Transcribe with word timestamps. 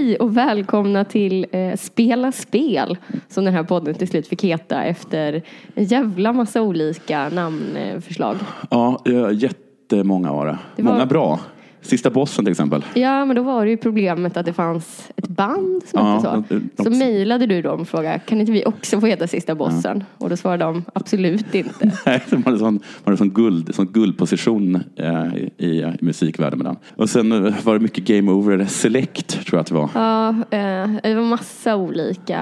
Hej 0.00 0.16
och 0.16 0.36
välkomna 0.36 1.04
till 1.04 1.46
eh, 1.52 1.76
Spela 1.76 2.32
spel 2.32 2.96
som 3.28 3.44
den 3.44 3.54
här 3.54 3.62
podden 3.62 3.94
till 3.94 4.08
slut 4.08 4.26
fick 4.28 4.44
heta 4.44 4.82
efter 4.84 5.42
en 5.74 5.84
jävla 5.84 6.32
massa 6.32 6.62
olika 6.62 7.28
namnförslag. 7.28 8.36
Ja, 8.70 9.00
jättemånga 9.32 10.32
var 10.32 10.46
det. 10.46 10.58
Det 10.76 10.82
var- 10.82 10.92
Många 10.92 11.06
bra. 11.06 11.40
Sista 11.82 12.10
bossen 12.10 12.44
till 12.44 12.50
exempel. 12.52 12.84
Ja, 12.94 13.24
men 13.24 13.36
då 13.36 13.42
var 13.42 13.64
det 13.64 13.70
ju 13.70 13.76
problemet 13.76 14.36
att 14.36 14.46
det 14.46 14.52
fanns 14.52 15.10
ett 15.16 15.28
band 15.28 15.82
som 15.86 16.00
Ja, 16.00 16.12
hette 16.14 16.22
så. 16.48 16.54
de- 16.54 16.70
de- 16.76 16.84
Så 16.84 16.90
mejlade 16.90 17.46
du 17.46 17.62
dem 17.62 17.80
och 17.80 17.88
frågade, 17.88 18.18
kan 18.26 18.40
inte 18.40 18.52
vi 18.52 18.64
också 18.66 19.00
få 19.00 19.06
heta 19.06 19.26
Sista 19.26 19.54
bossen? 19.54 20.04
Och 20.18 20.28
då 20.30 20.36
svarade 20.36 20.64
de, 20.64 20.84
absolut 20.94 21.54
inte. 21.54 21.92
Nej, 22.06 22.22
det 22.30 22.36
var 22.36 22.52
en 22.52 22.58
sån, 22.58 22.80
en 23.04 23.16
sån, 23.16 23.30
guld, 23.30 23.74
sån 23.74 23.86
guldposition 23.86 24.82
eh, 24.96 25.34
i, 25.36 25.66
i 25.66 25.96
musikvärlden 26.00 26.58
med 26.58 26.66
den. 26.66 26.76
Och 26.96 27.10
sen 27.10 27.32
eh, 27.46 27.54
var 27.64 27.74
det 27.74 27.80
mycket 27.80 28.04
Game 28.04 28.32
Over 28.32 28.64
Select 28.64 29.28
tror 29.28 29.56
jag 29.56 29.60
att 29.60 29.66
det 29.66 29.74
var. 29.74 29.90
Ja, 29.94 30.28
eh, 30.28 30.90
det 31.02 31.14
var 31.14 31.22
massa 31.24 31.76
olika. 31.76 32.40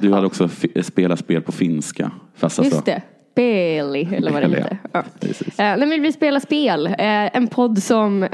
Du 0.00 0.12
hade 0.12 0.26
också 0.26 0.48
fi- 0.48 0.82
spelat 0.82 1.18
spel 1.18 1.42
på 1.42 1.52
finska. 1.52 2.10
Fast 2.36 2.58
alltså, 2.58 2.74
Just 2.74 2.86
det. 2.86 3.02
Peli, 3.34 4.14
eller 4.14 4.32
vad 4.32 4.42
det 4.42 4.48
heter. 4.48 4.78
Ja. 4.92 4.98
Eh, 5.00 5.04
nej, 5.56 5.86
men 5.86 6.02
vi 6.02 6.12
spelar 6.12 6.40
spel. 6.40 6.86
Eh, 6.86 6.96
en 7.36 7.46
podd 7.46 7.82
som, 7.82 8.22
eh, 8.22 8.28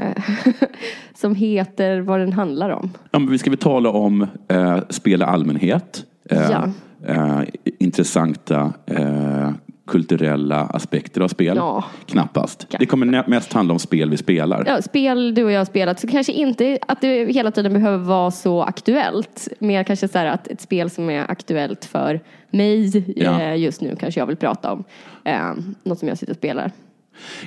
som 1.15 1.35
heter 1.35 1.99
vad 2.01 2.19
den 2.19 2.33
handlar 2.33 2.69
om. 2.69 2.91
Ja, 3.11 3.19
men 3.19 3.31
vi 3.31 3.37
ska 3.37 3.49
väl 3.49 3.59
tala 3.59 3.89
om 3.89 4.27
eh, 4.47 4.79
spel 4.89 5.21
i 5.21 5.23
allmänhet. 5.23 6.03
Eh, 6.29 6.51
Ja. 6.51 6.69
eh, 7.07 7.39
intressanta 7.79 8.73
kulturella 9.89 10.59
aspekter 10.59 11.21
av 11.21 11.27
spel. 11.27 11.57
Ja. 11.57 11.83
Knappast. 12.05 12.67
Det 12.79 12.85
kommer 12.85 13.29
mest 13.29 13.53
handla 13.53 13.73
om 13.73 13.79
spel 13.79 14.09
vi 14.09 14.17
spelar. 14.17 14.63
Ja, 14.67 14.81
spel 14.81 15.35
du 15.35 15.43
och 15.43 15.51
jag 15.51 15.59
har 15.59 15.65
spelat, 15.65 15.99
så 15.99 16.07
kanske 16.07 16.33
inte 16.33 16.79
att 16.87 17.01
det 17.01 17.33
hela 17.33 17.51
tiden 17.51 17.73
behöver 17.73 17.97
vara 17.97 18.31
så 18.31 18.61
aktuellt. 18.63 19.47
Mer 19.59 19.83
kanske 19.83 20.07
så 20.07 20.17
här 20.17 20.25
att 20.25 20.47
ett 20.47 20.61
spel 20.61 20.89
som 20.89 21.09
är 21.09 21.31
aktuellt 21.31 21.85
för 21.85 22.19
mig 22.51 23.13
Ja. 23.15 23.41
eh, 23.41 23.55
just 23.55 23.81
nu 23.81 23.95
kanske 23.99 24.19
jag 24.21 24.25
vill 24.27 24.37
prata 24.37 24.71
om. 24.71 24.83
Eh, 25.23 25.53
något 25.83 25.99
som 25.99 26.07
jag 26.07 26.17
sitter 26.17 26.33
och 26.33 26.37
spelar. 26.37 26.71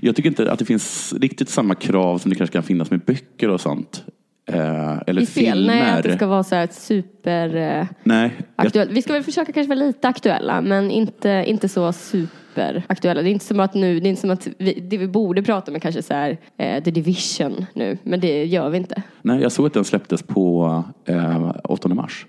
Jag 0.00 0.16
tycker 0.16 0.28
inte 0.28 0.52
att 0.52 0.58
det 0.58 0.64
finns 0.64 1.14
riktigt 1.20 1.48
samma 1.48 1.74
krav 1.74 2.18
som 2.18 2.30
det 2.30 2.36
kanske 2.36 2.52
kan 2.52 2.62
finnas 2.62 2.90
med 2.90 3.00
böcker 3.00 3.48
och 3.48 3.60
sånt. 3.60 4.04
Eh, 4.46 4.98
eller 5.06 5.22
I 5.22 5.26
filmer. 5.26 5.66
nej 5.66 5.90
att 5.90 6.02
det 6.02 6.16
ska 6.16 6.26
vara 6.26 6.42
så 6.42 6.54
här 6.54 6.68
super 6.72 7.56
eh, 7.56 7.86
Nej, 8.02 8.36
aktuellt. 8.56 8.90
Vi 8.90 9.02
ska 9.02 9.12
väl 9.12 9.22
försöka 9.22 9.52
kanske 9.52 9.68
vara 9.74 9.86
lite 9.86 10.08
aktuella 10.08 10.60
men 10.60 10.90
inte, 10.90 11.44
inte 11.46 11.68
så 11.68 11.92
superaktuella. 11.92 13.22
Det 13.22 13.28
är 13.28 13.32
inte 13.32 13.44
som 13.44 13.60
att 13.60 13.74
nu, 13.74 14.00
det 14.00 14.06
är 14.06 14.10
inte 14.10 14.20
som 14.20 14.30
att 14.30 14.48
vi, 14.58 14.72
det 14.80 14.98
vi 14.98 15.08
borde 15.08 15.42
prata 15.42 15.70
om 15.70 15.74
är 15.74 15.80
kanske 15.80 16.02
så 16.02 16.14
här 16.14 16.38
eh, 16.56 16.82
The 16.82 16.90
Division 16.90 17.66
nu, 17.74 17.98
men 18.02 18.20
det 18.20 18.44
gör 18.44 18.70
vi 18.70 18.78
inte. 18.78 19.02
nej, 19.22 19.40
jag 19.42 19.52
såg 19.52 19.66
att 19.66 19.74
den 19.74 19.84
släpptes 19.84 20.22
på 20.22 20.84
eh, 21.04 21.52
8 21.64 21.88
mars. 21.88 22.26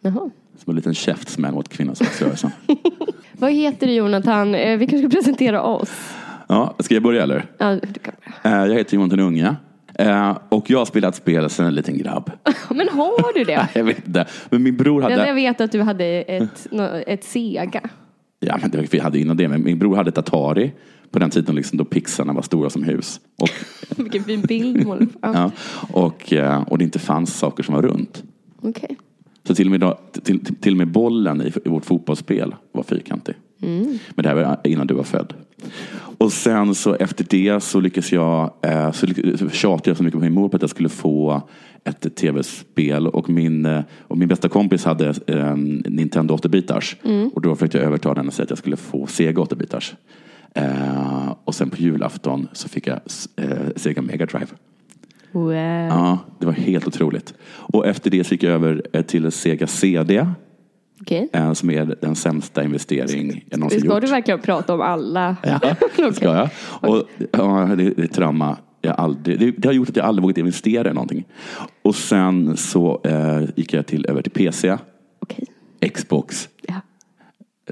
Jaha. 0.00 0.30
Som 0.56 0.70
en 0.70 0.76
liten 0.76 0.94
käftsmäll 0.94 1.52
mot 1.54 1.68
kvinnosexrörelsen. 1.68 2.50
Vad 3.32 3.52
heter 3.52 3.86
du 3.86 3.92
Jonathan? 3.92 4.54
Eh, 4.54 4.78
vi 4.78 4.86
kanske 4.86 5.08
ska 5.08 5.16
presentera 5.18 5.62
oss. 5.62 6.14
ja, 6.48 6.74
ska 6.78 6.94
jag 6.94 7.02
börja 7.02 7.22
eller? 7.22 7.44
Ja, 7.58 7.74
du 7.74 8.00
kan 8.00 8.14
börja. 8.42 8.62
Eh, 8.62 8.66
jag 8.68 8.74
heter 8.78 8.94
Jonathan 8.94 9.20
Unge. 9.20 9.56
Eh, 9.98 10.38
och 10.48 10.70
jag 10.70 10.78
har 10.78 10.84
spelat 10.84 11.16
spel 11.16 11.50
sedan 11.50 11.66
en 11.66 11.74
liten 11.74 11.98
grabb. 11.98 12.30
Men 12.70 12.88
har 12.88 13.34
du 13.34 13.44
det? 13.44 13.68
jag 13.74 13.84
vet 13.84 14.06
inte. 14.06 14.26
Men 14.50 14.62
min 14.62 14.76
bror 14.76 15.02
hade... 15.02 15.26
Jag 15.26 15.34
vet 15.34 15.60
att 15.60 15.72
du 15.72 15.82
hade 15.82 16.04
ett, 16.04 16.66
ett 17.06 17.24
Sega. 17.24 17.80
Ja, 18.40 18.58
men 18.62 18.70
det, 18.70 18.92
vi 18.92 18.98
hade 18.98 19.18
innan 19.18 19.36
det. 19.36 19.48
Men 19.48 19.64
min 19.64 19.78
bror 19.78 19.96
hade 19.96 20.08
ett 20.08 20.18
Atari. 20.18 20.72
På 21.10 21.18
den 21.18 21.30
tiden 21.30 21.54
liksom, 21.54 21.78
då 21.78 21.84
pixlarna 21.84 22.32
var 22.32 22.42
stora 22.42 22.70
som 22.70 22.82
hus. 22.82 23.20
Och, 23.40 23.48
Vilken 23.96 24.22
fin 24.24 24.40
bild. 24.40 24.86
målar. 24.86 25.06
Ja. 25.20 25.50
och, 25.92 26.32
eh, 26.32 26.62
och 26.62 26.78
det 26.78 26.84
inte 26.84 26.98
fanns 26.98 27.38
saker 27.38 27.62
som 27.62 27.74
var 27.74 27.82
runt. 27.82 28.24
Okej. 28.62 28.96
Så 29.44 29.54
till 29.54 29.66
och 29.66 29.70
med, 29.70 29.80
då, 29.80 29.98
till, 30.12 30.44
till, 30.44 30.56
till 30.56 30.76
med 30.76 30.88
bollen 30.88 31.42
i, 31.42 31.52
i 31.64 31.68
vårt 31.68 31.84
fotbollsspel 31.84 32.54
var 32.72 32.82
fyrkantig. 32.82 33.34
Men 33.58 33.98
det 34.14 34.28
här 34.28 34.34
var 34.34 34.60
innan 34.64 34.86
du 34.86 34.94
var 34.94 35.02
född. 35.02 35.34
Och 36.18 36.32
sen 36.32 36.74
så 36.74 36.94
efter 36.94 37.26
det 37.30 37.60
så 37.60 37.80
lyckades 37.80 38.12
jag, 38.12 38.52
eh, 38.62 38.92
så 38.92 39.06
tjatade 39.52 39.90
jag 39.90 39.96
så 39.96 40.02
mycket 40.02 40.18
på 40.18 40.24
min 40.24 40.32
mor 40.32 40.48
på 40.48 40.56
att 40.56 40.62
jag 40.62 40.70
skulle 40.70 40.88
få 40.88 41.42
ett 41.84 42.16
tv-spel 42.16 43.06
och 43.06 43.30
min, 43.30 43.66
eh, 43.66 43.82
och 44.00 44.18
min 44.18 44.28
bästa 44.28 44.48
kompis 44.48 44.84
hade 44.84 45.14
en 45.26 45.82
Nintendo 45.88 46.36
8-bitars. 46.36 46.96
Och 47.34 47.42
då 47.42 47.54
försökte 47.54 47.78
jag 47.78 47.86
övertala 47.86 48.20
henne 48.20 48.28
och 48.28 48.34
säga 48.34 48.44
att 48.44 48.50
jag 48.50 48.58
skulle 48.58 48.76
få 48.76 49.06
Sega 49.06 49.42
8-bitars. 49.42 49.94
Eh, 50.56 51.34
och 51.44 51.54
sen 51.54 51.70
på 51.70 51.76
julafton 51.76 52.48
så 52.52 52.68
fick 52.68 52.86
jag 52.86 53.00
eh, 53.36 53.48
Sega 53.76 54.02
Mega 54.02 54.26
Drive. 54.26 54.46
Wow. 55.32 55.54
Ja, 55.54 56.18
det 56.38 56.46
var 56.46 56.52
helt 56.52 56.86
otroligt. 56.86 57.34
Och 57.46 57.86
efter 57.86 58.10
det 58.10 58.24
så 58.24 58.34
gick 58.34 58.42
jag 58.42 58.52
över 58.52 58.82
eh, 58.92 59.02
till 59.02 59.32
Sega 59.32 59.66
CD. 59.66 60.26
Okej. 61.00 61.28
eh, 61.32 61.52
Som 61.52 61.70
är 61.70 61.96
den 62.00 62.16
sämsta 62.16 62.64
investering 62.64 63.44
jag 63.50 63.58
någonsin 63.60 63.80
Ska 63.80 63.88
gjort. 63.88 64.00
du 64.00 64.06
verkligen 64.06 64.40
prata 64.40 64.74
om 64.74 64.80
alla? 64.80 65.36
Ja, 65.42 65.60
Okej. 65.80 66.14
ska 66.14 66.24
jag. 66.24 66.48
Och, 66.90 67.04
ja, 67.32 67.74
det, 67.76 67.90
det 67.90 68.02
är 68.02 68.06
trauma. 68.06 68.56
Jag 68.80 68.94
aldrig, 69.00 69.38
det, 69.40 69.50
det 69.50 69.68
har 69.68 69.72
gjort 69.72 69.88
att 69.88 69.96
jag 69.96 70.06
aldrig 70.06 70.22
vågat 70.22 70.38
investera 70.38 70.90
i 70.90 70.94
någonting. 70.94 71.24
Och 71.82 71.94
sen 71.94 72.56
så 72.56 73.00
eh, 73.04 73.42
gick 73.56 73.72
jag 73.72 73.86
till, 73.86 74.06
över 74.06 74.22
till 74.22 74.32
PC, 74.32 74.78
Okej. 75.20 75.44
Xbox, 75.94 76.48
Ja. 76.62 76.74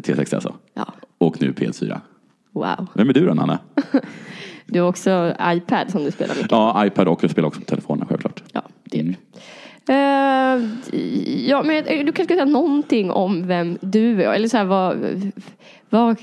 360 0.03 0.35
alltså. 0.37 0.55
ja. 0.75 0.95
Och 1.19 1.41
nu 1.43 1.53
PS4. 1.53 2.01
Wow. 2.53 2.87
Vem 2.95 3.09
är 3.09 3.13
du 3.13 3.27
då 3.27 3.35
Nanne? 3.35 3.59
Du 4.67 4.81
har 4.81 4.89
också 4.89 5.35
iPad 5.43 5.91
som 5.91 6.05
du 6.05 6.11
spelar 6.11 6.35
mycket. 6.35 6.51
Ja, 6.51 6.87
iPad 6.87 7.09
och 7.09 7.25
jag 7.25 7.31
spelar 7.31 7.49
också 7.49 7.61
på 7.61 7.67
telefonen 7.67 8.07
självklart. 8.09 8.43
Ja, 8.53 8.63
det 8.85 8.99
är 8.99 9.03
Mm. 9.03 9.15
Eh, 9.89 10.63
ja, 11.49 11.63
men 11.63 11.85
du 11.85 12.13
kanske 12.13 12.25
ska 12.25 12.35
säga 12.35 12.45
någonting 12.45 13.11
om 13.11 13.47
vem 13.47 13.79
du 13.81 14.23
är. 14.23 14.33
Eller 14.33 14.49
så 14.49 14.57
här, 14.57 14.65
vad, 14.65 14.97
vad, 15.91 16.17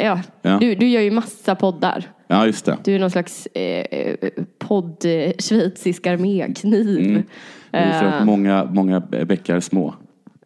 ja. 0.00 0.20
Ja. 0.42 0.58
Du, 0.60 0.74
du 0.74 0.88
gör 0.88 1.00
ju 1.00 1.10
massa 1.10 1.54
poddar. 1.54 2.04
Ja, 2.28 2.46
just 2.46 2.64
det. 2.64 2.78
Du 2.84 2.94
är 2.94 2.98
någon 2.98 3.10
slags 3.10 3.46
eh, 3.46 4.14
podd 4.58 5.04
eh, 5.04 5.32
schweizisk 5.38 6.06
armékniv. 6.06 6.98
Mm. 6.98 7.22
Det 7.70 7.78
är 7.78 8.00
för 8.00 8.06
att 8.06 8.26
många, 8.26 8.64
många 8.64 9.00
bäckar 9.00 9.60
små. 9.60 9.94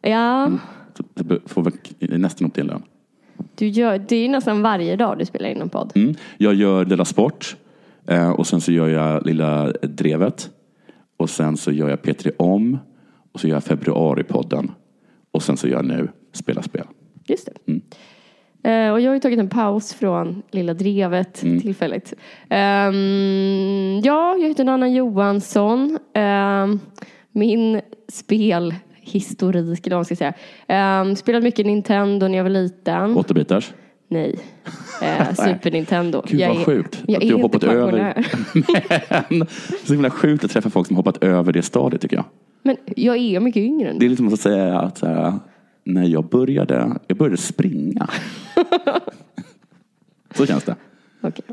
ja, 0.03 0.51
Så 0.97 1.05
det 1.15 1.39
får 1.47 1.63
väl 1.63 1.73
nästan 1.99 2.47
upp 2.47 2.55
till 2.55 2.61
en 2.63 2.67
lön. 2.67 2.83
du 3.55 3.69
gör, 3.69 3.99
det 4.09 4.17
är 4.17 4.23
ju 4.23 4.29
nästan 4.29 4.63
varje 4.63 4.97
dag 4.97 5.19
du 5.19 5.25
spelar 5.25 5.49
in 5.49 5.61
en 5.61 5.69
podd. 5.69 5.93
Mm. 5.95 6.15
Jag 6.39 6.55
gör 6.55 6.85
Della 6.85 7.05
Sport 7.05 7.57
och 8.37 8.47
sen 8.47 8.61
så 8.61 8.73
gör 8.73 8.89
jag 8.89 9.27
Lilla 9.27 9.73
Drevet 9.83 10.51
och 11.21 11.31
sen 11.31 11.57
så 11.57 11.73
gör 11.73 11.89
jag 11.89 11.99
P3 11.99 12.33
Om 12.39 12.79
och 13.33 13.41
så 13.41 13.49
gör 13.49 13.57
jag 13.57 13.65
Februaripodden 13.65 14.71
och 15.33 15.43
sen 15.43 15.57
så 15.57 15.69
gör 15.69 15.77
jag 15.77 15.85
nu 15.85 16.09
Spela 16.33 16.63
Spel. 16.63 16.87
Just 17.27 17.47
det. 17.47 17.73
Mm. 17.73 17.83
Eh, 18.63 18.93
och 18.93 19.01
jag 19.01 19.11
har 19.11 19.15
ju 19.15 19.21
tagit 19.21 19.39
en 19.39 19.49
paus 19.49 19.95
från 19.95 20.43
Lilla 20.51 20.75
Drevet 20.75 21.43
Mm. 21.43 21.61
tillfälligt. 21.61 22.15
Ehm, 22.51 24.01
ja, 24.05 24.37
jag 24.37 24.49
heter 24.49 24.67
Anna 24.67 24.89
Johansson. 24.89 25.99
Ehm, 26.15 26.81
min 27.33 27.81
spelhistorik, 28.13 29.87
eller 29.87 29.97
vad 29.97 29.99
man 29.99 30.05
ska 30.05 30.17
säga. 30.17 30.35
Um, 31.03 31.17
spelade 31.17 31.45
mycket 31.45 31.67
Nintendo 31.67 32.29
när 32.29 32.37
jag 32.37 32.45
var 32.45 32.51
liten. 32.51 33.17
Åtta 33.17 33.35
bitars. 33.35 33.73
Nej. 34.09 34.39
Eh, 35.03 35.35
Super 35.35 35.71
Nintendo. 35.71 36.23
Gud, 36.27 36.41
jag 36.41 36.49
vad 36.49 36.61
är, 36.61 36.65
sjukt 36.65 37.03
Jag 37.07 37.17
att 37.17 37.23
är 37.23 37.27
du 37.29 37.35
har 37.35 37.43
hoppat 37.43 37.65
över. 37.65 38.27
Men 39.39 39.47
så 39.85 39.93
himla 39.93 40.11
sjukt 40.11 40.45
att 40.45 40.51
träffa 40.51 40.71
folk 40.71 40.87
som 40.87 40.97
hoppat 40.97 41.25
över 41.25 41.53
det 41.53 41.63
stadiet 41.63 42.03
tycker 42.03 42.17
jag. 42.17 42.25
Men 42.63 42.77
jag 42.97 43.17
är 43.17 43.41
mycket 43.41 43.61
yngre 43.63 43.91
än 43.91 43.99
Det 43.99 44.05
är 44.07 44.11
lite 44.11 44.23
som 44.23 44.33
att 44.33 44.41
säga 44.41 44.79
att 44.81 44.99
så 44.99 45.07
här, 45.07 45.33
när 45.85 46.05
jag 46.05 46.25
började, 46.29 46.97
jag 47.07 47.17
började 47.19 47.37
springa. 47.37 48.07
så 50.35 50.47
känns 50.47 50.65
det. 50.65 50.77
Okej, 51.21 51.45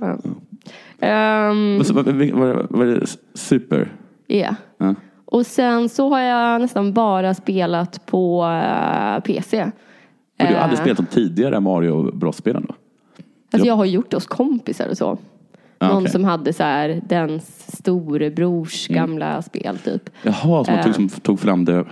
så- 1.84 1.94
Vad 1.94 2.08
vad- 2.32 2.68
vad 2.70 2.88
är 2.90 2.96
det? 3.00 3.06
Super? 3.34 3.92
ja. 4.28 4.56
Ja. 4.78 4.96
Och 5.26 5.46
sen 5.46 5.90
så 5.90 6.10
har 6.10 6.20
jag 6.20 6.62
nästan 6.62 6.94
bara 6.94 7.34
spelat 7.34 8.06
på 8.06 8.44
eh, 8.46 9.20
PC. 9.24 9.58
Men 10.38 10.48
du 10.48 10.54
har 10.54 10.54
Eh, 10.54 10.64
aldrig 10.64 10.80
spelat 10.80 10.98
de 10.98 11.06
tidigare 11.06 11.60
Mario 11.60 12.12
Bros-spelen 12.18 12.66
då? 12.68 12.76
Alltså 13.52 13.68
jag 13.68 13.76
har 13.76 13.86
gjort 13.86 14.12
det 14.12 14.18
hos 14.18 14.26
kompisar 14.28 14.88
och 14.90 14.98
så. 14.98 15.18
Ja, 15.80 15.88
Någon 15.88 15.98
okej. 15.98 16.12
som 16.12 16.24
hade 16.24 16.54
så 16.54 16.64
här 16.64 17.02
den 17.10 17.40
storebrors 17.68 18.90
Mm. 18.90 19.02
gamla 19.02 19.42
spel 19.42 19.78
typ. 19.78 20.10
Jaha, 20.24 20.64
som 20.64 20.74
man 20.76 20.84
tog, 20.84 20.96
som 20.96 21.10
tog 21.10 21.40
fram 21.40 21.66
det 21.66 21.86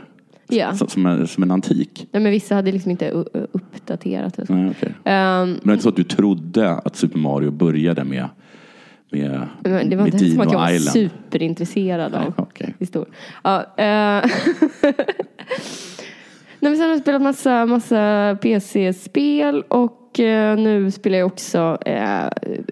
Ja. 0.48 0.74
som, 0.74 1.06
en, 1.06 1.28
som 1.28 1.44
en 1.44 1.52
antik? 1.52 2.08
Nej, 2.12 2.24
men 2.24 2.32
vissa 2.32 2.56
hade 2.56 2.72
liksom 2.72 2.92
inte 2.92 3.10
uppdaterat 3.52 4.34
det. 4.36 4.50
Nej, 4.50 4.72
okej. 4.78 4.94
Ehm, 5.04 5.50
Men 5.52 5.60
det 5.64 5.70
är 5.70 5.74
inte 5.74 5.84
så 5.84 5.90
att 5.90 5.96
du 5.96 6.04
trodde 6.04 6.72
att 6.72 6.96
Super 6.96 7.20
Mario 7.20 7.52
började 7.52 8.04
med, 8.04 8.30
med, 9.12 9.48
men 9.60 9.90
det 9.90 9.96
var 9.96 10.06
inte 10.06 10.20
som 10.32 10.40
att 10.42 10.52
jag 10.52 10.60
var 10.60 10.72
Island? 10.72 10.94
superintresserad 11.12 12.14
av 12.16 12.34
okej. 12.38 12.76
historia. 12.80 13.14
Ja, 13.44 13.62
eh, 13.78 13.86
Nej, 16.60 16.72
men 16.72 16.76
sen 16.78 16.82
har 16.86 16.92
jag 16.92 17.02
spelat 17.02 17.22
massa, 17.22 17.66
massa 17.66 18.38
PC-spel 18.42 19.62
och 19.68 20.05
eh, 20.20 20.58
nu 20.58 20.92
spelar 20.92 21.18
jag 21.18 21.26
också 21.26 21.78
eh, 21.86 22.26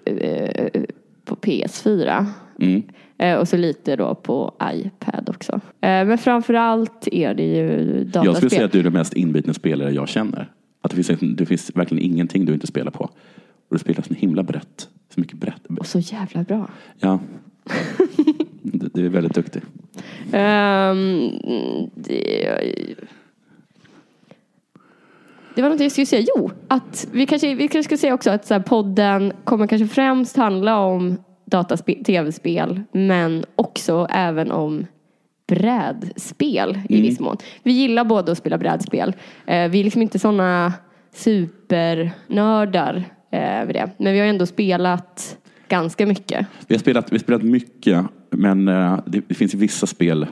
eh, 0.04 0.82
på 1.24 1.36
PS4. 1.36 2.26
Mm. 2.60 2.82
Eh, 3.18 3.36
och 3.36 3.48
så 3.48 3.56
lite 3.56 3.96
då 3.96 4.14
på 4.14 4.54
iPad 4.62 5.28
också. 5.28 5.52
Eh, 5.52 5.60
men 5.80 6.18
framförallt 6.18 7.08
är 7.12 7.34
det 7.34 7.42
ju 7.42 8.04
dataspel. 8.04 8.26
Jag 8.26 8.36
skulle 8.36 8.50
säga 8.50 8.64
att 8.64 8.72
du 8.72 8.78
är 8.78 8.82
den 8.82 8.92
mest 8.92 9.14
inbitna 9.14 9.54
spelare 9.54 9.90
jag 9.90 10.08
känner. 10.08 10.50
Att 10.80 10.90
det 10.90 11.02
finns, 11.02 11.20
det 11.36 11.46
finns 11.46 11.70
verkligen 11.74 12.04
ingenting 12.04 12.44
du 12.44 12.54
inte 12.54 12.66
spelar 12.66 12.90
på. 12.90 13.04
Och 13.68 13.70
du 13.70 13.78
spelar 13.78 14.02
så 14.02 14.14
himla 14.14 14.42
brett. 14.42 14.88
Så 15.14 15.20
mycket 15.20 15.38
brett. 15.38 15.66
Och 15.78 15.86
så 15.86 15.98
jävla 15.98 16.42
bra. 16.42 16.68
Ja. 16.98 17.18
Du 18.62 18.88
du 18.94 19.06
är 19.06 19.10
väldigt 19.10 19.34
duktig. 19.34 19.62
Ehm, 20.32 21.30
det, 21.94 22.58
det 25.54 25.62
var 25.62 25.68
något 25.68 25.80
jag 25.80 25.92
skulle 25.92 26.06
säga. 26.06 26.26
Jo, 26.36 26.50
att 26.68 27.08
vi 27.12 27.26
kanske, 27.26 27.54
vi 27.54 27.68
kanske 27.68 27.88
ska 27.88 28.00
säga 28.00 28.14
också 28.14 28.30
att 28.30 28.46
så 28.46 28.60
podden 28.60 29.32
kommer 29.44 29.66
kanske 29.66 29.86
främst 29.88 30.36
handla 30.36 30.78
om 30.78 31.16
dataspel, 31.44 32.04
tv-spel 32.04 32.80
men 32.92 33.44
också 33.56 34.06
även 34.10 34.50
om 34.50 34.86
brädspel 35.48 36.78
i 36.88 37.00
viss 37.00 37.20
mån. 37.20 37.36
Vi 37.62 37.72
gillar 37.72 38.04
både 38.04 38.32
att 38.32 38.38
spela 38.38 38.58
brädspel. 38.58 39.14
Eh, 39.46 39.68
vi 39.68 39.80
är 39.80 39.84
liksom 39.84 40.02
inte 40.02 40.18
sådana 40.18 40.72
supernördar 41.14 42.96
eh, 43.32 43.66
det. 43.68 43.90
Men 43.96 44.12
vi 44.12 44.18
har 44.18 44.26
ändå 44.26 44.46
spelat 44.46 45.38
ganska 45.68 46.06
mycket. 46.06 46.46
Vi 46.66 46.74
har 46.74 46.80
spelat, 46.80 47.12
vi 47.12 47.14
har 47.14 47.20
spelat 47.20 47.42
mycket, 47.42 48.04
men 48.30 48.68
eh, 48.68 48.98
det, 49.06 49.22
det 49.28 49.34
finns 49.34 49.54
vissa 49.54 49.86
spel 49.86 50.26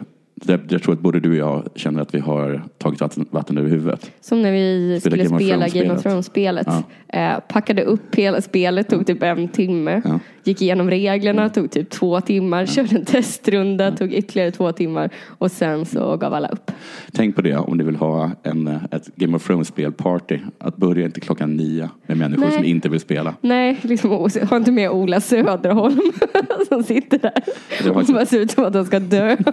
jag 0.46 0.82
tror 0.82 0.92
att 0.92 1.00
både 1.00 1.20
du 1.20 1.30
och 1.30 1.36
jag 1.36 1.68
känner 1.74 2.02
att 2.02 2.14
vi 2.14 2.18
har 2.18 2.62
tagit 2.78 3.00
vatten, 3.00 3.26
vatten 3.30 3.58
över 3.58 3.70
huvudet. 3.70 4.10
Som 4.20 4.42
när 4.42 4.52
vi 4.52 4.98
Spela 5.00 5.24
skulle 5.24 5.38
spela. 5.38 5.68
Game 5.68 5.94
of 5.94 6.02
Thrones-spelet. 6.02 6.66
Eh, 7.08 7.38
packade 7.48 7.82
upp 7.82 8.14
hela 8.14 8.40
spelet, 8.40 8.88
tog 8.88 9.06
typ 9.06 9.22
en 9.22 9.48
timme. 9.48 10.02
Ja. 10.04 10.18
Gick 10.44 10.62
igenom 10.62 10.90
reglerna, 10.90 11.48
tog 11.48 11.70
typ 11.70 11.90
två 11.90 12.20
timmar. 12.20 12.66
Körde 12.66 12.96
en 12.96 13.04
testrunda, 13.04 13.92
tog 13.92 14.12
ytterligare 14.12 14.50
två 14.50 14.72
timmar. 14.72 15.10
Och 15.26 15.50
sen 15.50 15.86
så 15.86 16.16
gav 16.16 16.34
alla 16.34 16.48
upp. 16.48 16.70
Tänk 17.12 17.36
på 17.36 17.42
det 17.42 17.56
om 17.56 17.78
du 17.78 17.84
vill 17.84 17.96
ha 17.96 18.30
en, 18.42 18.66
ett 18.68 19.16
Game 19.16 19.36
of 19.36 19.48
Thrones-spelparty. 19.50 20.38
Att 20.58 20.76
börja 20.76 21.04
inte 21.04 21.20
klockan 21.20 21.56
nio 21.56 21.90
med 22.06 22.16
människor 22.16 22.44
Nej. 22.44 22.52
som 22.52 22.64
inte 22.64 22.88
vill 22.88 23.00
spela. 23.00 23.34
Nej, 23.40 23.78
liksom, 23.82 24.10
ha 24.50 24.56
inte 24.56 24.72
med 24.72 24.90
Ola 24.90 25.20
Söderholm 25.20 26.00
som 26.68 26.82
sitter 26.82 27.18
där. 27.18 27.90
Och 27.90 28.04
bara 28.06 28.26
ser 28.26 28.40
ut 28.40 28.50
som 28.50 28.64
att 28.64 28.72
de 28.72 28.84
ska 28.84 28.98
dö. 28.98 29.36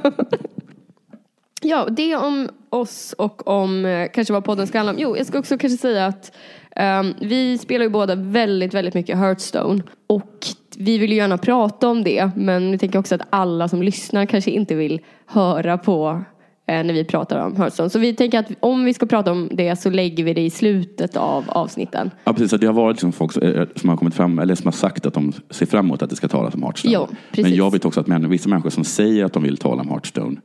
Ja, 1.62 1.88
det 1.90 2.16
om 2.16 2.50
oss 2.70 3.16
och 3.18 3.48
om 3.48 3.86
eh, 3.86 4.08
kanske 4.14 4.34
vad 4.34 4.44
podden 4.44 4.68
ska 4.68 4.78
handla 4.78 4.94
om. 4.94 5.00
Jo, 5.00 5.18
jag 5.18 5.26
ska 5.26 5.40
också 5.40 5.58
kanske 5.58 5.78
säga 5.78 6.06
att 6.06 6.36
ehm, 6.76 7.14
vi 7.22 7.58
spelar 7.58 7.86
ju 7.86 7.90
båda 7.90 8.16
väldigt, 8.16 8.74
väldigt 8.74 8.94
mycket 8.94 9.18
Hearthstone. 9.18 9.84
Och 10.08 10.46
vi 10.78 10.98
vill 10.98 11.12
ju 11.12 11.18
gärna 11.18 11.38
prata 11.38 11.88
om 11.88 12.04
det, 12.04 12.32
men 12.36 12.72
vi 12.72 12.78
tänker 12.78 13.00
också 13.00 13.16
att 13.16 13.22
alla 13.30 13.68
som 13.68 13.84
lyssnar 13.84 14.26
kanske 14.26 14.52
inte 14.52 14.76
vill 14.76 15.02
höra 15.26 15.78
på 15.78 16.24
eh, 16.68 16.84
när 16.84 16.94
vi 16.94 17.06
pratar 17.06 17.46
om 17.46 17.56
Hearthstone. 17.56 17.90
Så 17.90 18.00
vi 18.00 18.16
tänker 18.16 18.40
att 18.40 18.52
om 18.60 18.86
vi 18.86 18.94
ska 18.94 19.06
prata 19.06 19.32
om 19.32 19.50
det 19.52 19.76
så 19.76 19.90
lägger 19.90 20.24
vi 20.24 20.34
det 20.34 20.42
i 20.42 20.50
slutet 20.50 21.18
av 21.18 21.44
avsnitten. 21.48 22.12
Ja, 22.24 22.34
precis. 22.34 22.54
att 22.54 22.62
Det 22.62 22.68
har 22.68 22.74
varit 22.74 22.96
liksom 22.96 23.12
folk 23.12 23.32
som, 23.32 23.44
eh, 23.44 23.68
som 23.76 23.90
har 23.90 23.98
kommit 23.98 24.14
fram, 24.14 24.40
eller 24.40 24.56
som 24.56 24.66
har 24.66 24.72
sagt 24.72 25.06
att 25.06 25.14
de 25.14 25.34
ser 25.50 25.66
fram 25.66 25.86
emot 25.86 26.02
att 26.02 26.10
det 26.10 26.16
ska 26.16 26.28
talas 26.28 26.54
om 26.54 26.64
Hearthstone. 26.64 26.94
Ja, 26.94 27.08
precis. 27.30 27.44
Men 27.44 27.56
jag 27.56 27.72
vet 27.72 27.86
också 27.86 28.00
att 28.00 28.08
vissa 28.08 28.50
människor 28.50 28.70
som 28.70 28.84
säger 28.84 29.26
att 29.26 29.34
de 29.34 29.44
vill 29.44 29.58
tala 29.58 29.82
om 29.82 29.90
Hearthstone 29.90 30.38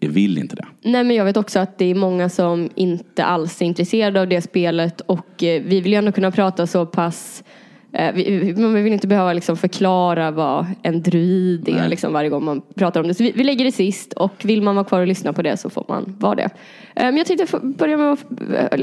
vill 0.00 0.38
inte 0.38 0.56
det. 0.56 0.66
Nej 0.82 1.04
men 1.04 1.16
jag 1.16 1.24
vet 1.24 1.36
också 1.36 1.58
att 1.58 1.78
det 1.78 1.84
är 1.84 1.94
många 1.94 2.28
som 2.28 2.70
inte 2.74 3.24
alls 3.24 3.62
är 3.62 3.66
intresserade 3.66 4.20
av 4.20 4.28
det 4.28 4.42
spelet 4.42 5.00
och 5.00 5.42
eh, 5.42 5.62
vi 5.62 5.80
vill 5.80 5.92
ju 5.92 5.98
ändå 5.98 6.12
kunna 6.12 6.30
prata 6.30 6.66
så 6.66 6.86
pass 6.86 7.44
eh, 7.44 7.59
vi, 7.92 8.52
vi- 8.54 8.62
man 8.62 8.74
vill 8.74 8.92
inte 8.92 9.06
behöva 9.06 9.32
liksom 9.32 9.56
förklara 9.56 10.30
vad 10.30 10.66
en 10.82 11.02
druid 11.02 11.68
är 11.68 11.88
liksom 11.88 12.12
varje 12.12 12.28
gång 12.30 12.44
man 12.44 12.62
pratar 12.74 13.00
om 13.00 13.08
det. 13.08 13.14
Så 13.14 13.22
vi, 13.22 13.32
vi 13.36 13.44
lägger 13.44 13.64
det 13.64 13.72
sist 13.72 14.12
och 14.12 14.32
vill 14.42 14.62
man 14.62 14.74
vara 14.76 14.84
kvar 14.84 15.00
och 15.00 15.06
lyssna 15.06 15.32
på 15.32 15.42
det 15.42 15.56
så 15.56 15.70
får 15.70 15.84
man 15.88 16.16
vara 16.18 16.34
det. 16.34 16.42
Eh, 16.42 17.04
Men 17.04 17.16
jag 17.16 17.26
tänkte 17.26 17.58
börja 17.62 17.96
med 17.96 18.12
att 18.12 18.24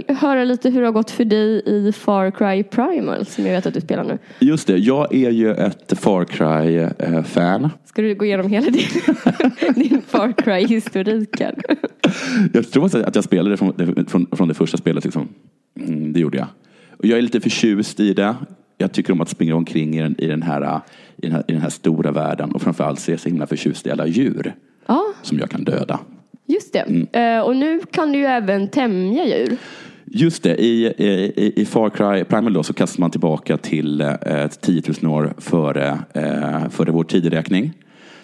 eh, 0.07 0.15
höra 0.17 0.43
lite 0.43 0.69
hur 0.69 0.79
det 0.81 0.87
har 0.87 0.91
gått 0.93 1.11
för 1.11 1.25
dig 1.25 1.61
i 1.65 1.91
Far 1.91 2.31
Cry 2.31 2.63
Primal 2.63 3.25
som 3.25 3.45
jag 3.45 3.51
vet 3.53 3.65
att 3.65 3.73
du 3.73 3.81
spelar 3.81 4.03
nu. 4.03 4.17
Just 4.39 4.67
det, 4.67 4.77
jag 4.77 5.15
är 5.15 5.29
ju 5.31 5.51
ett 5.53 5.99
Far 5.99 6.25
Cry-fan. 6.25 7.69
Ska 7.85 8.01
du 8.01 8.15
gå 8.15 8.25
igenom 8.25 8.49
hela 8.49 8.69
din, 8.71 8.81
din 9.75 10.01
Far 10.07 10.31
Cry-historik 10.31 11.39
här? 11.39 11.55
Jag 12.53 12.71
tror 12.71 12.85
att 12.85 13.15
jag 13.15 13.23
spelade 13.23 13.49
det 13.49 13.57
från, 13.57 14.05
från, 14.07 14.27
från 14.31 14.47
det 14.47 14.53
första 14.53 14.77
spelet. 14.77 15.03
Liksom. 15.03 15.27
Mm, 15.79 16.13
det 16.13 16.19
gjorde 16.19 16.37
jag. 16.37 16.47
Och 16.97 17.05
jag 17.05 17.17
är 17.17 17.21
lite 17.21 17.39
förtjust 17.41 17.99
i 17.99 18.13
det. 18.13 18.35
Jag 18.77 18.91
tycker 18.91 19.13
om 19.13 19.21
att 19.21 19.29
springa 19.29 19.55
omkring 19.55 19.95
i 19.97 20.01
den, 20.01 20.15
i 20.21 20.27
den, 20.27 20.41
här, 20.41 20.81
i 21.17 21.21
den, 21.21 21.31
här, 21.31 21.43
i 21.47 21.51
den 21.51 21.61
här 21.61 21.69
stora 21.69 22.11
världen. 22.11 22.51
Och 22.51 22.61
framförallt 22.61 23.07
jag 23.07 23.19
så 23.19 23.29
himla 23.29 23.47
förtjust 23.47 23.87
i 23.87 23.91
alla 23.91 24.07
djur 24.07 24.55
Ja, 24.87 25.03
som 25.21 25.39
jag 25.39 25.49
kan 25.49 25.63
döda. 25.63 25.99
just 26.47 26.73
det. 26.73 26.79
Mm. 26.79 27.07
Eh, 27.11 27.41
Och 27.45 27.55
nu 27.55 27.79
kan 27.91 28.11
du 28.11 28.17
ju 28.19 28.25
även 28.25 28.67
tämja 28.67 29.25
djur. 29.25 29.57
Just 30.05 30.43
det, 30.43 30.55
i, 30.55 30.85
i, 30.85 31.53
i 31.61 31.65
Far 31.65 31.89
Cry 31.89 32.23
Primal 32.23 32.53
då 32.53 32.63
så 32.63 32.73
kastar 32.73 32.99
man 33.01 33.11
tillbaka 33.11 33.57
till 33.57 34.01
eh, 34.01 34.47
10 34.61 34.81
000 35.01 35.13
år 35.13 35.33
före, 35.37 35.99
eh, 36.13 36.69
före 36.69 36.91
vår 36.91 37.03
tideräkning. 37.03 37.73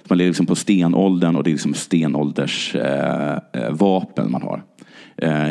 Så 0.02 0.06
man 0.10 0.18
lever 0.18 0.30
liksom 0.30 0.46
på 0.46 0.56
stenåldern 0.56 1.36
och 1.36 1.44
det 1.44 1.50
är 1.50 1.52
liksom 1.52 1.74
stenålders 1.74 2.76
eh, 2.76 3.34
eh, 3.54 3.72
vapen 3.72 4.32
man 4.32 4.42
har. 4.42 4.64
Eh, 5.18 5.48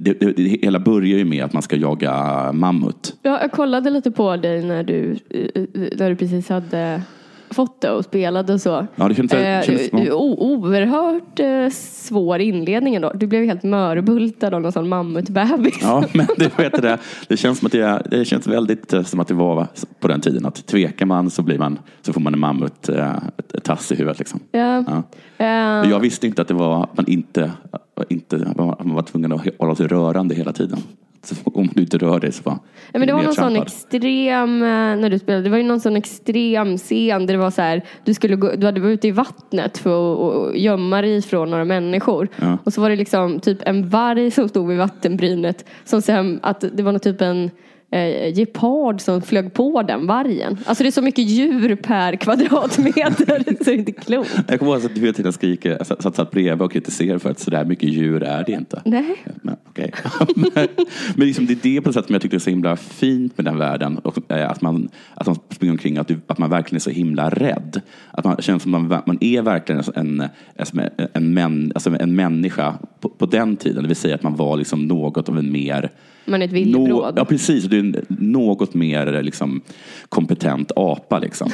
det, 0.00 0.12
det, 0.20 0.32
det 0.36 0.42
hela 0.62 0.78
börjar 0.78 1.18
ju 1.18 1.24
med 1.24 1.44
att 1.44 1.52
man 1.52 1.62
ska 1.62 1.76
jaga 1.76 2.52
mammut. 2.52 3.16
Ja, 3.22 3.38
jag 3.40 3.52
kollade 3.52 3.90
lite 3.90 4.10
på 4.10 4.36
dig 4.36 4.64
när 4.64 4.82
du, 4.82 5.16
eh, 5.30 5.62
när 5.98 6.08
du 6.10 6.16
precis 6.16 6.48
hade 6.48 7.02
fått 7.50 7.80
det 7.80 7.90
och 7.90 8.04
spelade 8.04 8.52
och 8.52 8.60
så. 8.60 8.86
Ja, 8.96 9.08
det 9.08 9.14
kändes- 9.14 9.32
Eh, 9.34 9.62
kändes 9.62 9.90
oerhört 10.12 11.40
eh, 11.40 11.68
svår 11.72 12.38
inledning 12.40 12.94
ändå. 12.94 13.12
Du 13.14 13.26
blev 13.26 13.44
helt 13.44 13.62
mörbultad 13.62 14.54
av 14.54 14.60
någon 14.62 14.72
sån 14.72 14.88
mammutbebis. 14.88 15.78
Ja, 15.82 16.04
men 16.14 16.26
det, 16.36 16.58
vet 16.58 16.82
det, 16.82 16.98
det 17.28 17.36
känns 17.36 17.58
som 17.58 17.66
att 17.66 17.72
det, 17.72 18.02
det 18.10 18.24
känns 18.24 18.46
väldigt 18.46 18.94
som 19.04 19.20
att 19.20 19.28
det 19.28 19.34
var 19.34 19.66
på 20.00 20.08
den 20.08 20.20
tiden. 20.20 20.46
Att 20.46 20.66
tvekar 20.66 21.06
man 21.06 21.30
så, 21.30 21.42
blir 21.42 21.58
man, 21.58 21.78
så 22.02 22.12
får 22.12 22.20
man 22.20 22.34
en 22.34 22.40
mammut 22.40 22.88
eh, 22.88 23.12
tass 23.62 23.92
i 23.92 23.94
huvudet. 23.94 24.18
Liksom. 24.18 24.40
Ja. 24.52 24.84
Ja. 25.38 25.86
Jag 25.86 26.00
visste 26.00 26.26
inte 26.26 26.42
att 26.42 26.48
det 26.48 26.54
var 26.54 26.82
att 26.82 26.96
man 26.96 27.06
inte, 27.08 27.50
inte 28.08 28.52
man 28.56 28.94
var 28.94 29.02
tvungen 29.02 29.32
att 29.32 29.46
hålla 29.58 29.74
sig 29.74 29.86
rörande 29.86 30.34
hela 30.34 30.52
tiden. 30.52 30.78
Så 31.26 31.34
om 31.44 31.68
du 31.74 31.80
inte 31.80 31.98
rör 31.98 32.20
dig 32.20 32.32
så 32.32 32.42
var 32.42 32.58
Ja, 32.92 32.98
men 32.98 33.08
det 33.08 33.14
var 33.14 33.22
någon 33.22 33.34
sån 33.34 33.56
extrem, 33.56 34.62
eh, 34.62 34.68
när 34.68 35.10
du 35.10 35.18
spelade, 35.18 35.44
det 35.44 35.50
var 35.50 35.58
ju 35.58 35.64
någon 35.64 35.80
sån 35.80 35.96
extrem 35.96 36.78
scen 36.78 37.26
där 37.26 37.34
det 37.34 37.40
var 37.40 37.50
så 37.50 37.62
här, 37.62 37.84
du 38.04 38.14
skulle 38.14 38.36
gå, 38.36 38.52
du 38.56 38.66
hade 38.66 38.80
varit 38.80 38.94
ute 38.94 39.08
i 39.08 39.10
vattnet 39.10 39.78
för 39.78 40.48
att 40.48 40.56
gömma 40.56 41.02
dig 41.02 41.22
från 41.22 41.50
några 41.50 41.64
människor. 41.64 42.28
Ja. 42.36 42.58
Och 42.64 42.72
så 42.72 42.80
var 42.80 42.90
det 42.90 42.96
liksom 42.96 43.40
typ 43.40 43.58
en 43.62 43.88
varg 43.88 44.30
som 44.30 44.48
stod 44.48 44.68
vid 44.68 44.78
vattenbrynet 44.78 45.64
som 45.84 46.02
sen, 46.02 46.40
att 46.42 46.64
det 46.72 46.82
var 46.82 46.92
nog 46.92 47.02
typ 47.02 47.20
en 47.20 47.50
eh, 47.96 48.34
gepard 48.34 49.00
som 49.00 49.22
flög 49.22 49.54
på 49.54 49.82
den 49.82 50.06
vargen. 50.06 50.58
Alltså 50.64 50.84
det 50.84 50.88
är 50.88 50.92
så 50.92 51.02
mycket 51.02 51.24
djur 51.24 51.76
per 51.76 52.16
kvadratmeter 52.16 53.44
så 53.58 53.64
det 53.64 53.70
är 53.70 53.74
inte 53.74 53.92
klokt. 53.92 54.38
Jag 54.48 54.58
kommer 54.58 54.72
ihåg 54.72 54.84
att 54.84 54.94
du 54.94 55.00
hela 55.00 55.12
tiden 55.12 55.32
skriker, 55.32 55.84
satt, 55.84 56.16
satt, 56.16 56.30
bredvid 56.30 56.62
och 56.62 56.72
kritiserade 56.72 57.18
för 57.18 57.30
att 57.30 57.40
sådär 57.40 57.64
mycket 57.64 57.88
djur 57.88 58.22
är 58.22 58.44
det 58.44 58.52
inte. 58.52 58.82
Nej. 58.84 59.16
Men, 59.42 59.56
okay. 59.68 59.90
men, 60.36 60.68
men 61.16 61.26
liksom 61.26 61.46
det 61.46 61.52
är 61.52 61.58
det 61.62 61.80
på 61.80 61.88
något 61.88 61.94
sätt 61.94 62.06
som 62.06 62.12
jag 62.12 62.22
tycker 62.22 62.36
är 62.36 62.40
så 62.40 62.50
himla 62.50 62.76
fint 62.76 63.38
med 63.38 63.44
den 63.44 63.58
världen. 63.58 63.98
Och, 63.98 64.32
eh, 64.32 64.50
att, 64.50 64.60
man, 64.60 64.88
att 65.14 65.26
man 65.26 65.38
springer 65.50 65.72
omkring, 65.72 65.98
att, 65.98 66.08
du, 66.08 66.20
att 66.26 66.38
man 66.38 66.50
verkligen 66.50 66.76
är 66.76 66.80
så 66.80 66.90
himla 66.90 67.30
rädd. 67.30 67.80
Att 68.10 68.24
man 68.24 68.36
känner 68.36 68.58
som 68.58 68.70
man, 68.70 68.88
man 69.06 69.18
är 69.20 69.42
verkligen 69.42 69.82
en, 69.94 70.22
en, 70.54 71.08
en, 71.12 71.34
män, 71.34 71.72
alltså 71.74 71.96
en 72.00 72.16
människa 72.16 72.74
på, 73.00 73.08
på 73.08 73.26
den 73.26 73.56
tiden. 73.56 73.82
Det 73.82 73.88
vill 73.88 73.96
säga 73.96 74.14
att 74.14 74.22
man 74.22 74.36
var 74.36 74.56
liksom 74.56 74.86
något 74.86 75.28
av 75.28 75.38
en 75.38 75.52
mer 75.52 75.90
Man 76.24 76.42
är 76.42 76.46
ett 76.46 76.52
villebråd. 76.52 77.14
Ja, 77.16 77.24
precis. 77.24 77.64
Du 77.64 77.78
är 77.78 77.80
en 77.94 78.04
något 78.08 78.74
mer 78.74 79.22
liksom, 79.22 79.60
kompetent 80.08 80.72
apa. 80.76 81.18
Liksom. 81.18 81.50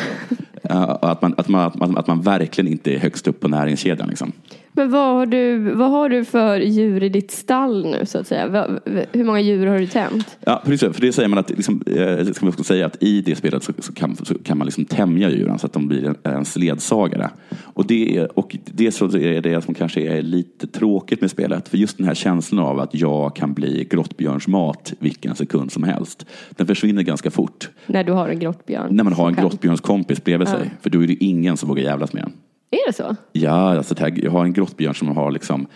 Uh, 0.70 0.76
att, 1.02 1.22
man, 1.22 1.34
att, 1.36 1.48
man, 1.48 1.66
att, 1.66 1.74
man, 1.76 1.96
att 1.96 2.06
man 2.06 2.22
verkligen 2.22 2.72
inte 2.72 2.94
är 2.94 2.98
högst 2.98 3.28
upp 3.28 3.40
på 3.40 3.48
näringskedjan. 3.48 4.08
Liksom. 4.08 4.32
Men 4.74 4.90
vad 4.90 5.14
har, 5.14 5.26
du, 5.26 5.58
vad 5.58 5.90
har 5.90 6.08
du 6.08 6.24
för 6.24 6.58
djur 6.60 7.02
i 7.02 7.08
ditt 7.08 7.30
stall 7.30 7.86
nu 7.86 8.06
så 8.06 8.18
att 8.18 8.26
säga? 8.26 8.68
Hur 9.12 9.24
många 9.24 9.40
djur 9.40 9.66
har 9.66 9.78
du 9.78 9.86
tämt? 9.86 10.38
Ja, 10.40 10.62
precis. 10.64 10.94
För 10.94 11.00
det 11.00 11.12
säger 11.12 11.28
man 11.28 11.38
att, 11.38 11.50
liksom, 11.50 11.82
eh, 11.86 12.24
ska 12.26 12.44
man 12.46 12.48
också 12.52 12.64
säga 12.64 12.86
att 12.86 13.02
i 13.02 13.20
det 13.20 13.34
spelet 13.36 13.62
så, 13.62 13.72
så, 13.78 13.92
kan, 13.92 14.16
så 14.16 14.34
kan 14.38 14.58
man 14.58 14.64
liksom 14.66 14.84
tämja 14.84 15.30
djuren 15.30 15.58
så 15.58 15.66
att 15.66 15.72
de 15.72 15.88
blir 15.88 16.04
en, 16.04 16.16
ens 16.32 16.56
ledsagare. 16.56 17.30
Och 17.62 17.86
det, 17.86 18.16
är- 18.18 18.38
och 18.38 18.56
det 18.64 18.92
så 18.92 19.04
är 19.18 19.40
det 19.40 19.64
som 19.64 19.74
kanske 19.74 20.00
är 20.00 20.22
lite 20.22 20.66
tråkigt 20.66 21.20
med 21.20 21.30
spelet. 21.30 21.68
För 21.68 21.76
just 21.78 21.96
den 21.98 22.06
här 22.06 22.14
känslan 22.14 22.64
av 22.66 22.80
att 22.80 22.94
jag 22.94 23.36
kan 23.36 23.52
bli 23.54 23.86
grottbjörnsmat 23.90 24.92
vilken 24.98 25.34
sekund 25.34 25.72
som 25.72 25.82
helst. 25.82 26.26
Den 26.50 26.66
försvinner 26.66 27.02
ganska 27.02 27.30
fort. 27.30 27.70
När 27.86 28.04
du 28.04 28.12
har 28.12 28.28
en 28.28 28.38
grottbjörn? 28.38 28.96
När 28.96 29.04
man 29.04 29.12
har 29.12 29.28
en 29.28 29.34
grottbjörnskompis 29.34 30.24
bredvid 30.24 30.48
sig. 30.48 30.70
För 30.80 30.90
då 30.90 31.02
är 31.02 31.06
det 31.06 31.24
ingen 31.24 31.56
som 31.56 31.68
vågar 31.68 31.82
jävlas 31.82 32.12
med 32.12 32.22
en. 32.22 32.32
Är 32.72 32.86
det 32.86 32.92
så? 32.92 33.16
Ja, 33.32 33.76
alltså, 33.76 33.94
jag 34.14 34.30
har 34.30 34.44
en 34.44 34.52
grottbjörn 34.52 34.94
som 34.94 35.16
har 35.16 35.30
liksom, 35.30 35.66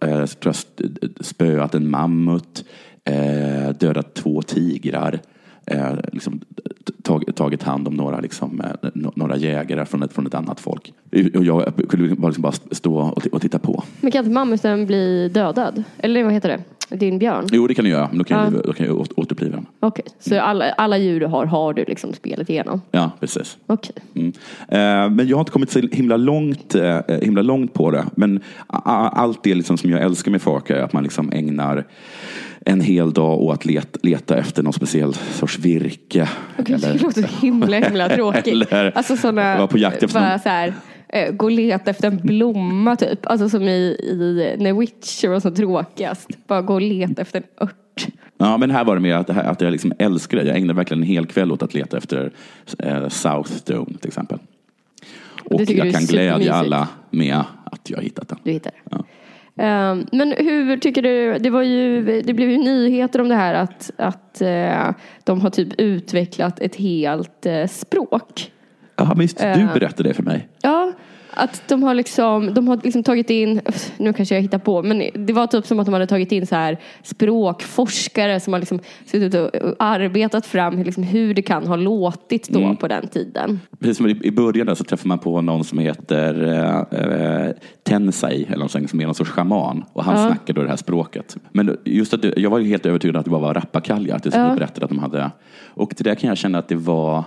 eh, 0.00 0.24
spöat 1.20 1.74
en 1.74 1.90
mammut, 1.90 2.64
eh, 3.04 3.76
dödat 3.78 4.14
två 4.14 4.42
tigrar, 4.42 5.20
eh, 5.66 5.94
liksom, 6.12 6.40
tag, 7.02 7.24
tagit 7.34 7.62
hand 7.62 7.88
om 7.88 7.94
några, 7.94 8.20
liksom, 8.20 8.60
eh, 8.60 8.90
några 9.14 9.36
jägare 9.36 9.84
från 9.84 10.02
ett, 10.02 10.12
från 10.12 10.26
ett 10.26 10.34
annat 10.34 10.60
folk. 10.60 10.92
Och 11.34 11.44
jag 11.44 11.72
kunde 11.88 12.14
bara, 12.14 12.28
liksom 12.28 12.42
bara 12.42 12.52
stå 12.70 12.96
och, 12.98 13.26
och 13.26 13.42
titta 13.42 13.58
på. 13.58 13.84
Men 14.00 14.10
kan 14.10 14.18
inte 14.24 14.34
mammuten 14.34 14.86
bli 14.86 15.28
dödad? 15.28 15.84
Eller 15.98 16.24
vad 16.24 16.32
heter 16.32 16.48
det? 16.48 16.60
Din 16.94 17.18
björn? 17.18 17.46
Jo, 17.52 17.66
det 17.66 17.74
kan 17.74 17.84
jag 17.84 17.92
göra, 17.92 18.08
men 18.08 18.18
då 18.18 18.24
kan, 18.24 18.38
Ja. 18.38 18.44
jag, 18.56 18.64
då 18.64 18.72
kan 18.72 18.86
jag 18.86 18.96
åter- 18.96 19.12
återuppliva 19.16 19.56
den. 19.56 19.66
Okej, 19.80 20.04
så 20.20 20.40
alla, 20.40 20.72
alla 20.72 20.98
djur 20.98 21.20
du 21.20 21.26
har, 21.26 21.46
har 21.46 21.74
du 21.74 21.84
liksom 21.84 22.12
spelet 22.12 22.50
igenom? 22.50 22.80
Ja, 22.90 23.10
precis. 23.20 23.56
Okej. 23.66 23.94
Mm. 24.14 24.32
Eh, 24.68 25.10
Men 25.16 25.28
jag 25.28 25.36
har 25.36 25.40
inte 25.40 25.52
kommit 25.52 25.70
så 25.70 25.78
himla 25.92 26.16
långt, 26.16 26.74
eh, 26.74 26.98
himla 27.22 27.42
långt 27.42 27.74
på 27.74 27.90
det. 27.90 28.04
Men 28.14 28.40
allt 28.66 29.42
det 29.42 29.54
liksom 29.54 29.78
som 29.78 29.90
jag 29.90 30.02
älskar 30.02 30.30
med 30.30 30.42
Far 30.42 30.62
är 30.66 30.82
att 30.82 30.92
man 30.92 31.02
liksom 31.02 31.32
ägnar 31.32 31.86
en 32.66 32.80
hel 32.80 33.12
dag 33.12 33.40
åt 33.40 33.54
att 33.54 33.64
leta, 33.64 33.98
leta 34.02 34.36
efter 34.38 34.62
någon 34.62 34.72
speciell 34.72 35.14
sorts 35.14 35.58
virke. 35.58 36.28
Okej, 36.58 36.76
det 36.78 37.02
låter 37.02 37.22
himla 37.42 37.76
himla 37.78 38.08
tråkigt. 38.08 38.46
Eller 38.72 38.92
alltså 38.96 39.16
sådana, 39.16 39.56
vara 39.56 39.66
på 39.66 39.78
jakt 39.78 40.02
efter 40.02 40.20
bara 40.20 40.30
någon- 40.30 40.38
så 40.38 40.48
här, 40.48 40.72
eh, 41.12 41.32
gå 41.32 41.46
och 41.46 41.52
leta 41.52 41.90
efter 41.90 42.08
en 42.08 42.16
blomma 42.16 42.96
typ. 42.96 43.26
Alltså 43.26 43.48
som 43.48 43.62
i, 43.62 43.96
i 44.02 44.56
när 44.58 44.72
Witcher 44.72 45.28
var 45.28 45.40
som 45.40 45.54
tråkigast. 45.54 46.28
Bara 46.46 46.62
gå 46.62 46.74
och 46.74 46.80
leta 46.80 47.22
efter 47.22 47.38
en 47.38 47.66
ört. 47.66 48.06
Ja, 48.38 48.56
men 48.56 48.70
här 48.70 48.84
var 48.84 48.94
det 48.94 49.00
mer 49.00 49.14
att, 49.14 49.30
att 49.30 49.60
jag 49.60 49.72
liksom 49.72 49.92
älskar 49.98 50.38
det. 50.38 50.44
Jag 50.44 50.56
ägnade 50.56 50.76
verkligen 50.76 51.02
en 51.02 51.08
hel 51.08 51.26
kväll 51.26 51.52
åt 51.52 51.62
att 51.62 51.74
leta 51.74 51.96
efter 51.96 52.32
eh, 52.78 53.08
Southstone 53.08 53.98
till 53.98 54.08
exempel. 54.08 54.38
Och 55.44 55.60
jag 55.60 55.92
kan 55.92 56.04
glädja 56.04 56.54
alla 56.54 56.88
med 57.10 57.36
att 57.64 57.90
jag 57.90 57.98
har 57.98 58.02
hittat 58.02 58.28
den. 58.28 58.38
Du 58.42 58.50
hittar. 58.50 58.72
Ja. 58.90 59.04
Ehm, 59.56 60.06
men 60.12 60.34
hur 60.38 60.76
tycker 60.76 61.02
du, 61.02 61.38
det, 61.38 61.50
var 61.50 61.62
ju, 61.62 62.04
det 62.22 62.34
blev 62.34 62.50
ju 62.50 62.58
nyheter 62.58 63.20
om 63.20 63.28
det 63.28 63.34
här 63.34 63.54
att, 63.54 63.90
att 63.96 64.42
eh, 64.42 64.90
de 65.24 65.40
har 65.40 65.50
typ 65.50 65.80
utvecklat 65.80 66.60
ett 66.60 66.76
helt 66.76 67.46
eh, 67.46 67.66
språk. 67.66 68.51
Ja, 69.08 69.14
men 69.14 69.22
just, 69.22 69.38
du 69.38 69.44
Eh. 69.44 69.74
berättade 69.74 70.08
det 70.08 70.14
för 70.14 70.22
mig. 70.22 70.48
Ja, 70.62 70.92
att 71.34 71.62
de 71.68 71.82
har 71.82 71.94
liksom, 71.94 72.54
de 72.54 72.68
har 72.68 72.80
liksom 72.84 73.02
tagit 73.02 73.30
in, 73.30 73.60
nu 73.96 74.12
kanske 74.12 74.34
jag 74.34 74.42
hittar 74.42 74.58
på, 74.58 74.82
men 74.82 75.02
det 75.26 75.32
var 75.32 75.46
typ 75.46 75.66
som 75.66 75.80
att 75.80 75.86
de 75.86 75.92
hade 75.92 76.06
tagit 76.06 76.32
in 76.32 76.46
så 76.46 76.54
här 76.54 76.78
språkforskare 77.02 78.40
som 78.40 78.52
har 78.52 78.60
liksom 78.60 78.80
suttit 79.06 79.34
och 79.34 79.50
arbetat 79.78 80.46
fram 80.46 80.82
liksom 80.82 81.02
hur 81.02 81.34
det 81.34 81.42
kan 81.42 81.66
ha 81.66 81.76
låtit 81.76 82.48
då 82.48 82.60
Mm. 82.60 82.76
på 82.76 82.88
den 82.88 83.08
tiden. 83.08 83.60
Precis 83.80 83.96
som 83.96 84.08
i, 84.08 84.30
början 84.30 84.66
där 84.66 84.74
så 84.74 84.84
träffar 84.84 85.08
man 85.08 85.18
på 85.18 85.40
någon 85.40 85.64
som 85.64 85.78
heter 85.78 86.48
eh, 86.92 86.98
eh, 87.00 87.50
Tensei, 87.82 88.44
eller 88.44 88.56
någonting, 88.56 88.88
som 88.88 89.00
är 89.00 89.04
någon 89.04 89.14
sorts 89.14 89.30
schaman. 89.30 89.84
Och 89.92 90.04
han 90.04 90.20
Ja. 90.20 90.26
snackar 90.26 90.54
då 90.54 90.62
det 90.62 90.68
här 90.68 90.76
språket. 90.76 91.36
Men 91.52 91.76
just 91.84 92.14
att 92.14 92.22
det, 92.22 92.34
jag 92.36 92.50
var 92.50 92.58
ju 92.58 92.68
helt 92.68 92.86
övertygad 92.86 93.16
att 93.16 93.24
det 93.24 93.30
bara 93.30 93.40
var 93.42 93.54
rappakalja, 93.54 94.14
att 94.16 94.22
det 94.22 94.30
Ja. 94.34 94.54
berättade 94.54 94.84
att 94.84 94.90
de 94.90 94.98
hade. 94.98 95.30
Och 95.66 95.96
till 95.96 96.04
det 96.04 96.14
kan 96.14 96.28
jag 96.28 96.38
känna 96.38 96.58
att 96.58 96.68
det 96.68 96.74
var, 96.76 97.24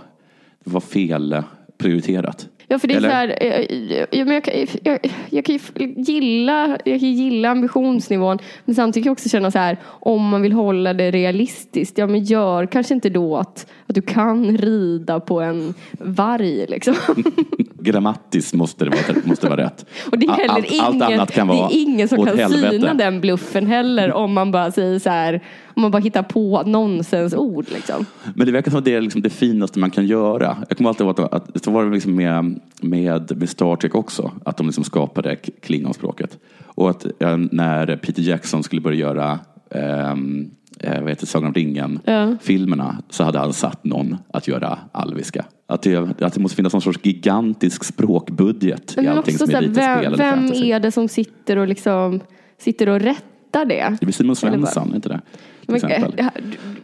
det 0.63 0.71
var 0.71 0.81
fel 0.81 1.43
prioriterat. 1.77 2.49
Ja 2.67 2.79
för 2.79 2.87
det 2.87 2.93
är 2.93 2.97
Eller? 2.97 3.09
så 3.09 3.15
här, 3.15 3.37
eh, 3.41 4.05
ja, 4.11 4.25
men 4.25 4.33
jag, 4.33 4.43
kan, 4.43 4.53
jag, 4.83 4.99
jag 5.29 5.45
kan 5.45 5.55
ju 5.55 5.93
gilla, 5.97 6.77
jag 6.85 6.99
kan 6.99 7.13
gilla 7.13 7.49
ambitionsnivån 7.49 8.37
men 8.65 8.75
samtidigt 8.75 9.03
kan 9.03 9.09
jag 9.09 9.13
också 9.13 9.29
känna 9.29 9.51
så 9.51 9.59
här 9.59 9.77
om 9.83 10.29
man 10.29 10.41
vill 10.41 10.51
hålla 10.51 10.93
det 10.93 11.11
realistiskt, 11.11 11.97
ja 11.97 12.07
men 12.07 12.23
gör 12.23 12.65
kanske 12.65 12.93
inte 12.93 13.09
då 13.09 13.37
att, 13.37 13.71
att 13.87 13.95
du 13.95 14.01
kan 14.01 14.57
rida 14.57 15.19
på 15.19 15.41
en 15.41 15.73
varg 15.99 16.65
liksom. 16.67 16.95
Grammatiskt 17.85 18.53
måste 18.53 18.85
det 18.85 18.91
vara, 18.91 19.19
måste 19.23 19.49
vara 19.49 19.65
rätt. 19.65 19.85
Och 20.11 20.19
det 20.19 20.25
är 20.25 20.31
heller 20.31 20.53
allt, 20.53 20.71
ingen, 20.71 20.85
allt 20.85 21.01
annat 21.01 21.31
kan 21.31 21.47
det 21.47 21.53
vara 21.53 21.69
är 21.69 21.81
ingen 21.81 22.07
som 22.07 22.25
kan 22.25 22.37
helvete. 22.37 22.71
syna 22.71 22.93
den 22.93 23.21
bluffen 23.21 23.67
heller 23.67 24.13
om 24.13 24.33
man 24.33 24.51
bara 24.51 24.71
säger 24.71 24.99
så 24.99 25.09
här, 25.09 25.43
om 25.73 25.81
man 25.81 25.91
bara 25.91 26.01
hittar 26.01 26.23
på 26.23 26.63
nonsensord 26.65 27.65
liksom. 27.73 28.05
Men 28.35 28.45
det 28.45 28.51
verkar 28.53 28.71
som 28.71 28.79
att 28.79 28.85
det 28.85 28.93
är 28.93 29.01
liksom 29.01 29.21
det 29.21 29.29
finaste 29.29 29.79
man 29.79 29.91
kan 29.91 30.05
göra. 30.05 30.57
Jag 30.69 30.77
kommer 30.77 30.89
alltid 30.89 31.05
ihåg 31.07 31.21
att, 31.21 31.55
att 31.55 31.63
så 31.63 31.71
var 31.71 31.85
det 31.85 31.91
liksom 31.91 32.15
med, 32.15 32.59
med, 32.81 33.37
med 33.37 33.49
Star 33.49 33.75
Trek 33.75 33.95
också. 33.95 34.31
Att 34.45 34.57
de 34.57 34.65
liksom 34.65 34.83
skapade 34.83 35.35
klingonspråket. 35.35 36.37
Och 36.65 36.89
att 36.89 37.05
eh, 37.21 37.37
när 37.37 37.95
Peter 37.97 38.21
Jackson 38.21 38.63
skulle 38.63 38.81
börja 38.81 38.97
göra 38.97 39.39
ehm, 39.71 40.49
eh, 40.79 41.01
vad 41.01 41.09
heter 41.09 41.21
det, 41.21 41.25
Sagan 41.27 41.47
om 41.47 41.53
ringen-filmerna 41.53 43.03
så 43.09 43.23
hade 43.23 43.39
han 43.39 43.53
satt 43.53 43.83
någon 43.83 44.17
att 44.33 44.47
göra 44.47 44.79
alviska. 44.91 45.45
Att 45.67 45.81
det, 45.81 45.95
att 46.21 46.33
det 46.33 46.39
måste 46.39 46.55
finnas 46.55 46.73
någon 46.73 46.81
sorts 46.81 46.99
gigantisk 47.03 47.83
språkbudget 47.83 48.93
i 48.97 49.01
Men 49.01 49.17
allting 49.17 49.35
också 49.35 49.45
som 49.47 49.55
är 49.55 49.61
lite 49.61 49.73
spel 49.73 49.85
vem, 49.85 50.05
eller 50.05 50.17
vem 50.17 50.39
fantasy. 50.39 50.71
är 50.71 50.79
det 50.79 50.91
som 50.91 51.07
sitter 51.07 51.57
och 51.57 51.67
liksom 51.67 52.19
sitter 52.57 52.89
och 52.89 52.99
rättar 52.99 53.65
det? 53.65 53.97
Det 53.99 54.05
blir 54.05 54.13
Simon? 54.13 54.35
Svensson, 54.35 54.95
inte 54.95 55.09
det? 55.09 55.21
Men, 55.67 55.83
eh, 55.83 56.07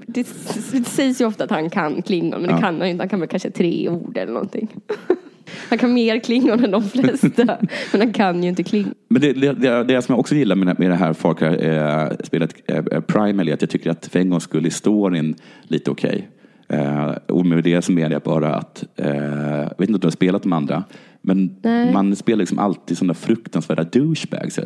det, 0.07 0.27
det 0.73 0.87
sägs 0.87 1.21
ju 1.21 1.25
ofta 1.25 1.43
att 1.43 1.49
han 1.49 1.69
kan 1.69 2.01
klingon, 2.01 2.41
men 2.41 2.49
det 2.49 2.55
Ja. 2.55 2.61
kan 2.61 2.75
han 2.77 2.85
ju 2.85 2.91
inte. 2.91 3.01
Han 3.01 3.09
kan 3.09 3.19
väl 3.19 3.29
kanske 3.29 3.51
tre 3.51 3.89
ord 3.89 4.17
eller 4.17 4.33
någonting. 4.33 4.67
Han 5.69 5.77
kan 5.77 5.93
mer 5.93 6.19
klingon 6.19 6.63
än 6.63 6.71
de 6.71 6.83
flesta, 6.83 7.57
men 7.91 8.01
han 8.01 8.13
kan 8.13 8.43
ju 8.43 8.49
inte 8.49 8.63
klingon. 8.63 8.93
Men 9.07 9.21
det, 9.21 9.33
det, 9.33 9.83
det, 9.83 10.01
som 10.01 10.13
jag 10.13 10.19
också 10.19 10.35
gillar 10.35 10.55
med, 10.55 10.79
med 10.79 10.89
det 10.89 10.95
här 10.95 11.13
Far 11.13 11.33
Cry-spelet 11.33 12.55
eh, 12.67 13.01
Primal 13.01 13.49
är 13.49 13.53
att 13.53 13.61
jag 13.61 13.69
tycker 13.69 13.89
att 13.89 14.05
för 14.05 14.19
en 14.19 14.29
gångs 14.29 14.43
skull 14.43 14.65
är 14.65 14.69
storyn 14.69 15.35
lite 15.63 15.91
okej. 15.91 16.29
Eh, 16.69 17.11
och 17.27 17.45
med 17.45 17.63
det 17.63 17.81
så 17.81 17.91
menar 17.91 18.11
jag 18.11 18.21
bara 18.21 18.55
att, 18.55 18.83
eh, 18.95 19.07
jag 19.07 19.77
vet 19.77 19.89
inte 19.89 19.93
om 19.93 19.99
du 19.99 20.07
har 20.07 20.11
spelat 20.11 20.43
de 20.43 20.53
andra, 20.53 20.83
men 21.21 21.55
Nej. 21.61 21.93
man 21.93 22.15
spelar 22.15 22.39
liksom 22.39 22.59
alltid 22.59 22.97
sådana 22.97 23.13
fruktansvärda 23.13 23.83
douchebags. 23.83 24.59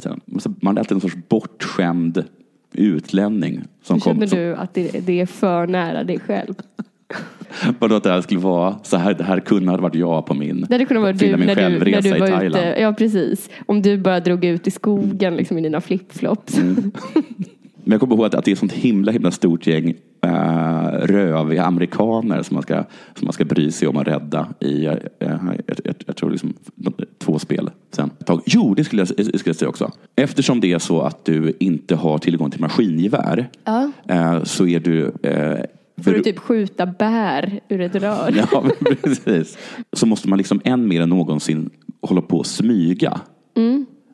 Man 0.61 0.77
är 0.77 0.79
alltid 0.79 0.95
en 0.95 1.01
sorts 1.01 1.17
bortskämd 1.29 2.23
utlänning. 2.73 3.63
Som 3.83 3.93
Hur 3.93 4.01
kom, 4.01 4.13
känner 4.13 4.27
som, 4.27 4.39
du 4.39 4.55
att 4.55 4.73
det, 4.73 5.05
det 5.05 5.21
är 5.21 5.25
för 5.25 5.67
nära 5.67 6.03
dig 6.03 6.19
själv? 6.19 6.53
vadå 7.79 7.95
att 7.95 8.03
det 8.03 8.09
här 8.09 8.21
skulle 8.21 8.39
vara, 8.39 8.75
så 8.83 8.97
här, 8.97 9.13
det 9.13 9.23
här 9.23 9.39
kunde 9.39 9.71
ha 9.71 9.77
varit 9.77 9.95
jag 9.95 10.25
på 10.25 10.33
min, 10.33 10.65
Det 10.69 10.85
kunnat 10.85 11.03
vara 11.03 11.13
du 11.13 11.37
min 11.37 11.45
när 11.45 11.55
du, 11.55 11.61
när 11.61 11.69
självresa 11.69 12.01
du 12.01 12.15
i 12.15 12.19
var 12.19 12.27
Thailand. 12.27 12.65
ute. 12.65 12.81
Ja, 12.81 12.93
precis. 12.93 13.49
Om 13.65 13.81
du 13.81 13.97
bara 13.97 14.19
drog 14.19 14.45
ut 14.45 14.67
i 14.67 14.71
skogen 14.71 15.35
liksom, 15.35 15.57
i 15.57 15.61
dina 15.61 15.81
flipflops. 15.81 16.57
Mm. 16.57 16.91
Men 17.83 17.91
jag 17.91 17.99
kommer 17.99 18.15
ihåg 18.15 18.25
att, 18.25 18.35
att 18.35 18.45
det 18.45 18.51
är 18.51 18.55
sånt 18.55 18.71
himla, 18.71 19.11
himla 19.11 19.31
stort 19.31 19.67
gäng 19.67 19.93
uh, 20.25 20.31
röviga 21.03 21.63
amerikaner 21.63 22.41
som 22.41 22.53
man, 22.53 22.63
ska, 22.63 22.83
som 23.15 23.25
man 23.25 23.33
ska 23.33 23.45
bry 23.45 23.71
sig 23.71 23.87
om 23.87 23.97
att 23.97 24.07
rädda 24.07 24.47
i, 24.59 24.87
uh, 24.87 24.93
jag, 25.19 25.79
jag, 25.83 25.95
jag 26.05 26.15
tror 26.15 26.29
liksom 26.29 26.53
två 27.17 27.39
spel 27.39 27.69
sen. 27.91 28.09
Jo, 28.45 28.73
det 28.73 28.83
skulle, 28.83 29.01
jag, 29.01 29.07
det 29.17 29.23
skulle 29.39 29.39
jag 29.45 29.55
säga 29.55 29.69
också. 29.69 29.91
Eftersom 30.15 30.59
det 30.59 30.71
är 30.71 30.79
så 30.79 31.01
att 31.01 31.25
du 31.25 31.53
inte 31.59 31.95
har 31.95 32.17
tillgång 32.17 32.51
till 32.51 32.61
maskingevär 32.61 33.47
Ja. 33.63 33.91
eh, 34.07 34.43
så 34.43 34.67
är 34.67 34.79
du 34.79 35.11
eh, 35.23 35.59
Får 36.03 36.11
du 36.11 36.21
typ 36.21 36.39
skjuta 36.39 36.85
bär 36.85 37.59
ur 37.69 37.81
ett 37.81 37.95
rör? 37.95 38.31
Ja, 38.51 38.63
precis. 39.03 39.57
Så 39.93 40.05
måste 40.05 40.29
man 40.29 40.37
liksom 40.37 40.61
än 40.63 40.87
mer 40.87 41.01
än 41.01 41.09
någonsin 41.09 41.69
hålla 42.01 42.21
på 42.21 42.37
och 42.37 42.45
smyga. 42.45 43.21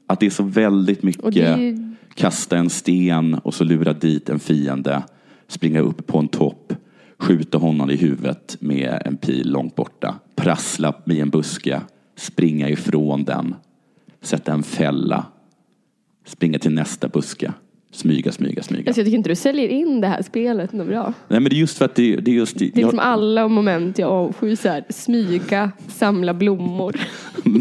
Att 0.08 0.20
det 0.20 0.26
är 0.26 0.30
så 0.30 0.44
väldigt 0.44 1.04
mycket 1.04 1.36
Mm. 1.38 1.60
Ju- 1.62 1.96
kasta 2.16 2.58
en 2.58 2.70
sten 2.70 3.34
och 3.34 3.54
så 3.54 3.64
lura 3.64 3.94
dit 3.94 4.30
en 4.30 4.40
fiende, 4.40 5.04
springa 5.48 5.80
upp 5.80 6.08
på 6.08 6.18
en 6.20 6.28
topp, 6.28 6.74
skjuta 7.18 7.58
honom 7.58 7.90
i 7.90 7.96
huvudet 7.96 8.58
med 8.60 9.02
en 9.06 9.18
pil 9.18 9.52
långt 9.52 9.76
borta, 9.76 10.16
prassla 10.36 10.94
i 11.06 11.20
en 11.20 11.30
buske, 11.30 11.82
springa 12.16 12.70
ifrån 12.70 13.24
den, 13.24 13.56
sätta 14.22 14.54
en 14.54 14.64
fälla, 14.64 15.26
springa 16.26 16.60
till 16.60 16.72
nästa 16.74 17.08
buske, 17.08 17.54
smyga, 17.92 18.32
smyga, 18.32 18.64
smyga. 18.64 18.84
Alltså 18.88 19.00
jag 19.00 19.06
tycker 19.06 19.18
inte 19.18 19.30
du 19.30 19.36
säljer 19.36 19.68
in 19.68 20.02
det 20.02 20.08
här 20.08 20.22
spelet 20.22 20.74
något 20.74 20.88
bra. 20.88 21.14
Nej 21.28 21.40
men 21.40 21.50
det 21.50 21.56
är 21.56 21.58
just 21.58 21.78
för 21.78 21.86
att 21.86 21.96
det, 21.96 22.16
det 22.16 22.32
är 22.32 22.36
just... 22.36 22.60
Det 22.60 22.66
är 22.66 22.76
liksom 22.76 23.00
alla 23.00 23.48
moment 23.48 24.00
jag 24.00 24.10
avskyr. 24.10 24.58
Här, 24.64 24.84
smyga, 24.90 25.72
samla 25.88 26.34
blommor. 26.34 27.00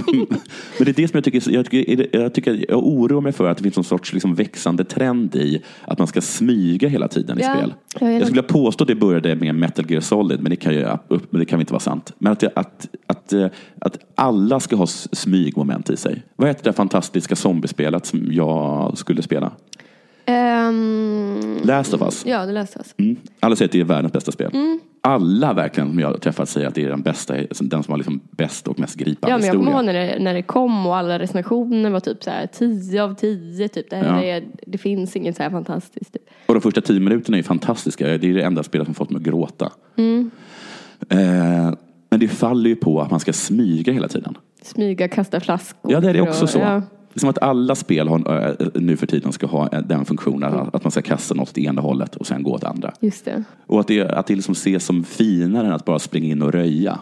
Men 0.79 0.85
det 0.85 0.91
är 0.91 0.95
det 0.95 1.09
som 1.09 1.17
jag 1.17 1.25
tycker, 1.25 1.51
jag 1.53 1.71
tycker, 1.71 2.17
jag 2.17 2.35
tycker, 2.35 2.65
jag 2.69 2.87
oroar 2.87 3.21
mig 3.21 3.33
för 3.33 3.49
att 3.49 3.57
det 3.57 3.63
finns 3.63 3.77
någon 3.77 3.85
sorts 3.85 4.13
liksom 4.13 4.35
växande 4.35 4.85
trend 4.85 5.37
i 5.37 5.63
att 5.85 5.99
man 5.99 6.07
ska 6.07 6.21
smyga 6.21 6.89
hela 6.89 7.09
tiden 7.09 7.39
i 7.39 7.43
Ja, 7.43 7.55
spel. 7.57 7.75
jag 8.01 8.13
Jag 8.13 8.23
skulle 8.23 8.27
vilja 8.27 8.43
påstå 8.43 8.85
att 8.85 8.89
det 8.89 8.95
började 8.95 9.37
med 9.37 9.55
Metal 9.55 9.91
Gear 9.91 10.01
Solid, 10.01 10.41
men 10.41 10.51
det 10.51 10.57
kan 10.57 10.75
ju 10.75 10.87
det 11.31 11.45
kan 11.45 11.61
inte 11.61 11.73
vara 11.73 11.81
sant. 11.81 12.13
Men 12.19 12.33
att, 12.33 12.45
att, 12.57 12.89
att, 13.07 13.33
eh, 13.33 13.47
att 13.79 13.99
alla 14.15 14.61
ska 14.61 14.77
ha 14.77 14.87
smygmoment 14.87 15.91
i 15.91 15.97
sig. 15.97 16.23
Vad 16.37 16.49
heter 16.49 16.65
det 16.65 16.73
fantastiska 16.73 17.37
zombiespelet 17.37 18.07
som 18.07 18.33
jag 18.33 18.99
skulle 18.99 19.23
spela? 19.23 19.53
Um, 20.31 21.59
Last 21.65 21.95
of 21.95 22.03
Us. 22.03 22.27
ja, 22.27 22.47
det 22.47 22.53
läste 22.53 22.81
jag. 22.97 23.07
Mm. 23.07 23.17
Alla 23.41 23.57
säger 23.57 23.69
att 23.69 23.73
det 23.73 23.81
är 23.81 23.85
världens 23.85 24.13
bästa 24.13 24.33
spel. 24.33 24.51
Mm. 24.55 24.81
Alla 25.03 25.53
verkligen 25.53 25.89
som 25.89 25.99
jag 25.99 26.09
har 26.09 26.15
träffat 26.19 26.49
säger 26.49 26.67
att 26.69 26.75
det 26.75 26.85
är 26.85 26.89
den 26.89 27.03
bästa, 27.03 27.35
den 27.61 27.83
som 27.83 27.93
har 27.93 27.97
liksom 27.97 28.21
bäst 28.31 28.69
och 28.69 28.79
mest 28.79 28.95
gripande 28.97 29.33
Ja, 29.35 29.39
men 29.39 29.47
jag 29.47 29.57
kommer 29.57 29.71
historia. 29.73 29.93
ihåg 30.03 30.09
när 30.09 30.17
det, 30.19 30.25
när 30.25 30.35
det 30.35 30.43
kom 30.43 30.87
och 30.87 30.97
alla 30.97 31.19
recensioner 31.19 31.91
var 31.91 32.01
typ 32.01 32.25
så 32.25 32.31
här 32.31 32.47
10 32.47 33.03
av 33.03 33.15
10. 33.15 33.69
Typ. 33.69 33.91
Det, 33.91 33.97
här 33.97 34.17
Ja. 34.17 34.23
är, 34.37 34.45
det 34.67 34.79
finns 34.79 35.17
inget 35.17 35.37
så 35.37 35.43
här 35.43 35.51
fantastiskt. 35.51 36.13
Typ. 36.13 36.23
Och 36.47 36.55
de 36.55 36.61
första 36.61 36.81
tio 36.81 37.01
minuterna 37.01 37.39
är 37.39 37.43
fantastiska. 37.43 38.07
Det 38.07 38.29
är 38.29 38.35
det 38.35 38.43
enda 38.43 38.63
spelet 38.63 38.87
som 38.87 38.95
fått 38.95 39.11
mig 39.11 39.17
att 39.19 39.23
gråta. 39.27 39.73
Mm. 39.97 40.31
Eh, 41.09 41.19
men 42.11 42.21
det 42.21 42.29
faller 42.29 42.71
ju 42.71 42.77
på 42.77 43.01
att 43.01 43.11
man 43.11 43.21
ska 43.21 43.33
smyga 43.33 43.93
hela 43.93 44.09
tiden. 44.09 44.35
Smyga, 44.63 45.09
kasta 45.09 45.41
flaskor. 45.41 45.93
Ja, 45.93 46.01
det 46.01 46.09
är 46.11 46.15
det 46.15 46.21
och- 46.21 46.29
också 46.29 46.47
så. 46.47 46.59
Ja. 46.59 46.83
Som 47.15 47.29
att 47.29 47.43
alla 47.43 47.75
spel 47.75 48.09
har, 48.09 48.79
nu 48.81 48.97
för 48.97 49.07
tiden 49.07 49.33
ska 49.33 49.47
ha 49.47 49.69
den 49.69 50.05
funktionen 50.05 50.69
att 50.73 50.85
man 50.85 50.91
ska 50.91 51.03
kasta 51.03 51.35
något 51.35 51.49
åt 51.49 51.59
ena 51.59 51.81
hållet 51.81 52.17
och 52.17 52.27
sen 52.27 52.43
gå 52.43 52.53
åt 52.53 52.65
andra. 52.65 52.93
Just 53.01 53.25
det. 53.25 53.45
Och 53.67 53.81
att 53.81 53.87
det, 53.87 54.11
att 54.11 54.27
det 54.27 54.35
liksom 54.35 54.53
ses 54.53 54.85
som 54.85 55.05
finare 55.05 55.67
än 55.67 55.73
att 55.73 55.85
bara 55.85 55.99
springa 55.99 56.29
in 56.29 56.43
och 56.43 56.53
röja. 56.53 56.99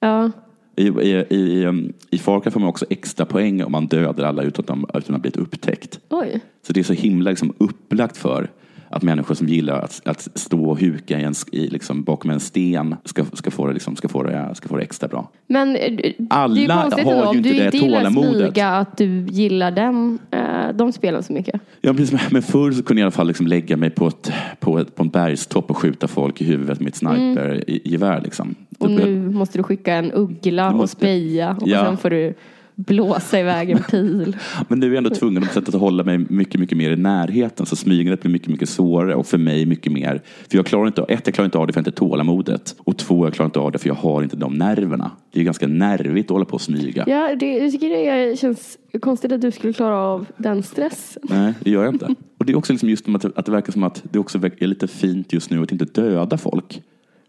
Ja. 0.00 0.30
I, 0.76 0.86
i, 0.86 1.26
i, 1.30 1.92
I 2.10 2.18
Far 2.18 2.40
Cry 2.40 2.50
får 2.50 2.60
man 2.60 2.68
också 2.68 2.86
extra 2.90 3.26
poäng 3.26 3.62
om 3.62 3.72
man 3.72 3.86
dödar 3.86 4.24
alla 4.24 4.42
utan 4.42 4.62
att 4.62 4.66
de 4.66 4.86
utan 4.98 5.14
att 5.14 5.22
blivit 5.22 5.36
upptäckt. 5.36 6.00
Oj. 6.08 6.40
Så 6.66 6.72
det 6.72 6.80
är 6.80 6.84
så 6.84 6.92
himla 6.92 7.30
liksom 7.30 7.54
upplagt 7.58 8.16
för 8.16 8.50
att 8.90 9.02
människor 9.02 9.34
som 9.34 9.48
gillar 9.48 9.78
att, 9.80 10.00
att 10.04 10.28
stå 10.34 10.64
och 10.70 10.78
huka 10.80 11.20
i 11.20 11.22
en, 11.24 11.34
i 11.52 11.66
liksom, 11.68 12.02
bakom 12.02 12.30
en 12.30 12.40
sten 12.40 12.96
ska, 13.04 13.24
ska, 13.32 13.50
få 13.50 13.66
det, 13.66 13.72
liksom, 13.72 13.96
ska, 13.96 14.08
få 14.08 14.22
det, 14.22 14.50
ska 14.54 14.68
få 14.68 14.76
det 14.76 14.82
extra 14.82 15.08
bra. 15.08 15.30
Men 15.46 15.76
eh, 15.76 15.92
det 15.96 16.06
är 16.08 16.14
Alla 16.30 16.74
har 16.74 16.98
ändå, 16.98 17.32
ju 17.32 17.38
inte 17.38 17.48
du 17.48 17.54
det 17.54 17.64
inte 17.64 17.78
tålamodet. 17.78 18.58
att 18.58 18.96
du 18.96 19.26
gillar 19.30 19.70
den, 19.70 20.18
eh, 20.30 20.74
de 20.74 20.92
spelen 20.92 21.22
så 21.22 21.32
mycket. 21.32 21.60
Ja, 21.80 21.94
precis, 21.94 22.30
men 22.30 22.42
förr 22.42 22.72
så 22.72 22.82
kunde 22.82 23.00
jag 23.00 23.04
i 23.04 23.06
alla 23.06 23.10
fall 23.10 23.26
liksom 23.26 23.46
lägga 23.46 23.76
mig 23.76 23.90
på, 23.90 24.06
ett, 24.06 24.32
på, 24.60 24.78
ett, 24.78 24.94
på 24.94 25.02
en 25.02 25.08
bergstopp 25.08 25.70
och 25.70 25.76
skjuta 25.78 26.08
folk 26.08 26.40
i 26.40 26.44
huvudet 26.44 26.80
med 26.80 26.88
ett 26.88 26.96
snipergevär. 26.96 28.20
Liksom. 28.20 28.54
Och 28.78 28.90
nu 28.90 29.30
måste 29.30 29.58
du 29.58 29.62
skicka 29.62 29.94
en 29.94 30.12
uggla 30.12 30.68
och 30.70 30.76
måste- 30.76 30.96
speja 30.96 31.56
och 31.60 31.68
Ja. 31.68 31.84
sen 31.84 31.96
får 31.96 32.10
du 32.10 32.34
blåsa 32.78 33.40
iväg 33.40 33.70
en 33.70 33.82
pil. 33.82 34.36
Men 34.68 34.80
nu 34.80 34.86
är 34.86 34.90
jag 34.90 34.96
ändå 34.98 35.10
tvungen 35.10 35.44
att 35.56 35.74
hålla 35.74 36.04
mig 36.04 36.18
mycket, 36.18 36.60
mycket 36.60 36.78
mer 36.78 36.90
i 36.90 36.96
närheten. 36.96 37.66
Så 37.66 37.76
smygandet 37.76 38.20
blir 38.20 38.32
mycket, 38.32 38.48
mycket 38.48 38.68
svårare 38.68 39.14
och 39.14 39.26
för 39.26 39.38
mig 39.38 39.66
mycket 39.66 39.92
mer. 39.92 40.22
För 40.50 40.56
jag 40.56 40.66
klarar 40.66 40.86
inte, 40.86 41.02
ett, 41.08 41.26
jag 41.26 41.34
klarar 41.34 41.44
inte 41.44 41.58
av 41.58 41.66
det 41.66 41.72
för 41.72 41.80
jag 41.80 41.84
har 41.84 41.88
inte 41.90 41.98
tålamodet. 41.98 42.76
Och 42.78 42.96
två, 42.96 43.26
jag 43.26 43.34
klarar 43.34 43.46
inte 43.46 43.58
av 43.58 43.72
det 43.72 43.78
för 43.78 43.88
jag 43.88 43.94
har 43.94 44.22
inte 44.22 44.36
de 44.36 44.54
nerverna. 44.54 45.10
Det 45.32 45.40
är 45.40 45.44
ganska 45.44 45.66
nervigt 45.66 46.26
att 46.26 46.34
hålla 46.34 46.44
på 46.44 46.54
och 46.54 46.60
smyga. 46.60 47.04
Ja, 47.06 47.34
det, 47.34 47.58
jag 47.58 47.72
tycker 47.72 47.88
det 47.88 48.38
känns 48.38 48.78
konstigt 49.00 49.32
att 49.32 49.40
du 49.40 49.50
skulle 49.50 49.72
klara 49.72 49.96
av 49.96 50.26
den 50.36 50.62
stressen. 50.62 51.22
Nej, 51.30 51.54
det 51.60 51.70
gör 51.70 51.84
jag 51.84 51.94
inte. 51.94 52.14
Och 52.38 52.46
det 52.46 52.52
är 52.52 52.56
också 52.56 52.72
liksom 52.72 52.88
just 52.88 53.08
att, 53.08 53.24
att 53.38 53.46
det 53.46 53.52
verkar 53.52 53.72
som 53.72 53.82
att 53.82 54.02
det 54.10 54.18
också 54.18 54.38
är 54.38 54.66
lite 54.66 54.88
fint 54.88 55.32
just 55.32 55.50
nu 55.50 55.62
att 55.62 55.72
inte 55.72 55.84
döda 55.84 56.38
folk. 56.38 56.82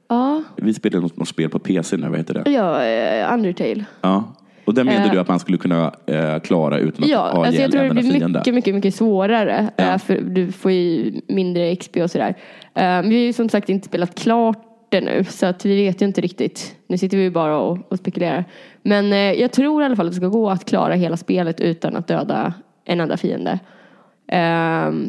Ja, 0.09 0.43
Vi 0.55 0.73
spelade 0.73 1.01
något, 1.01 1.17
något 1.17 1.27
spel 1.27 1.49
på 1.49 1.59
PC 1.59 1.97
nu, 1.97 2.09
vad 2.09 2.17
heter 2.17 2.33
det? 2.33 2.51
ja 2.51 2.83
eh, 2.83 3.33
Undertale. 3.33 3.85
Ja. 4.01 4.35
Och 4.69 4.75
där 4.75 4.83
menade 4.83 5.05
Eh. 5.05 5.11
du 5.11 5.19
att 5.19 5.27
man 5.27 5.39
skulle 5.39 5.57
kunna 5.57 5.93
eh, 6.05 6.39
klara 6.39 6.77
utan 6.77 7.03
att 7.03 7.09
Ja, 7.09 7.17
ha 7.33 7.45
alltså 7.45 7.61
jag 7.61 7.71
tror 7.71 7.83
det 7.83 7.89
blir 7.89 8.27
mycket, 8.29 8.53
mycket, 8.53 8.75
mycket 8.75 8.95
svårare. 8.95 9.69
Ja. 9.75 9.83
eh, 9.93 9.97
För 9.97 10.21
du 10.21 10.51
får 10.51 10.71
ju 10.71 11.13
mindre 11.27 11.75
XP 11.75 11.97
och 11.97 12.11
sådär. 12.11 12.29
Eh, 12.29 12.81
Men 12.83 13.09
vi 13.09 13.15
har 13.15 13.23
ju 13.23 13.33
som 13.33 13.49
sagt 13.49 13.69
inte 13.69 13.87
spelat 13.87 14.15
klart 14.15 14.57
det 14.89 15.01
nu. 15.01 15.23
Så 15.23 15.45
att 15.45 15.65
vi 15.65 15.75
vet 15.85 16.01
ju 16.01 16.05
inte 16.05 16.21
riktigt. 16.21 16.75
Nu 16.87 16.97
sitter 16.97 17.17
vi 17.17 17.23
ju 17.23 17.29
bara 17.31 17.57
och, 17.57 17.77
och 17.91 17.97
spekulerar. 17.97 18.45
Men 18.81 19.11
jag 19.39 19.51
tror 19.51 19.81
i 19.81 19.85
alla 19.85 19.95
fall 19.95 20.05
att 20.05 20.11
det 20.11 20.17
ska 20.17 20.27
gå 20.27 20.49
att 20.49 20.65
klara 20.65 20.93
hela 20.93 21.17
spelet 21.17 21.59
utan 21.61 21.95
att 21.95 22.07
döda 22.07 22.53
en 22.85 22.99
enda 23.01 23.17
fiende. 23.17 23.59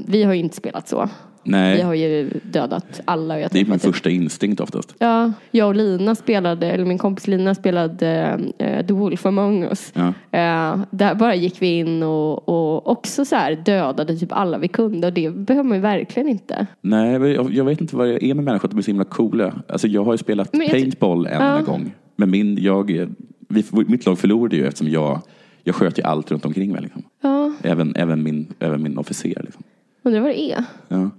Vi 0.07 0.23
har 0.25 0.33
ju 0.35 0.41
inte 0.41 0.57
spelat 0.57 0.89
så. 0.89 1.09
Nej, 1.43 1.77
Vi 1.77 1.83
har 1.83 1.95
ju 1.95 2.31
dödat 2.43 3.01
alla. 3.05 3.41
Jag 3.41 3.51
det 3.51 3.61
är 3.61 3.65
min 3.65 3.73
träffat- 3.79 3.83
första 3.95 4.11
instinkt 4.11 4.61
oftast. 4.61 4.95
Ja, 4.99 5.33
jag 5.51 5.69
och 5.69 5.75
Lina 5.75 6.15
spelade, 6.15 6.71
eller 6.71 6.85
min 6.85 6.99
kompis 6.99 7.27
Lina 7.27 7.55
spelade 7.55 8.39
uh, 8.63 8.87
The 8.87 8.93
Wolf 8.93 9.27
Among 9.27 9.63
Us. 9.63 9.93
Ja. 9.95 10.07
Eh, 10.39 10.81
där 10.91 11.15
bara 11.15 11.35
gick 11.35 11.63
vi 11.63 11.79
in 11.79 12.03
och, 12.03 12.49
och 12.49 12.91
också 12.91 13.25
så 13.25 13.37
här 13.37 13.53
dödade 13.57 14.17
typ 14.17 14.33
alla 14.33 14.59
vi 14.59 14.69
kunde 14.69 15.07
och 15.07 15.13
det 15.13 15.31
behöver 15.31 15.69
man 15.69 15.77
ju 15.79 15.83
verkligen 15.83 16.29
inte. 16.29 16.67
Nej, 16.81 17.13
jag, 17.13 17.53
jag 17.55 17.65
vet 17.65 17.81
inte 17.81 17.97
vad 17.97 18.09
det 18.09 18.25
är 18.25 18.35
med 18.35 18.45
människor 18.45 18.67
att 18.69 18.71
de 18.71 18.79
är 18.79 18.83
så 18.83 18.91
himla 18.91 19.05
coola. 19.05 19.53
Alltså 19.69 19.87
jag 19.89 20.05
har 20.05 20.13
ju 20.13 20.19
spelat 20.19 20.53
Men 20.53 20.69
paintball 20.69 21.27
en 21.27 21.43
Ja. 21.43 21.61
gång. 21.67 21.95
Men 22.17 22.31
min, 22.31 22.59
jag, 22.63 23.07
vi, 23.49 23.65
mitt 23.87 24.07
lag 24.07 24.19
förlorade 24.19 24.57
ju 24.57 24.67
eftersom 24.67 24.89
jag, 24.89 25.21
jag 25.65 25.75
sköt 25.75 25.99
ju 25.99 26.03
allt 26.03 26.31
runt 26.31 26.45
omkring 26.45 26.73
mig. 26.73 26.83
Liksom. 26.83 27.03
Ja, 27.23 27.53
Även, 27.63 27.97
även, 27.97 28.23
min, 28.23 28.47
även 28.59 28.83
min 28.83 28.99
officer. 28.99 29.43
Liksom. 29.45 29.63
undrar 30.03 30.21
vad 30.21 30.31
det 30.31 30.41
är. 30.53 30.65
Ja. 30.89 31.11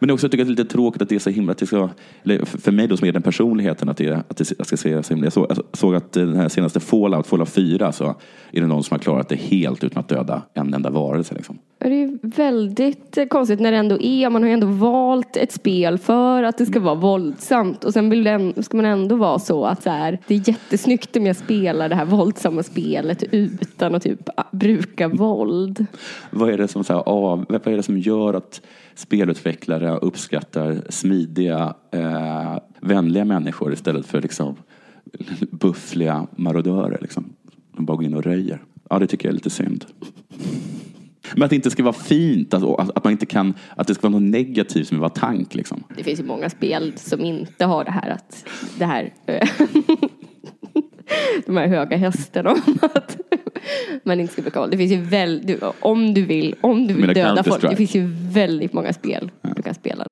Men 0.00 0.10
också 0.10 0.24
jag 0.24 0.30
tycker 0.30 0.42
att 0.42 0.48
det 0.48 0.52
är 0.52 0.56
lite 0.56 0.72
tråkigt 0.72 1.02
att 1.02 1.08
det 1.08 1.14
är 1.14 1.18
så 1.18 1.30
himla, 1.30 1.52
att 1.52 1.58
det 1.58 1.66
ska, 1.66 1.88
eller 2.24 2.44
för 2.44 2.72
mig 2.72 2.86
då 2.86 2.96
som 2.96 3.08
är 3.08 3.12
den 3.12 3.22
personligheten 3.22 3.88
att 3.88 3.96
det, 3.96 4.24
att 4.28 4.36
det 4.36 4.52
jag 4.58 4.66
ska 4.66 4.76
se 4.76 5.02
så 5.02 5.14
himla. 5.14 5.26
Jag 5.26 5.32
såg, 5.32 5.46
jag 5.48 5.58
såg 5.72 5.94
att 5.94 6.12
den 6.12 6.36
här 6.36 6.48
senaste 6.48 6.80
Fallout, 6.80 7.26
Fallout 7.26 7.48
4, 7.48 7.92
så 7.92 8.14
är 8.52 8.60
det 8.60 8.66
någon 8.66 8.84
som 8.84 8.94
har 8.94 8.98
klarat 8.98 9.28
det 9.28 9.36
helt 9.36 9.84
utan 9.84 10.00
att 10.00 10.08
döda 10.08 10.42
en 10.54 10.74
enda 10.74 10.90
varelse. 10.90 11.34
Liksom. 11.34 11.58
Det 11.78 12.02
är 12.02 12.18
väldigt 12.22 13.18
eh, 13.18 13.26
konstigt 13.26 13.60
när 13.60 13.72
det 13.72 13.76
ändå 13.78 14.00
är, 14.00 14.30
man 14.30 14.42
har 14.42 14.48
ju 14.48 14.54
ändå 14.54 14.66
valt 14.66 15.36
ett 15.36 15.52
spel 15.52 15.98
för 15.98 16.42
att 16.42 16.58
det 16.58 16.66
ska 16.66 16.80
vara 16.80 16.94
våldsamt 16.94 17.84
och 17.84 17.92
sen 17.92 18.10
vill 18.10 18.24
den, 18.24 18.62
ska 18.62 18.76
man 18.76 18.86
ändå 18.86 19.16
vara 19.16 19.38
så 19.38 19.64
att 19.64 19.82
så 19.82 19.90
här, 19.90 20.18
det 20.26 20.34
är 20.34 20.48
jättesnyggt 20.48 21.16
om 21.16 21.26
jag 21.26 21.36
spelar 21.36 21.88
det 21.88 21.94
här 21.94 22.04
våldsamma 22.04 22.62
spelet 22.62 23.24
utan 23.30 23.94
att 23.94 24.02
typ 24.02 24.28
ah, 24.36 24.44
bruka 24.52 25.08
våld. 25.08 25.86
Vad 26.30 26.50
är 26.50 26.58
det 26.58 26.68
som, 26.68 26.84
så 26.84 26.92
här, 26.92 27.00
av, 27.00 27.46
vad 27.48 27.66
är 27.66 27.76
det 27.76 27.82
som 27.82 27.98
gör 27.98 28.34
att 28.34 28.60
spelutvecklare 29.00 29.96
uppskattar 29.96 30.82
smidiga, 30.88 31.74
eh, 31.92 32.58
vänliga 32.80 33.24
människor 33.24 33.72
istället 33.72 34.06
för 34.06 34.22
liksom, 34.22 34.56
buffliga 35.50 36.26
marodörer? 36.36 36.98
Liksom, 37.00 37.32
De 37.76 37.84
bara 37.86 37.96
går 37.96 38.04
in 38.04 38.14
och 38.14 38.22
röjer. 38.22 38.62
Ja, 38.90 38.98
det 38.98 39.06
tycker 39.06 39.28
jag 39.28 39.32
är 39.32 39.34
lite 39.34 39.50
synd. 39.50 39.84
Men 41.34 41.42
att 41.42 41.50
det 41.50 41.56
inte 41.56 41.70
ska 41.70 41.82
vara 41.82 41.92
fint, 41.92 42.54
alltså, 42.54 42.74
att, 42.74 42.96
att 42.96 43.04
man 43.04 43.12
inte 43.12 43.26
kan, 43.26 43.54
att 43.76 43.86
det 43.86 43.94
ska 43.94 44.08
vara 44.08 44.20
något 44.20 44.30
negativt 44.30 44.88
som 44.88 44.96
är 44.96 45.00
vara 45.00 45.10
tank. 45.10 45.54
Liksom. 45.54 45.84
Det 45.96 46.04
finns 46.04 46.20
ju 46.20 46.24
många 46.24 46.50
spel 46.50 46.92
som 46.96 47.20
inte 47.20 47.64
har 47.64 47.84
det 47.84 47.90
här 47.90 48.10
att 48.10 48.48
det 48.78 48.84
här 48.84 49.12
eh, 49.26 49.48
de 51.46 51.56
här 51.56 51.68
höga 51.68 51.96
hästarna 51.96 52.50
om 52.50 52.78
att 52.80 53.16
man 54.04 54.20
inte 54.20 54.32
ska 54.32 54.42
bruka 54.42 54.60
våld. 54.60 54.72
Det 54.72 54.76
finns 54.76 54.92
ju 54.92 55.00
väl, 55.00 55.46
du, 55.46 55.58
om 55.80 56.14
du 56.14 56.24
vill, 56.24 56.54
om 56.60 56.86
du 56.86 56.94
vill 56.94 57.14
döda 57.14 57.44
folk. 57.44 57.62
Det 57.62 57.76
finns 57.76 57.94
ju 57.94 58.10
väldigt 58.32 58.72
många 58.72 58.92
spel 58.92 59.30
du 59.56 59.62
kan 59.62 59.74
spela. 59.74 60.06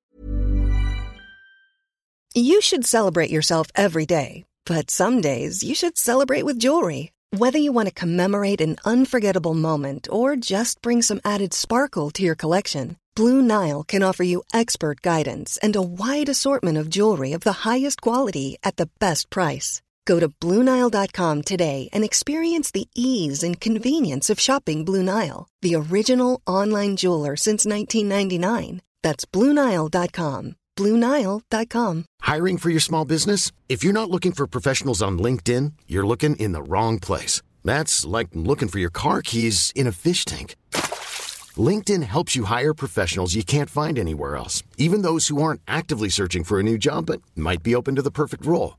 You 2.35 2.61
should 2.63 2.87
celebrate 2.87 3.31
yourself 3.31 3.71
every 3.75 4.07
day, 4.07 4.45
but 4.67 4.91
some 4.91 5.21
days 5.21 5.65
you 5.65 5.75
should 5.75 5.97
celebrate 5.97 6.45
with 6.45 6.59
jewelry. 6.59 7.11
Whether 7.37 7.59
you 7.59 7.73
want 7.73 7.89
to 7.89 7.95
commemorate 7.95 8.61
an 8.61 8.77
unforgettable 8.85 9.55
moment 9.55 10.09
or 10.11 10.37
just 10.37 10.81
bring 10.83 11.03
some 11.03 11.21
added 11.25 11.53
sparkle 11.53 12.11
to 12.11 12.23
your 12.23 12.37
collection, 12.37 12.97
Blue 13.15 13.43
Nile 13.43 13.83
can 13.83 14.03
offer 14.03 14.25
you 14.25 14.43
expert 14.55 15.03
guidance 15.03 15.59
and 15.63 15.77
a 15.77 15.83
wide 15.83 16.29
assortment 16.29 16.79
of 16.79 16.89
jewelry 16.89 17.33
of 17.33 17.41
the 17.41 17.69
highest 17.69 18.01
quality 18.01 18.57
at 18.63 18.77
the 18.77 18.89
best 18.99 19.29
price. 19.31 19.83
Go 20.09 20.19
to 20.19 20.31
BlueNile.com 20.31 21.43
today 21.43 21.91
and 21.93 22.03
experience 22.03 22.71
the 22.71 22.89
ease 22.95 23.43
and 23.43 23.61
convenience 23.61 24.31
of 24.31 24.41
shopping 24.41 24.83
Blue 24.83 25.03
Nile, 25.03 25.47
the 25.61 25.75
original 25.75 26.41
online 26.47 26.97
jeweler 26.97 27.37
since 27.37 27.67
1999. 27.67 28.81
That's 29.03 29.27
BlueNile.com. 29.27 30.57
BlueNile.com. 30.79 32.05
Hiring 32.23 32.57
for 32.57 32.71
your 32.71 32.81
small 32.81 33.05
business? 33.05 33.53
If 33.69 33.85
you're 33.85 34.01
not 34.01 34.11
looking 34.11 34.33
for 34.33 34.47
professionals 34.47 35.03
on 35.03 35.19
LinkedIn, 35.19 35.73
you're 35.87 36.07
looking 36.07 36.37
in 36.37 36.53
the 36.53 36.63
wrong 36.63 36.99
place. 36.99 37.43
That's 37.63 38.07
like 38.07 38.29
looking 38.33 38.69
for 38.69 38.79
your 38.79 38.95
car 39.03 39.21
keys 39.21 39.73
in 39.75 39.87
a 39.87 39.93
fish 39.93 40.25
tank. 40.25 40.57
LinkedIn 41.69 42.03
helps 42.05 42.35
you 42.35 42.45
hire 42.45 42.73
professionals 42.73 43.35
you 43.35 43.45
can't 43.45 43.69
find 43.69 43.99
anywhere 43.99 44.37
else, 44.37 44.63
even 44.79 45.03
those 45.03 45.29
who 45.29 45.43
aren't 45.43 45.61
actively 45.69 46.09
searching 46.09 46.45
for 46.45 46.59
a 46.59 46.63
new 46.63 46.79
job 46.79 47.05
but 47.07 47.21
might 47.37 47.63
be 47.63 47.75
open 47.75 47.95
to 47.97 48.03
the 48.03 48.19
perfect 48.23 48.47
role. 48.47 48.79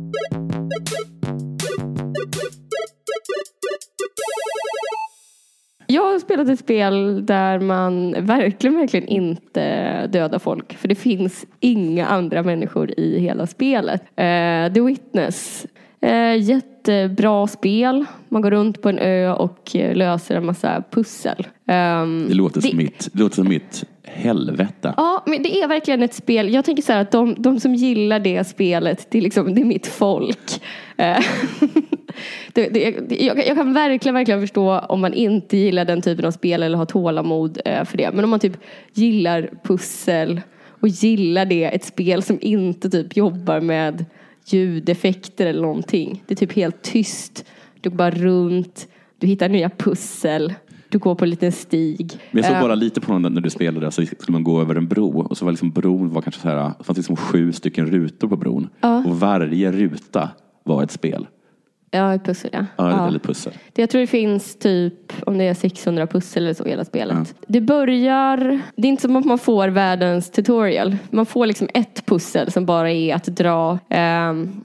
Jag 5.91 6.01
har 6.11 6.19
spelat 6.19 6.49
ett 6.49 6.59
spel 6.59 7.25
där 7.25 7.59
man 7.59 8.15
verkligen, 8.25 8.75
verkligen 8.75 9.07
inte 9.07 10.07
dödar 10.07 10.39
folk. 10.39 10.73
För 10.77 10.87
det 10.87 10.95
finns 10.95 11.45
inga 11.59 12.05
andra 12.07 12.43
människor 12.43 12.99
i 12.99 13.19
hela 13.19 13.47
spelet. 13.47 14.01
Eh, 14.01 14.73
The 14.73 14.81
Witness. 14.81 15.65
Eh, 16.01 16.35
jättebra 16.35 17.47
spel. 17.47 18.05
Man 18.29 18.41
går 18.41 18.51
runt 18.51 18.81
på 18.81 18.89
en 18.89 18.99
ö 18.99 19.31
och 19.33 19.75
eh, 19.75 19.95
löser 19.95 20.35
en 20.35 20.45
massa 20.45 20.83
pussel. 20.91 21.47
Ehm, 21.67 22.25
Det 22.29 22.33
låter 22.35 22.61
som 22.61 22.69
det- 22.69 22.77
mitt, 22.77 23.09
det 23.13 23.19
låter 23.19 23.35
som 23.35 23.47
mitt 23.49 23.83
helvete. 24.03 24.93
Ja, 24.97 25.23
men 25.27 25.43
det 25.43 25.61
är 25.61 25.67
verkligen 25.67 26.03
ett 26.03 26.13
spel. 26.13 26.53
Jag 26.53 26.65
tänker 26.65 26.83
så 26.83 26.93
här 26.93 27.01
att 27.01 27.11
de, 27.11 27.35
de 27.37 27.59
som 27.59 27.75
gillar 27.75 28.19
det 28.19 28.43
spelet, 28.47 29.07
det 29.11 29.17
är, 29.17 29.21
liksom, 29.21 29.55
det 29.55 29.61
är 29.61 29.65
mitt 29.65 29.87
folk. 29.87 30.61
Det, 32.53 32.69
det, 32.69 32.79
jag, 33.09 33.47
jag 33.47 33.55
kan 33.57 33.73
verkligen, 33.73 34.15
verkligen 34.15 34.41
förstå 34.41 34.79
om 34.79 35.01
man 35.01 35.13
inte 35.13 35.57
gillar 35.57 35.85
den 35.85 36.01
typen 36.01 36.25
av 36.25 36.31
spel 36.31 36.63
eller 36.63 36.77
har 36.77 36.85
tålamod 36.85 37.61
eh, 37.65 37.85
för 37.85 37.97
det. 37.97 38.11
Men 38.13 38.23
om 38.23 38.29
man 38.29 38.39
typ 38.39 38.57
gillar 38.93 39.49
pussel 39.63 40.41
och 40.81 40.87
gillar 40.87 41.45
det, 41.45 41.63
ett 41.63 41.85
spel 41.85 42.23
som 42.23 42.37
inte 42.41 42.89
typ 42.89 43.17
jobbar 43.17 43.61
med 43.61 44.05
ljudeffekter 44.45 45.45
eller 45.45 45.61
någonting. 45.61 46.23
Det 46.27 46.33
är 46.33 46.35
typ 46.35 46.53
helt 46.53 46.81
tyst. 46.81 47.45
Du 47.81 47.89
går 47.89 47.97
bara 47.97 48.11
runt, 48.11 48.87
du 49.19 49.27
hittar 49.27 49.49
nya 49.49 49.69
pussel, 49.69 50.53
du 50.89 50.97
går 50.97 51.15
på 51.15 51.25
en 51.25 51.29
liten 51.29 51.51
stig. 51.51 52.19
Men 52.31 52.43
jag 52.43 52.45
såg 52.45 52.55
Eh, 52.55 52.61
bara 52.61 52.75
lite 52.75 53.01
på 53.01 53.11
den 53.11 53.33
när 53.33 53.41
du 53.41 53.49
spelade, 53.49 53.91
så 53.91 54.05
skulle 54.05 54.31
man 54.31 54.43
gå 54.43 54.61
över 54.61 54.75
en 54.75 54.87
bro 54.87 55.21
och 55.21 55.37
så 55.37 55.45
var 55.45 55.51
liksom 55.51 55.71
bron 55.71 56.09
var 56.09 56.21
kanske 56.21 56.41
så 56.41 56.49
här, 56.49 56.71
det 56.77 56.83
fanns 56.83 56.97
liksom 56.97 57.15
sju 57.15 57.53
stycken 57.53 57.85
rutor 57.85 58.27
på 58.27 58.37
bron. 58.37 58.69
Och 58.81 59.19
varje 59.19 59.71
ruta 59.71 60.29
var 60.63 60.83
ett 60.83 60.91
spel. 60.91 61.27
Ja, 61.91 62.13
ett 62.15 62.23
pussel 62.25 62.49
ja. 62.53 62.65
Ja, 62.77 62.89
Ja. 62.91 63.07
Eller 63.07 63.17
ett 63.17 63.23
pussel. 63.23 63.53
Det, 63.73 63.81
jag 63.81 63.89
tror 63.89 64.01
det 64.01 64.07
finns 64.07 64.55
typ, 64.55 65.13
om 65.25 65.37
det 65.37 65.43
är 65.43 65.53
600 65.53 66.07
pussel 66.07 66.43
eller 66.43 66.53
så 66.53 66.65
i 66.65 66.69
hela 66.69 66.85
spelet. 66.85 67.35
Det 67.47 67.61
börjar, 67.61 68.61
det 68.75 68.87
är 68.87 68.89
inte 68.89 69.01
som 69.01 69.15
att 69.15 69.25
man 69.25 69.37
får 69.37 69.67
världens 69.67 70.31
tutorial. 70.31 70.95
Man 71.09 71.25
får 71.25 71.45
liksom 71.45 71.67
ett 71.73 72.05
pussel 72.05 72.51
som 72.51 72.65
bara 72.65 72.91
är 72.91 73.15
att 73.15 73.25
dra, 73.25 73.79
ehm, 73.89 74.61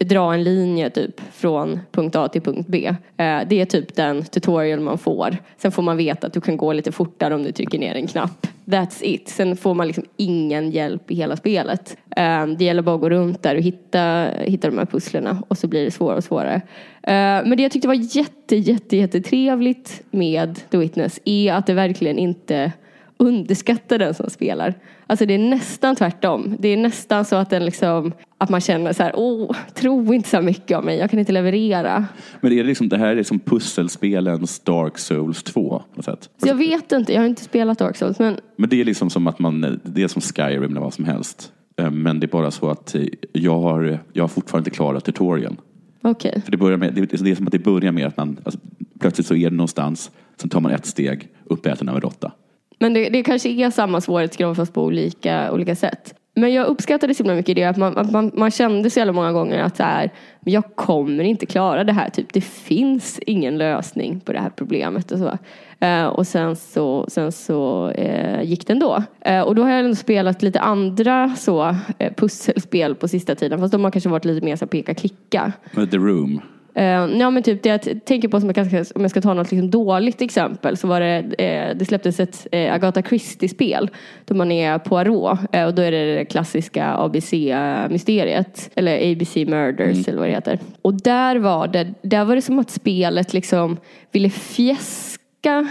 dra 0.00 0.34
en 0.34 0.42
linje 0.44 0.90
typ 0.90 1.20
från 1.32 1.80
punkt 1.92 2.16
A 2.16 2.28
till 2.28 2.42
punkt 2.42 2.66
B. 2.68 2.86
Eh, 3.16 3.40
det 3.46 3.60
är 3.60 3.64
typ 3.64 3.94
den 3.96 4.24
tutorial 4.24 4.80
man 4.80 4.98
får. 4.98 5.36
Sen 5.56 5.72
får 5.72 5.82
man 5.82 5.96
veta 5.96 6.26
att 6.26 6.32
du 6.32 6.40
kan 6.40 6.56
gå 6.56 6.72
lite 6.72 6.92
fortare 6.92 7.34
om 7.34 7.42
du 7.42 7.52
trycker 7.52 7.78
ner 7.78 7.94
en 7.94 8.06
knapp. 8.06 8.46
That's 8.64 9.00
it. 9.02 9.28
Sen 9.28 9.56
får 9.56 9.74
man 9.74 9.86
liksom 9.86 10.04
ingen 10.16 10.70
hjälp 10.70 11.10
i 11.10 11.14
hela 11.14 11.36
spelet. 11.36 11.96
Ehm, 12.16 12.56
det 12.56 12.64
gäller 12.64 12.82
bara 12.82 12.94
att 12.94 13.00
gå 13.00 13.10
runt 13.10 13.42
där 13.42 13.56
och 13.56 13.62
hitta, 13.62 14.28
hitta 14.40 14.70
de 14.70 14.78
här 14.78 14.86
pusslerna 14.86 15.42
och 15.48 15.58
så 15.58 15.66
blir 15.66 15.84
det 15.84 15.90
svårare 15.90 16.16
och 16.16 16.24
svårare. 16.24 16.60
Ehm, 17.02 17.48
men 17.48 17.56
det 17.56 17.62
jag 17.62 17.72
tyckte 17.72 17.88
var 17.88 18.16
jätte, 18.16 18.56
jätte, 18.56 18.96
jättetrevligt 18.96 20.02
med 20.10 20.60
The 20.70 20.76
Witness 20.76 21.20
är 21.24 21.52
att 21.52 21.66
det 21.66 21.74
verkligen 21.74 22.18
inte 22.18 22.72
underskattar 23.16 23.98
den 23.98 24.14
som 24.14 24.30
spelar. 24.30 24.74
Alltså 25.06 25.26
det 25.26 25.34
är 25.34 25.38
nästan 25.38 25.96
tvärtom. 25.96 26.56
Det 26.58 26.68
är 26.68 26.76
nästan 26.76 27.24
så 27.24 27.36
att 27.36 27.50
den 27.50 27.64
liksom, 27.64 28.12
att 28.38 28.50
man 28.50 28.60
känner 28.60 28.92
så 28.92 29.02
här, 29.02 29.12
åh, 29.14 29.56
tro 29.74 30.14
inte 30.14 30.28
så 30.28 30.40
mycket 30.40 30.78
om 30.78 30.84
mig, 30.84 30.98
jag 30.98 31.10
kan 31.10 31.18
inte 31.18 31.32
leverera. 31.32 32.06
Men 32.40 32.52
är 32.52 32.56
det, 32.56 32.62
liksom, 32.62 32.88
det 32.88 32.98
här 32.98 33.06
är 33.06 33.14
liksom 33.14 33.38
pusselspelens 33.38 34.60
Dark 34.60 34.98
Souls 34.98 35.42
2 35.42 35.68
på 35.68 35.84
något 35.96 36.04
sätt. 36.04 36.30
Så 36.36 36.48
jag 36.48 36.54
vet 36.54 36.92
inte, 36.92 37.12
jag 37.12 37.20
har 37.20 37.26
inte 37.26 37.44
spelat 37.44 37.78
Dark 37.78 37.96
Souls, 37.96 38.18
men 38.18 38.36
Men 38.56 38.70
det 38.70 38.80
är 38.80 38.84
liksom 38.84 39.10
som 39.10 39.26
att 39.26 39.38
man, 39.38 39.80
det 39.82 40.02
är 40.02 40.08
som 40.08 40.22
Skyrim 40.22 40.62
eller 40.62 40.80
vad 40.80 40.94
som 40.94 41.04
helst. 41.04 41.52
Eh, 41.76 41.90
Men 41.90 42.20
det 42.20 42.26
är 42.26 42.28
bara 42.28 42.50
så 42.50 42.70
att 42.70 42.94
eh, 42.94 43.02
jag 43.32 43.60
har, 43.60 43.98
jag 44.12 44.22
har 44.22 44.28
fortfarande 44.28 44.68
inte 44.68 44.76
klarat 44.76 45.04
tutorialen. 45.04 45.56
okej. 46.02 46.42
För 46.44 46.50
det, 46.50 46.56
börjar 46.56 46.76
med, 46.78 46.94
det, 46.94 47.00
det 47.22 47.30
är 47.30 47.34
som 47.34 47.46
att 47.46 47.52
det 47.52 47.58
börjar 47.58 47.92
med 47.92 48.06
att 48.06 48.16
man, 48.16 48.36
alltså, 48.44 48.60
plötsligt 49.00 49.26
så 49.26 49.34
är 49.34 49.50
det 49.50 49.56
någonstans, 49.56 50.10
sen 50.36 50.50
tar 50.50 50.60
man 50.60 50.72
ett 50.72 50.86
steg, 50.86 51.28
uppäten 51.44 51.88
av 51.88 51.94
en 51.94 52.00
råtta. 52.00 52.32
Men 52.78 52.94
det, 52.94 53.08
det 53.08 53.22
kanske 53.22 53.48
är 53.48 53.70
samma 53.70 54.00
svårighetsgrad 54.00 54.56
fast 54.56 54.74
på 54.74 54.82
olika, 54.82 55.52
olika 55.52 55.76
sätt. 55.76 56.14
Men 56.36 56.52
jag 56.52 56.66
uppskattade 56.66 57.14
så 57.14 57.22
himla 57.22 57.34
mycket 57.34 57.56
det 57.56 57.64
att 57.64 57.76
man, 57.76 57.98
att 57.98 58.12
man, 58.12 58.30
man 58.34 58.50
kände 58.50 58.90
så 58.90 58.98
jävla 58.98 59.12
många 59.12 59.32
gånger 59.32 59.62
att 59.62 59.76
så 59.76 59.82
här, 59.82 60.10
jag 60.44 60.76
kommer 60.76 61.24
inte 61.24 61.46
klara 61.46 61.84
det 61.84 61.92
här. 61.92 62.10
Typ, 62.10 62.32
det 62.32 62.40
finns 62.40 63.18
ingen 63.26 63.58
lösning 63.58 64.20
på 64.20 64.32
det 64.32 64.38
här 64.40 64.50
problemet 64.56 65.12
och 65.12 65.18
så. 65.18 65.38
Eh, 65.86 66.06
och 66.06 66.26
sen 66.26 66.56
så, 66.56 67.06
sen 67.08 67.32
så 67.32 67.90
eh, 67.90 68.42
gick 68.42 68.66
det 68.66 68.72
ändå. 68.72 69.02
Eh, 69.20 69.40
och 69.40 69.54
då 69.54 69.62
har 69.62 69.70
jag 69.70 69.80
ändå 69.80 69.94
spelat 69.94 70.42
lite 70.42 70.60
andra 70.60 71.34
så, 71.36 71.76
eh, 71.98 72.12
pusselspel 72.16 72.94
på 72.94 73.08
sista 73.08 73.34
tiden. 73.34 73.58
Fast 73.58 73.72
de 73.72 73.84
har 73.84 73.90
kanske 73.90 74.10
varit 74.10 74.24
lite 74.24 74.44
mer 74.44 74.56
så 74.56 74.64
här 74.64 74.70
peka-klicka. 74.70 75.52
The 75.74 75.96
Room, 75.96 76.40
Uh, 76.78 77.18
ja 77.18 77.30
men 77.30 77.42
typ 77.42 77.62
det 77.62 77.68
jag 77.68 78.04
tänker 78.04 78.28
på 78.28 78.40
som 78.40 78.48
jag 78.48 78.54
kanske, 78.54 78.84
om 78.94 79.02
jag 79.02 79.10
ska 79.10 79.20
ta 79.20 79.34
något 79.34 79.50
liksom 79.50 79.70
dåligt 79.70 80.22
exempel 80.22 80.76
så 80.76 80.86
var 80.86 81.00
det, 81.00 81.16
eh, 81.38 81.76
det 81.76 81.84
släpptes 81.84 82.20
ett 82.20 82.46
eh, 82.52 82.74
Agatha 82.74 83.02
Christie-spel 83.02 83.90
då 84.24 84.34
man 84.34 84.52
är 84.52 84.78
Poirot 84.78 85.38
eh, 85.52 85.64
och 85.64 85.74
då 85.74 85.82
är 85.82 85.90
det 85.90 86.14
det 86.14 86.24
klassiska 86.24 86.94
ABC-mysteriet 86.94 88.70
eller 88.74 89.12
ABC 89.12 89.36
Murders 89.36 90.08
eller 90.08 90.18
vad 90.18 90.28
det 90.28 90.34
heter. 90.34 90.58
Och 90.82 90.94
där 90.94 91.36
var 91.36 91.68
det, 91.68 91.94
där 92.02 92.24
var 92.24 92.36
det 92.36 92.42
som 92.42 92.58
att 92.58 92.70
spelet 92.70 93.32
liksom 93.32 93.76
ville 94.12 94.30
fjäska 94.30 95.68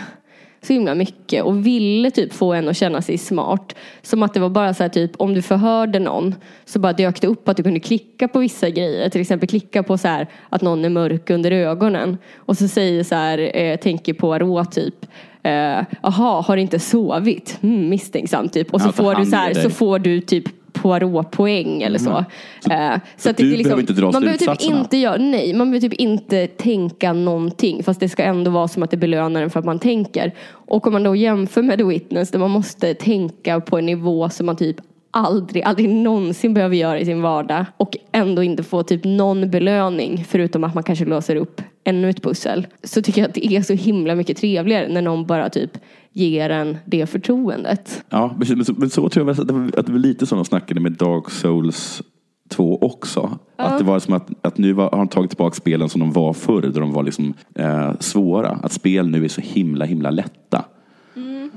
så 0.65 0.73
himla 0.73 0.95
mycket 0.95 1.43
och 1.43 1.65
ville 1.65 2.11
typ 2.11 2.33
få 2.33 2.53
en 2.53 2.69
att 2.69 2.77
känna 2.77 3.01
sig 3.01 3.17
smart. 3.17 3.75
Som 4.01 4.23
att 4.23 4.33
det 4.33 4.39
var 4.39 4.49
bara 4.49 4.73
så 4.73 4.83
här 4.83 4.89
typ 4.89 5.11
om 5.17 5.33
du 5.33 5.41
förhörde 5.41 5.99
någon 5.99 6.35
så 6.65 6.79
bara 6.79 6.93
dök 6.93 7.21
det 7.21 7.27
upp 7.27 7.49
att 7.49 7.57
du 7.57 7.63
kunde 7.63 7.79
klicka 7.79 8.27
på 8.27 8.39
vissa 8.39 8.69
grejer. 8.69 9.09
Till 9.09 9.21
exempel 9.21 9.49
klicka 9.49 9.83
på 9.83 9.97
så 9.97 10.07
här 10.07 10.27
att 10.49 10.61
någon 10.61 10.85
är 10.85 10.89
mörk 10.89 11.29
under 11.29 11.51
ögonen. 11.51 12.17
Och 12.37 12.57
så 12.57 12.67
säger 12.67 13.03
så 13.03 13.15
här, 13.15 13.57
eh, 13.57 13.77
tänker 13.77 14.13
på 14.13 14.39
rå 14.39 14.65
typ. 14.65 14.95
Jaha, 15.43 16.39
eh, 16.39 16.43
har 16.45 16.57
inte 16.57 16.79
sovit? 16.79 17.57
Mm, 17.61 17.89
misstänksamt 17.89 18.53
typ. 18.53 18.73
Och 18.73 18.81
så 18.81 18.87
Ja, 18.87 18.91
får 18.91 19.15
du 19.15 19.25
så 19.25 19.35
här, 19.35 19.53
så 19.53 19.69
får 19.69 19.99
du 19.99 20.21
typ 20.21 20.45
Poirot-poäng 20.83 21.81
eller 21.81 21.99
så. 21.99 22.09
Eh, 22.09 22.99
så 23.17 23.29
Mm. 23.29 23.35
du 23.37 23.43
det 23.43 23.57
liksom, 23.57 23.63
behöver 23.63 23.81
inte 23.81 23.93
dra 23.93 24.11
man 24.11 24.21
behöver 24.21 24.55
typ 24.55 24.61
inte 24.61 24.97
göra, 24.97 25.17
nej, 25.17 25.53
man 25.53 25.71
behöver 25.71 25.89
typ 25.89 25.99
inte 25.99 26.47
tänka 26.47 27.13
någonting. 27.13 27.83
Fast 27.83 27.99
det 27.99 28.09
ska 28.09 28.23
ändå 28.23 28.51
vara 28.51 28.67
som 28.67 28.83
att 28.83 28.91
det 28.91 28.97
belönar 28.97 29.41
en 29.41 29.49
för 29.49 29.59
att 29.59 29.65
man 29.65 29.79
tänker. 29.79 30.33
Och 30.49 30.87
om 30.87 30.93
man 30.93 31.03
då 31.03 31.15
jämför 31.15 31.61
med 31.61 31.77
The 31.77 31.83
Witness 31.83 32.31
där 32.31 32.39
man 32.39 32.51
måste 32.51 32.93
tänka 32.93 33.59
på 33.59 33.77
en 33.77 33.85
nivå 33.85 34.29
som 34.29 34.45
man 34.45 34.55
typ 34.55 34.75
aldrig, 35.11 35.63
aldrig 35.63 35.89
någonsin 35.89 36.53
behöver 36.53 36.75
göra 36.75 36.99
i 36.99 37.05
sin 37.05 37.21
vardag. 37.21 37.65
Och 37.77 37.97
ändå 38.11 38.43
inte 38.43 38.63
få 38.63 38.83
typ 38.83 39.03
någon 39.03 39.49
belöning 39.49 40.25
förutom 40.27 40.63
att 40.63 40.73
man 40.73 40.83
kanske 40.83 41.05
låser 41.05 41.35
upp 41.35 41.61
ännu 41.83 42.09
ett 42.09 42.23
pussel. 42.23 42.67
Så 42.83 43.01
tycker 43.01 43.21
jag 43.21 43.27
att 43.27 43.35
det 43.35 43.45
är 43.45 43.61
så 43.61 43.73
himla 43.73 44.15
mycket 44.15 44.37
trevligare 44.37 44.87
när 44.87 45.01
någon 45.01 45.25
bara 45.25 45.49
typ 45.49 45.71
ger 46.13 46.49
en 46.49 46.77
det 46.85 47.05
förtroendet. 47.05 48.03
Ja, 48.09 48.35
precis. 48.39 48.55
Men 48.55 48.65
så, 48.65 48.73
men 48.77 48.89
så 48.89 49.09
tror 49.09 49.27
jag 49.27 49.39
att 49.41 49.47
det, 49.47 49.53
var, 49.53 49.79
att 49.79 49.85
det 49.85 49.91
var 49.91 49.99
lite 49.99 50.25
som 50.25 50.37
de 50.37 50.45
snackade 50.45 50.79
med 50.79 50.91
Dark 50.91 51.29
Souls 51.29 52.01
2 52.49 52.77
också. 52.81 53.39
Att 53.55 53.77
det 53.77 53.83
var 53.83 53.99
som 53.99 54.13
att, 54.13 54.27
att 54.41 54.57
nu 54.57 54.73
var, 54.73 54.91
har 54.91 54.97
de 54.97 55.07
tagit 55.07 55.29
tillbaka 55.29 55.55
spelen 55.55 55.89
som 55.89 55.99
de 55.99 56.11
var 56.11 56.33
förr, 56.33 56.61
där 56.61 56.81
de 56.81 56.91
var 56.91 57.03
liksom, 57.03 57.33
eh, 57.55 57.91
svåra. 57.99 58.49
Att 58.49 58.71
spel 58.71 59.09
nu 59.09 59.25
är 59.25 59.29
så 59.29 59.41
himla, 59.41 59.85
himla 59.85 60.09
lätta. 60.09 60.65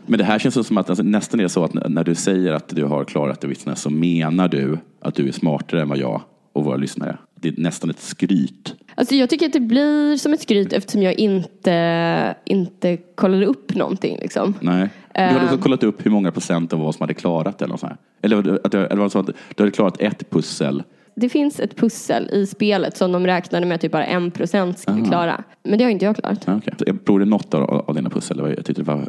Men 0.06 0.18
det 0.18 0.24
här 0.24 0.38
känns 0.38 0.66
som 0.66 0.78
att 0.78 0.90
alltså, 0.90 1.02
nästan 1.02 1.40
är 1.40 1.44
det 1.44 1.48
så 1.48 1.64
att 1.64 1.74
när, 1.74 2.04
du 2.04 2.14
säger 2.14 2.52
att 2.52 2.68
du 2.68 2.84
har 2.84 3.04
klarat 3.04 3.40
The 3.40 3.46
Witness 3.46 3.80
så 3.80 3.90
menar 3.90 4.48
du 4.48 4.78
att 5.00 5.14
du 5.14 5.28
är 5.28 5.32
smartare 5.32 5.82
än 5.82 5.88
vad 5.88 5.98
jag 5.98 6.20
och 6.52 6.64
våra 6.64 6.76
lyssnare. 6.76 7.18
Det 7.34 7.48
är 7.48 7.54
nästan 7.56 7.90
ett 7.90 8.00
skryt. 8.00 8.74
Alltså 8.98 9.14
jag 9.14 9.30
tycker 9.30 9.46
att 9.46 9.52
det 9.52 9.60
blir 9.60 10.16
som 10.16 10.32
ett 10.32 10.40
skryt 10.42 10.72
eftersom 10.72 11.02
jag 11.02 11.12
inte, 11.18 12.34
inte 12.44 12.96
kollade 13.14 13.46
upp 13.46 13.74
någonting 13.74 14.18
liksom. 14.22 14.54
Nej. 14.60 14.88
Du 15.14 15.20
hade 15.22 15.44
också 15.44 15.58
kollat 15.58 15.82
upp 15.82 16.06
hur 16.06 16.10
många 16.10 16.32
procent 16.32 16.72
av 16.72 16.78
vad 16.80 16.94
som 16.94 17.02
hade 17.02 17.14
klarat 17.14 17.58
det 17.58 17.64
eller 17.64 17.72
något 17.72 17.80
sånt 17.80 17.92
här. 17.92 17.98
Eller, 18.22 18.42
det- 18.42 18.58
att, 18.64 18.72
det- 18.72 18.86
eller 18.86 18.96
var 18.96 19.04
det 19.04 19.10
så 19.10 19.18
att 19.18 19.26
du 19.54 19.62
hade 19.62 19.70
klarat 19.70 20.00
ett 20.00 20.30
pussel 20.30 20.82
Det 21.14 21.28
finns 21.28 21.60
ett 21.60 21.76
pussel 21.76 22.30
i 22.32 22.46
spelet 22.46 22.96
som 22.96 23.12
de 23.12 23.26
räknade 23.26 23.66
med 23.66 23.74
att 23.74 23.80
typ 23.80 23.92
bara 23.92 24.04
en 24.06 24.30
procent 24.30 24.78
skulle 24.78 25.04
klara. 25.04 25.44
Men 25.62 25.78
det 25.78 25.84
har 25.84 25.90
inte 25.90 26.04
jag 26.04 26.16
klarat. 26.16 26.42
Ja, 26.46 26.56
okej. 26.56 26.74
Så 26.78 26.84
Jag 26.86 27.04
provade 27.04 27.24
något 27.24 27.54
av, 27.54 27.62
av 27.88 27.94
dina 27.94 28.10
pussel. 28.10 28.36
Det 28.36 28.48
Jag 28.48 28.64
tyckte 28.64 28.82
det 28.82 28.92
var 28.92 29.08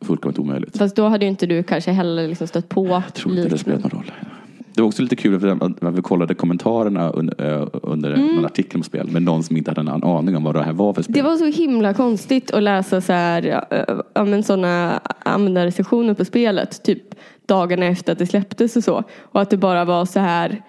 fullkomligt 0.00 0.38
omöjligt. 0.38 0.78
Fast 0.78 0.96
då 0.96 1.08
hade 1.08 1.24
ju 1.24 1.28
inte 1.30 1.46
du 1.46 1.62
kanske 1.62 1.90
heller 1.90 2.28
liksom 2.28 2.46
stött 2.46 2.68
på 2.68 2.86
Jag 2.86 3.14
tror 3.14 3.36
inte 3.38 3.48
det 3.48 3.58
spelar 3.58 3.78
någon 3.78 3.90
roll. 3.90 4.10
Det 4.76 4.82
var 4.82 4.88
också 4.88 5.02
lite 5.02 5.16
kul 5.16 5.40
när 5.80 5.90
vi 5.90 6.02
kollade 6.02 6.34
kommentarerna 6.34 7.10
under, 7.10 7.68
under 7.82 8.12
Mm. 8.14 8.38
en 8.38 8.44
artikel 8.44 8.76
om 8.76 8.82
spel 8.82 9.10
med 9.10 9.22
någon 9.22 9.42
som 9.42 9.56
inte 9.56 9.70
hade 9.70 9.80
en 9.80 9.88
aning 10.04 10.36
om 10.36 10.44
vad 10.44 10.54
det 10.54 10.62
här 10.62 10.72
var 10.72 10.92
för 10.92 11.02
spel. 11.02 11.14
Det 11.14 11.22
var 11.22 11.36
så 11.36 11.44
himla 11.44 11.94
konstigt 11.94 12.50
att 12.50 12.62
läsa 12.62 13.00
så 13.00 13.12
här, 13.12 13.64
ja, 14.14 14.24
men 14.24 14.42
sådana 14.42 15.00
användarrecensioner 15.18 16.14
på 16.14 16.24
spelet. 16.24 16.82
Typ 16.84 17.02
dagarna 17.46 17.86
efter 17.86 18.12
att 18.12 18.18
det 18.18 18.26
släpptes 18.26 18.76
och 18.76 18.84
så. 18.84 19.04
Och 19.20 19.40
att 19.40 19.50
det 19.50 19.56
bara 19.56 19.84
var 19.84 20.04
så 20.04 20.20
här. 20.20 20.62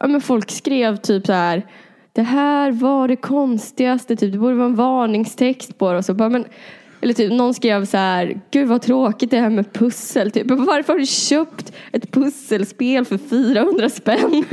Ja, 0.00 0.06
men 0.06 0.20
folk 0.20 0.50
skrev 0.50 0.96
typ 0.96 1.26
så 1.26 1.32
här. 1.32 1.66
Det 2.12 2.22
här 2.22 2.72
var 2.72 3.08
det 3.08 3.16
konstigaste. 3.16 4.16
Typ, 4.16 4.32
det 4.32 4.38
borde 4.38 4.54
vara 4.54 4.66
en 4.66 4.74
varningstext 4.74 5.78
på 5.78 5.92
det. 5.92 5.98
Och 5.98 6.04
så 6.04 6.14
bara, 6.14 6.28
men, 6.28 6.44
eller 7.00 7.14
typ 7.14 7.32
någon 7.32 7.54
skrev 7.54 7.84
så 7.84 7.96
här. 7.96 8.40
Gud 8.50 8.68
vad 8.68 8.82
tråkigt 8.82 9.30
det 9.30 9.40
här 9.40 9.50
med 9.50 9.72
pussel. 9.72 10.30
Typ, 10.30 10.50
varför 10.50 10.92
har 10.92 11.00
du 11.00 11.06
köpt 11.06 11.72
ett 11.92 12.12
pusselspel 12.12 13.04
för 13.04 13.18
400 13.18 13.88
spänn? 13.88 14.44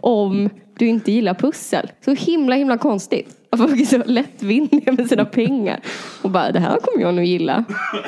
Om 0.00 0.50
du 0.78 0.86
inte 0.86 1.12
gillar 1.12 1.34
pussel. 1.34 1.90
Så 2.04 2.14
himla 2.14 2.54
himla 2.54 2.78
konstigt. 2.78 3.35
Att 3.50 3.58
folk 3.58 3.80
är 3.80 3.84
så 3.84 4.02
lättvindiga 4.06 4.92
med 4.92 5.08
sina 5.08 5.24
pengar. 5.24 5.80
Och 6.22 6.30
bara, 6.30 6.52
det 6.52 6.60
här 6.60 6.76
kommer 6.76 7.06
jag 7.06 7.14
nog 7.14 7.24
gilla. 7.24 7.64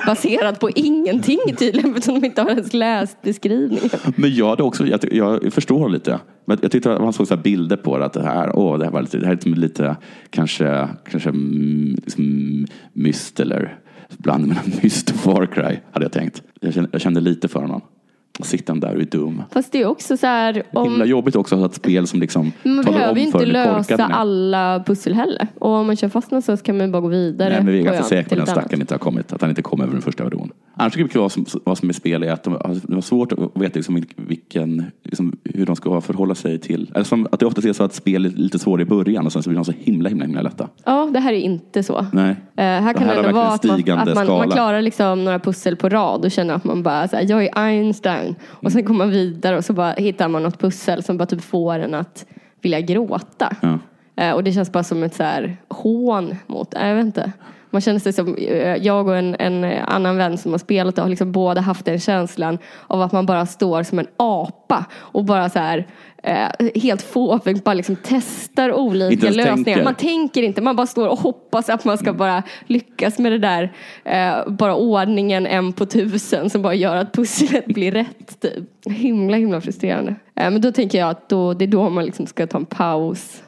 Baserat 0.06 0.60
på 0.60 0.70
ingenting 0.70 1.38
tydligen, 1.58 1.90
eftersom 1.90 2.20
de 2.20 2.26
inte 2.26 2.42
har 2.42 2.50
ens 2.50 2.74
läst 2.74 3.22
beskrivningen. 3.22 3.90
Men 4.16 4.34
jag 4.34 4.48
hade 4.48 4.62
också, 4.62 4.86
jag, 4.86 5.00
jag 5.12 5.52
förstår 5.52 5.88
lite. 5.88 6.20
Men 6.44 6.58
jag 6.62 6.70
tyckte 6.70 6.92
att 6.92 7.00
man 7.00 7.12
såg 7.12 7.26
så 7.26 7.34
här 7.34 7.42
bilder 7.42 7.76
på 7.76 7.98
det, 7.98 8.04
att 8.04 8.12
det 8.12 8.22
här, 8.22 8.56
åh, 8.56 8.78
det 8.78 8.84
här 8.84 8.92
var 8.92 9.02
lite, 9.02 9.18
det 9.18 9.26
här 9.26 9.32
är 9.32 9.48
lite 9.48 9.96
kanske, 10.30 10.88
kanske 11.10 11.30
liksom, 12.04 12.66
myst 12.92 13.40
eller 13.40 13.78
bland 14.08 14.46
mellan 14.46 14.64
myst 14.82 15.10
och 15.10 15.16
Far 15.16 15.46
Cry, 15.46 15.76
hade 15.92 16.04
jag 16.04 16.12
tänkt. 16.12 16.42
Jag 16.60 16.74
kände, 16.74 16.90
jag 16.92 17.00
kände 17.00 17.20
lite 17.20 17.48
för 17.48 17.60
honom. 17.60 17.80
Sitter 18.42 18.72
han 18.72 18.80
där 18.80 18.94
och 18.94 19.00
är 19.00 19.04
dum. 19.04 19.42
Fast 19.50 19.72
det 19.72 19.82
är 19.82 19.86
också 19.86 20.16
så 20.16 20.26
här, 20.26 20.52
Himla 20.84 21.04
om, 21.04 21.10
jobbigt 21.10 21.36
också 21.36 21.54
att 21.54 21.60
ha 21.60 21.66
ett 21.66 21.74
spel 21.74 22.06
som 22.06 22.20
liksom 22.20 22.52
man 22.62 22.84
behöver 22.84 23.10
om 23.10 23.18
inte 23.18 23.46
lösa 23.46 24.04
alla 24.04 24.84
pussel 24.86 25.14
heller. 25.14 25.46
Och 25.58 25.70
om 25.70 25.86
man 25.86 25.96
kör 25.96 26.08
fast 26.08 26.30
någonstans 26.30 26.62
kan 26.62 26.78
man 26.78 26.92
bara 26.92 27.02
gå 27.02 27.08
vidare. 27.08 27.48
Nej, 27.48 27.64
men 27.64 27.72
vi 27.72 27.80
är 27.80 27.84
ganska 27.84 28.02
säkra 28.02 28.36
på 28.36 28.42
att 28.42 28.46
den 28.46 28.54
stackaren 28.54 28.80
inte 28.80 28.94
har 28.94 28.98
kommit. 28.98 29.32
Att 29.32 29.40
han 29.40 29.50
inte 29.50 29.62
kom 29.62 29.80
över 29.80 29.92
den 29.92 30.02
första 30.02 30.24
vrån. 30.24 30.50
Annars 30.80 30.92
tycker 30.92 31.16
jag 31.16 31.22
vad 31.22 31.32
som, 31.32 31.46
vad 31.64 31.78
som 31.78 31.88
är 31.88 31.92
spel 31.92 32.22
är 32.22 32.32
att 32.32 32.42
de, 32.42 32.56
alltså, 32.64 32.86
det 32.86 32.94
var 32.94 33.02
svårt 33.02 33.32
att 33.32 33.38
veta 33.38 33.78
liksom, 33.78 34.04
vilken, 34.16 34.84
liksom, 35.04 35.36
hur 35.44 35.66
de 35.66 35.76
ska 35.76 36.00
förhålla 36.00 36.34
sig 36.34 36.58
till. 36.58 36.90
Eller 36.94 37.04
som, 37.04 37.26
att 37.32 37.40
det 37.40 37.46
ofta 37.46 37.68
är 37.68 37.72
så 37.72 37.84
att 37.84 37.94
spel 37.94 38.26
är 38.26 38.30
lite 38.30 38.58
svårare 38.58 38.82
i 38.82 38.84
början 38.84 39.26
och 39.26 39.32
sen 39.32 39.42
så 39.42 39.50
blir 39.50 39.58
de 39.58 39.64
så 39.64 39.72
himla, 39.78 40.08
himla, 40.08 40.24
himla 40.24 40.42
lätta. 40.42 40.68
Ja, 40.84 41.10
det 41.12 41.20
här 41.20 41.32
är 41.32 41.36
inte 41.36 41.82
så. 41.82 42.06
Nej. 42.12 42.30
Eh, 42.30 42.64
här 42.64 42.92
kan 42.92 43.02
här 43.02 43.14
det 43.14 43.20
har 43.20 43.28
ändå 43.28 43.40
vara 43.40 43.48
att 43.48 43.64
man, 43.64 43.98
att 43.98 44.14
man, 44.14 44.26
man 44.26 44.50
klarar 44.50 44.82
liksom 44.82 45.24
några 45.24 45.38
pussel 45.38 45.76
på 45.76 45.88
rad 45.88 46.24
och 46.24 46.30
känner 46.30 46.54
att 46.54 46.64
man 46.64 46.82
bara 46.82 47.08
så 47.08 47.16
här, 47.16 47.26
jag 47.28 47.44
är 47.44 47.50
Einstein. 47.54 48.27
Och 48.44 48.72
sen 48.72 48.84
kommer 48.84 48.98
man 48.98 49.10
vidare 49.10 49.56
och 49.56 49.64
så 49.64 49.72
bara 49.72 49.92
hittar 49.92 50.28
man 50.28 50.42
något 50.42 50.60
pussel 50.60 51.02
som 51.02 51.16
bara 51.16 51.26
typ 51.26 51.42
får 51.42 51.78
en 51.78 51.94
att 51.94 52.26
vilja 52.62 52.80
gråta. 52.80 53.56
Ja. 53.60 53.78
Eh, 54.16 54.32
och 54.32 54.44
det 54.44 54.52
känns 54.52 54.72
bara 54.72 54.84
som 54.84 55.02
ett 55.02 55.14
så 55.14 55.22
här 55.22 55.56
hån 55.68 56.36
mot, 56.46 56.74
jag 56.74 56.94
vet 56.94 57.06
inte. 57.06 57.32
Man 57.70 57.80
känner 57.80 57.98
sig 57.98 58.12
som, 58.12 58.34
eh, 58.34 58.76
jag 58.76 59.08
och 59.08 59.16
en, 59.16 59.36
en 59.38 59.64
annan 59.64 60.16
vän 60.16 60.38
som 60.38 60.52
har 60.52 60.58
spelat 60.58 60.96
det 60.96 61.02
har 61.02 61.08
liksom 61.08 61.32
båda 61.32 61.60
haft 61.60 61.84
den 61.84 62.00
känslan 62.00 62.58
av 62.86 63.02
att 63.02 63.12
man 63.12 63.26
bara 63.26 63.46
står 63.46 63.82
som 63.82 63.98
en 63.98 64.06
apa 64.16 64.84
och 64.94 65.24
bara 65.24 65.50
så 65.50 65.58
här 65.58 65.86
eh, 66.22 66.82
helt 66.82 67.02
fåfängt 67.02 67.64
bara 67.64 67.74
liksom 67.74 67.96
testar 68.02 68.72
olika 68.72 69.26
lösningar. 69.26 69.54
tänker. 69.54 69.84
Man 69.84 69.94
tänker 69.94 70.42
inte, 70.42 70.60
man 70.60 70.76
bara 70.76 70.86
står 70.86 71.08
och 71.08 71.18
hoppas 71.18 71.68
att 71.68 71.84
man 71.84 71.98
ska 71.98 72.12
bara 72.12 72.42
lyckas 72.66 73.18
med 73.18 73.32
det 73.32 73.38
där, 73.38 73.72
eh, 74.04 74.48
bara 74.52 74.74
ordningen 74.74 75.46
en 75.46 75.72
på 75.72 75.86
tusen 75.86 76.50
som 76.50 76.62
bara 76.62 76.74
gör 76.74 76.96
att 76.96 77.12
pusslet 77.12 77.66
blir 77.74 77.92
rätt. 77.92 78.40
Typ. 78.40 78.64
Himla 78.84 79.36
himla 79.36 79.60
frustrerande. 79.60 80.14
Eh, 80.36 80.50
men 80.50 80.60
då 80.60 80.72
tänker 80.72 80.98
jag 80.98 81.10
att 81.10 81.28
då, 81.28 81.54
det 81.54 81.64
är 81.64 81.68
då 81.68 81.90
man 81.90 82.04
liksom 82.04 82.26
ska 82.26 82.46
ta 82.46 82.58
en 82.58 82.66
paus, 82.66 83.42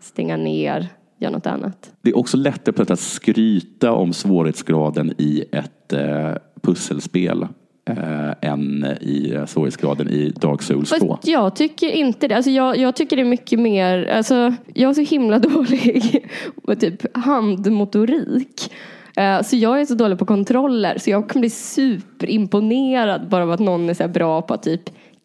stänga 0.00 0.36
ner, 0.36 0.88
göra 1.18 1.32
något 1.32 1.46
annat. 1.46 1.92
Det 2.02 2.10
är 2.10 2.18
också 2.18 2.36
lättare 2.36 2.72
på 2.72 2.92
att 2.92 3.00
skryta 3.00 3.92
om 3.92 4.12
svårighetsgraden 4.12 5.14
i 5.18 5.44
ett 5.52 5.92
eh, 5.92 6.32
pusselspel 6.62 7.42
eh, 7.90 8.50
än 8.50 8.84
i 8.84 9.44
svårighetsgraden 9.46 10.08
i 10.08 10.32
Dark 10.40 10.62
Souls 10.62 10.90
2. 10.90 11.08
Fast 11.16 11.28
jag 11.28 11.56
tycker 11.56 11.90
inte 11.90 12.28
det. 12.28 12.36
Alltså 12.36 12.50
jag, 12.50 12.76
jag 12.78 12.96
tycker 12.96 13.16
det 13.16 13.22
är 13.22 13.26
mycket 13.26 13.58
mer, 13.58 14.06
alltså 14.06 14.54
jag 14.74 14.90
är 14.90 14.94
så 14.94 15.00
himla 15.14 15.38
dålig 15.48 16.26
på 16.64 16.74
typ 16.74 17.16
handmotorik. 17.16 18.72
Eh, 19.16 19.42
Så 19.42 19.56
jag 19.56 19.80
är 19.80 19.84
så 19.84 19.94
dålig 19.94 20.18
på 20.18 20.26
kontroller 20.26 20.98
så 20.98 21.10
jag 21.10 21.30
kan 21.30 21.40
bli 21.40 21.50
superimponerad 21.50 23.28
bara 23.28 23.42
av 23.42 23.50
att 23.50 23.60
någon 23.60 23.88
är 23.90 23.94
så 23.94 24.02
här 24.02 24.10
bra 24.10 24.42
på 24.42 24.54
att 24.54 24.62
typ 24.62 24.82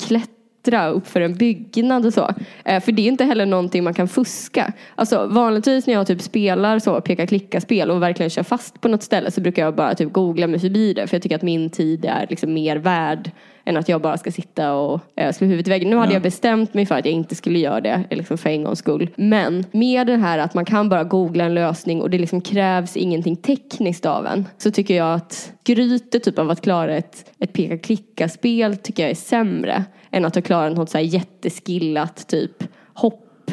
klättra 0.08 0.40
upp 0.67 1.08
för 1.08 1.21
en 1.21 1.34
byggnad 1.36 2.06
och 2.06 2.13
så. 2.13 2.30
Eh, 2.65 2.80
För 2.84 2.91
det 2.91 3.02
är 3.02 3.08
inte 3.08 3.26
heller 3.26 3.45
någonting 3.45 3.84
man 3.84 3.93
kan 3.93 4.08
fuska. 4.08 4.74
Alltså 4.95 5.28
vanligtvis 5.28 5.88
när 5.88 5.93
jag 5.93 6.08
typ 6.08 6.21
spelar 6.21 6.80
så, 6.80 7.02
peka 7.02 7.28
klicka 7.28 7.62
spel 7.62 7.91
och 7.91 8.02
verkligen 8.02 8.30
kör 8.30 8.43
fast 8.43 8.82
på 8.82 8.88
något 8.88 9.04
ställe 9.04 9.32
så 9.32 9.41
brukar 9.41 9.63
jag 9.65 9.76
bara 9.76 9.95
typ 9.95 10.13
googla 10.13 10.47
mig 10.47 10.60
förbi 10.60 10.93
det 10.93 11.08
för 11.08 11.15
jag 11.15 11.21
tycker 11.24 11.36
att 11.36 11.41
min 11.41 11.69
tid 11.69 12.06
är 12.06 12.28
liksom 12.30 12.54
mer 12.54 12.76
värd 12.78 13.32
än 13.65 13.78
att 13.78 13.89
jag 13.89 14.02
bara 14.02 14.17
ska 14.17 14.32
sitta 14.32 14.74
och 14.74 15.00
eh, 15.15 15.32
slå 15.34 15.47
huvudet 15.47 15.67
i 15.67 15.69
väggen. 15.69 15.89
Nu 15.89 15.95
hade 15.95 16.12
Ja. 16.12 16.15
jag 16.15 16.21
bestämt 16.21 16.74
mig 16.74 16.86
för 16.86 16.95
att 16.95 17.06
jag 17.06 17.13
inte 17.13 17.36
skulle 17.36 17.60
göra 17.60 17.82
det 17.82 18.04
liksom 18.10 18.38
för 18.38 18.50
en 18.50 18.63
gångs 18.63 18.80
skull. 18.80 19.10
Men 19.15 19.65
med 19.71 20.08
det 20.08 20.17
här 20.17 20.38
att 20.38 20.54
man 20.54 20.65
kan 20.65 20.89
bara 20.89 21.04
googla 21.04 21.43
en 21.43 21.54
lösning 21.54 22.02
och 22.02 22.10
det 22.10 22.17
liksom 22.17 22.41
krävs 22.41 22.97
ingenting 22.97 23.36
tekniskt 23.36 24.06
av 24.06 24.26
en. 24.28 24.45
Så 24.58 24.71
tycker 24.71 24.95
jag 24.95 25.13
att 25.13 25.52
grytet 25.63 26.24
typ 26.24 26.39
av 26.39 26.50
att 26.50 26.62
klara 26.62 26.95
ett, 26.97 27.26
ett 27.39 27.54
peka-klicka-spel 27.54 28.78
tycker 28.78 29.04
jag 29.04 29.10
är 29.12 29.15
sämre. 29.15 29.84
Än 30.12 30.26
att 30.26 30.36
ha 30.36 30.41
klarat 30.41 30.78
något 30.78 30.89
så 30.89 30.97
här 30.97 31.06
jätteskillat 31.06 32.28
typ 32.28 32.63
hopp 32.93 33.52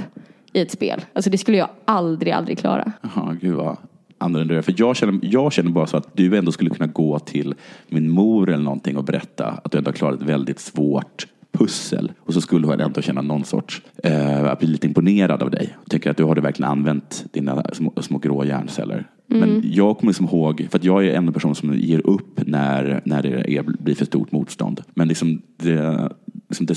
i 0.53 0.61
ett 0.61 0.71
spel. 0.71 1.01
Alltså 1.13 1.31
det 1.31 1.39
skulle 1.39 1.59
jag 1.59 1.69
aldrig, 1.85 2.33
aldrig 2.33 2.59
klara. 2.59 2.93
Jaha, 3.03 3.37
gud 3.41 3.55
vad 3.55 3.77
annorlunda. 4.19 4.63
För 4.63 4.75
jag 4.77 4.97
känner, 4.97 5.19
jag 5.23 5.53
känner 5.53 5.71
bara 5.71 5.87
så 5.87 5.97
att 5.97 6.17
du 6.17 6.37
ändå 6.37 6.53
skulle 6.53 6.71
kunna 6.71 6.87
gå 6.87 7.19
till 7.19 7.55
min 7.89 8.11
mor 8.11 8.51
eller 8.51 8.65
någonting 8.65 8.97
och 8.97 9.05
berätta 9.05 9.47
att 9.65 9.73
du 9.73 9.79
ändå 9.79 9.89
har 9.89 9.97
klarat 9.97 10.21
ett 10.21 10.29
väldigt 10.29 10.61
svårt 10.61 11.27
pussel. 11.53 12.13
Och 12.21 12.35
så 12.35 12.41
skulle 12.41 12.67
hon 12.67 12.81
ändå 12.81 13.03
känna 13.03 13.23
någon 13.23 13.45
sorts, 13.45 13.83
eh, 14.05 14.59
bli 14.59 14.69
lite 14.69 14.87
imponerad 14.87 15.43
av 15.43 15.51
dig. 15.51 15.77
Och 15.85 15.91
tänker 15.91 16.11
att 16.11 16.17
du 16.17 16.25
har 16.25 16.35
du 16.35 16.41
verkligen 16.41 16.71
använt 16.71 17.25
dina 17.33 17.65
små, 17.73 17.93
små 18.01 18.19
grå 18.19 18.45
hjärnceller. 18.45 19.07
Men 19.27 19.63
jag 19.65 19.99
kommer 19.99 20.11
liksom 20.11 20.27
ihåg, 20.27 20.67
för 20.71 20.79
att 20.79 20.85
jag 20.85 21.07
är 21.07 21.15
en 21.15 21.33
person 21.33 21.55
som 21.55 21.75
ger 21.75 22.07
upp 22.07 22.47
när, 22.47 23.03
när 23.05 23.23
det 23.23 23.57
är, 23.57 23.63
blir 23.63 23.95
för 23.95 24.05
stort 24.05 24.33
motstånd. 24.33 24.81
Men 24.95 25.09
liksom 25.09 25.43
det, 25.57 26.11
liksom 26.49 26.67
det, 26.67 26.77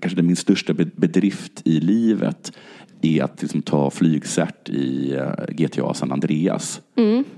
kanske 0.00 0.16
det 0.16 0.22
min 0.22 0.36
största 0.36 0.74
be- 0.74 0.90
bedrift 0.96 1.62
i 1.64 1.80
livet 1.80 2.52
är 3.02 3.22
att 3.22 3.42
liksom 3.42 3.62
ta 3.62 3.90
flygcert 3.90 4.68
i 4.68 5.14
eh, 5.14 5.54
GTA 5.54 5.94
San 5.94 6.12
Andreas. 6.12 6.80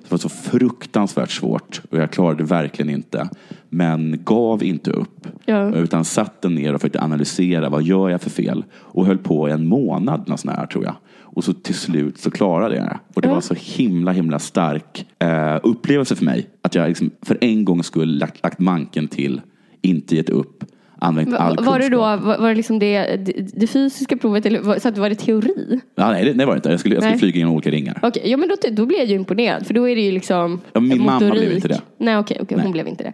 Det 0.02 0.10
var 0.10 0.18
så 0.18 0.28
fruktansvärt 0.28 1.30
svårt 1.30 1.82
och 1.90 1.98
jag 1.98 2.10
klarade 2.10 2.38
det 2.38 2.44
verkligen 2.44 2.90
inte. 2.90 3.28
Men 3.68 4.20
gav 4.24 4.62
inte 4.62 4.90
upp. 4.90 5.26
Ja. 5.44 5.74
Utan 5.74 6.04
satte 6.04 6.48
ner 6.48 6.74
och 6.74 6.80
försökte 6.80 7.00
analysera 7.00 7.68
vad 7.68 7.82
gör 7.82 8.08
jag 8.08 8.20
för 8.20 8.30
fel. 8.30 8.64
Och 8.74 9.06
höll 9.06 9.18
på 9.18 9.48
i 9.48 9.52
en 9.52 9.66
månad 9.68 10.22
sånt 10.26 10.56
här, 10.56 10.66
tror 10.66 10.84
jag. 10.84 10.94
Och 11.32 11.44
så 11.44 11.52
till 11.52 11.74
slut 11.74 12.18
så 12.18 12.30
klarade 12.30 12.76
jag 12.76 12.84
det. 12.84 12.98
Och 13.14 13.22
det 13.22 13.28
var 13.28 13.40
så 13.40 13.54
himla 13.54 14.12
himla 14.12 14.38
stark 14.38 15.06
eh, 15.18 15.58
upplevelse 15.62 16.16
för 16.16 16.24
mig. 16.24 16.50
Att 16.62 16.74
jag 16.74 16.88
liksom 16.88 17.10
för 17.22 17.38
en 17.40 17.64
gång 17.64 17.82
skulle 17.82 18.12
lagt, 18.12 18.42
lagt 18.42 18.58
manken 18.58 19.08
till, 19.08 19.40
inte 19.82 20.16
gett 20.16 20.30
upp, 20.30 20.64
använt 21.00 21.34
all 21.34 21.56
Va- 21.56 21.62
Var 21.62 21.78
det 21.78 21.88
då, 21.88 22.04
kunskap. 22.16 22.40
var, 22.40 22.48
det 22.48 22.54
liksom 22.54 22.78
det, 22.78 23.16
det, 23.54 23.66
fysiska 23.66 24.16
provet 24.16 24.46
eller 24.46 24.78
så 24.78 24.88
att 24.88 24.98
var 24.98 25.08
det 25.08 25.14
teori? 25.14 25.80
Ja, 25.94 26.10
nej, 26.10 26.24
det, 26.24 26.32
det 26.32 26.46
var 26.46 26.52
det 26.52 26.58
inte. 26.58 26.70
Jag 26.70 26.80
skulle, 26.80 26.94
jag 26.94 27.02
skulle 27.02 27.12
Nej. 27.12 27.20
flyga 27.20 27.38
genom 27.38 27.54
olika 27.54 27.70
ringar. 27.70 27.98
Okej, 28.02 28.22
ja 28.30 28.36
men 28.36 28.48
då, 28.48 28.54
då 28.70 28.86
blir 28.86 28.98
jag 28.98 29.06
ju 29.06 29.14
imponerad 29.14 29.66
för 29.66 29.74
då 29.74 29.88
är 29.88 29.96
det 29.96 30.02
ju 30.02 30.12
liksom 30.12 30.60
Ja, 30.72 30.80
min 30.80 30.98
mamma 30.98 31.12
motorik. 31.12 31.32
blev 31.40 31.52
inte 31.52 31.68
det. 31.68 31.80
Nej 31.98 32.18
okej, 32.18 32.38
okej 32.40 32.56
Nej. 32.56 32.64
hon 32.64 32.72
blev 32.72 32.88
inte 32.88 33.04
det. 33.04 33.12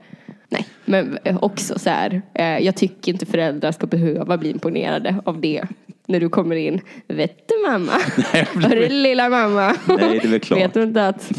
Nej, 0.48 0.66
men 0.84 1.18
eh, 1.24 1.38
också 1.42 1.78
så 1.78 1.90
här, 1.90 2.22
eh, 2.34 2.44
jag 2.58 2.76
tycker 2.76 3.12
inte 3.12 3.26
föräldrar 3.26 3.72
ska 3.72 3.86
behöva 3.86 4.38
bli 4.38 4.50
imponerade 4.50 5.16
av 5.24 5.40
det. 5.40 5.62
När 6.08 6.20
du 6.20 6.28
kommer 6.28 6.56
in, 6.56 6.80
vet 7.08 7.48
du 7.48 7.70
mamma? 7.70 7.92
Nej, 8.32 8.46
Hörru 8.54 8.88
lilla 8.88 9.28
mamma. 9.28 9.66
Nej, 9.88 9.96
det 10.22 10.24
är 10.24 10.28
väl 10.28 10.40
klart. 10.40 10.60
Vet 10.60 10.74
du 10.74 10.82
inte 10.82 11.08
att 11.08 11.32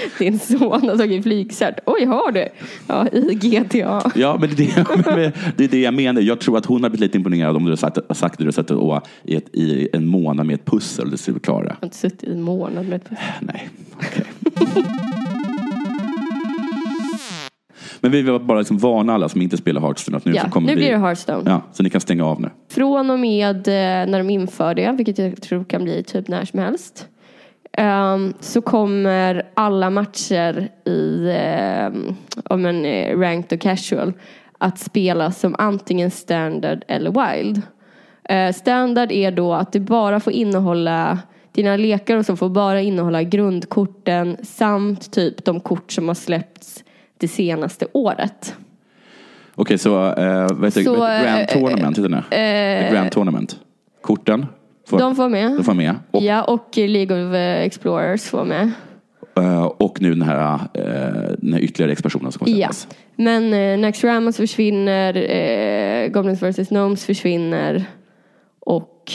din 0.18 0.38
son 0.38 0.88
har 0.88 0.96
tagit 0.96 1.22
flygcert? 1.22 1.78
Oj, 1.86 2.04
har 2.04 2.32
du? 2.32 2.48
Ja, 2.86 3.06
i 3.12 3.34
GTA. 3.34 4.12
Ja, 4.14 4.36
men 4.40 4.50
det, 4.56 4.76
är 4.76 5.16
det, 5.16 5.32
det 5.56 5.64
är 5.64 5.68
det 5.68 5.80
jag 5.80 5.94
menar. 5.94 6.20
Jag 6.20 6.40
tror 6.40 6.58
att 6.58 6.66
hon 6.66 6.82
har 6.82 6.90
blivit 6.90 7.00
lite 7.00 7.18
imponerad 7.18 7.56
om 7.56 7.64
du 7.64 7.70
har 7.70 7.76
sagt, 7.76 7.98
sagt 8.10 8.32
att 8.34 8.38
du 8.38 8.44
har 8.44 8.52
suttit 8.52 8.70
och, 8.70 9.06
i, 9.24 9.36
ett, 9.36 9.54
i 9.54 9.88
en 9.92 10.06
månad 10.06 10.46
med 10.46 10.54
ett 10.54 10.64
pussel 10.64 11.10
det 11.10 11.18
skulle 11.18 11.38
klara. 11.38 11.64
Jag 11.64 11.70
har 11.70 11.84
inte 11.84 11.96
suttit 11.96 12.24
i 12.24 12.32
en 12.32 12.42
månad 12.42 12.88
med 12.88 12.96
ett 12.96 13.08
pussel. 13.08 13.24
Nej, 13.40 13.68
okej. 13.96 14.24
Men 18.00 18.10
vi 18.10 18.22
vill 18.22 18.40
bara 18.40 18.58
liksom 18.58 18.78
varna 18.78 19.14
alla 19.14 19.28
som 19.28 19.42
inte 19.42 19.56
spelar 19.56 19.80
Hearthstone 19.80 20.16
att 20.16 20.24
nu 20.24 20.32
Ja, 20.34 20.44
så 20.44 20.50
kommer 20.50 20.66
nu 20.66 20.74
vi... 20.74 20.80
blir 20.80 20.90
det 20.90 20.98
Hearthstone. 20.98 21.50
Ja, 21.50 21.62
så 21.72 21.82
ni 21.82 21.90
kan 21.90 22.00
stänga 22.00 22.24
av 22.24 22.40
nu. 22.40 22.50
Från 22.68 23.10
och 23.10 23.18
med 23.18 23.68
eh, 23.68 24.10
när 24.10 24.18
de 24.18 24.30
inför 24.30 24.74
det, 24.74 24.92
vilket 24.92 25.18
jag 25.18 25.42
tror 25.42 25.64
kan 25.64 25.84
bli 25.84 26.02
typ 26.02 26.28
när 26.28 26.44
som 26.44 26.58
helst. 26.58 27.06
Ehm, 27.72 28.34
så 28.40 28.60
kommer 28.60 29.50
alla 29.54 29.90
matcher 29.90 30.68
i 30.84 31.30
um, 31.88 32.16
om 32.44 32.66
en 32.66 32.84
eh, 32.84 33.18
ranked 33.18 33.52
och 33.52 33.60
casual 33.60 34.12
att 34.58 34.78
spela 34.78 35.30
som 35.30 35.54
antingen 35.58 36.10
standard 36.10 36.84
eller 36.88 37.34
wild. 37.34 37.62
Eh, 38.24 38.52
standard 38.52 39.12
är 39.12 39.30
då 39.30 39.54
att 39.54 39.72
det 39.72 39.80
bara 39.80 40.20
får 40.20 40.32
innehålla 40.32 41.18
dina 41.52 41.76
lekar 41.76 42.16
och 42.16 42.26
så 42.26 42.36
får 42.36 42.48
bara 42.48 42.80
innehålla 42.80 43.22
grundkorten 43.22 44.36
samt 44.42 45.12
typ 45.12 45.44
de 45.44 45.60
kort 45.60 45.92
som 45.92 46.08
har 46.08 46.14
släppts 46.14 46.84
det 47.18 47.28
senaste 47.28 47.86
året. 47.92 48.54
Okej, 49.54 49.78
så 49.78 50.12
eh, 50.12 50.46
vad 50.50 50.64
heter 50.64 50.80
det? 50.80 51.24
Grand 51.24 51.48
Tournament 51.48 51.98
heter 51.98 52.08
det? 52.08 52.24
The 52.30 52.94
Grand 52.94 53.10
Tournament. 53.10 53.56
Korten? 54.00 54.46
Får, 54.90 54.98
De 54.98 55.16
får 55.16 55.28
med. 55.28 55.50
de 55.56 55.64
får 55.64 55.74
med. 55.74 55.94
Och, 56.10 56.22
Ja, 56.22 56.42
och 56.44 56.68
League 56.76 57.28
of 57.28 57.34
eh, 57.34 57.62
Explorers 57.62 58.22
får 58.22 58.44
med. 58.44 58.70
eh, 59.36 59.62
och 59.64 60.02
nu 60.02 60.10
den 60.10 60.22
här, 60.22 60.54
eh, 60.74 61.36
den 61.38 61.52
här 61.52 61.60
ytterligare 61.60 61.92
expansionen 61.92 62.32
som 62.32 62.38
kommer 62.38 62.58
Ja. 62.58 62.68
släppas. 62.72 62.88
Men 63.16 63.54
eh, 63.54 63.78
Naxxramas 63.78 64.36
försvinner, 64.36 65.14
eh, 65.16 66.08
Goblins 66.08 66.42
vs 66.42 66.68
Gnomes 66.68 67.04
försvinner 67.04 67.84
och 68.60 69.12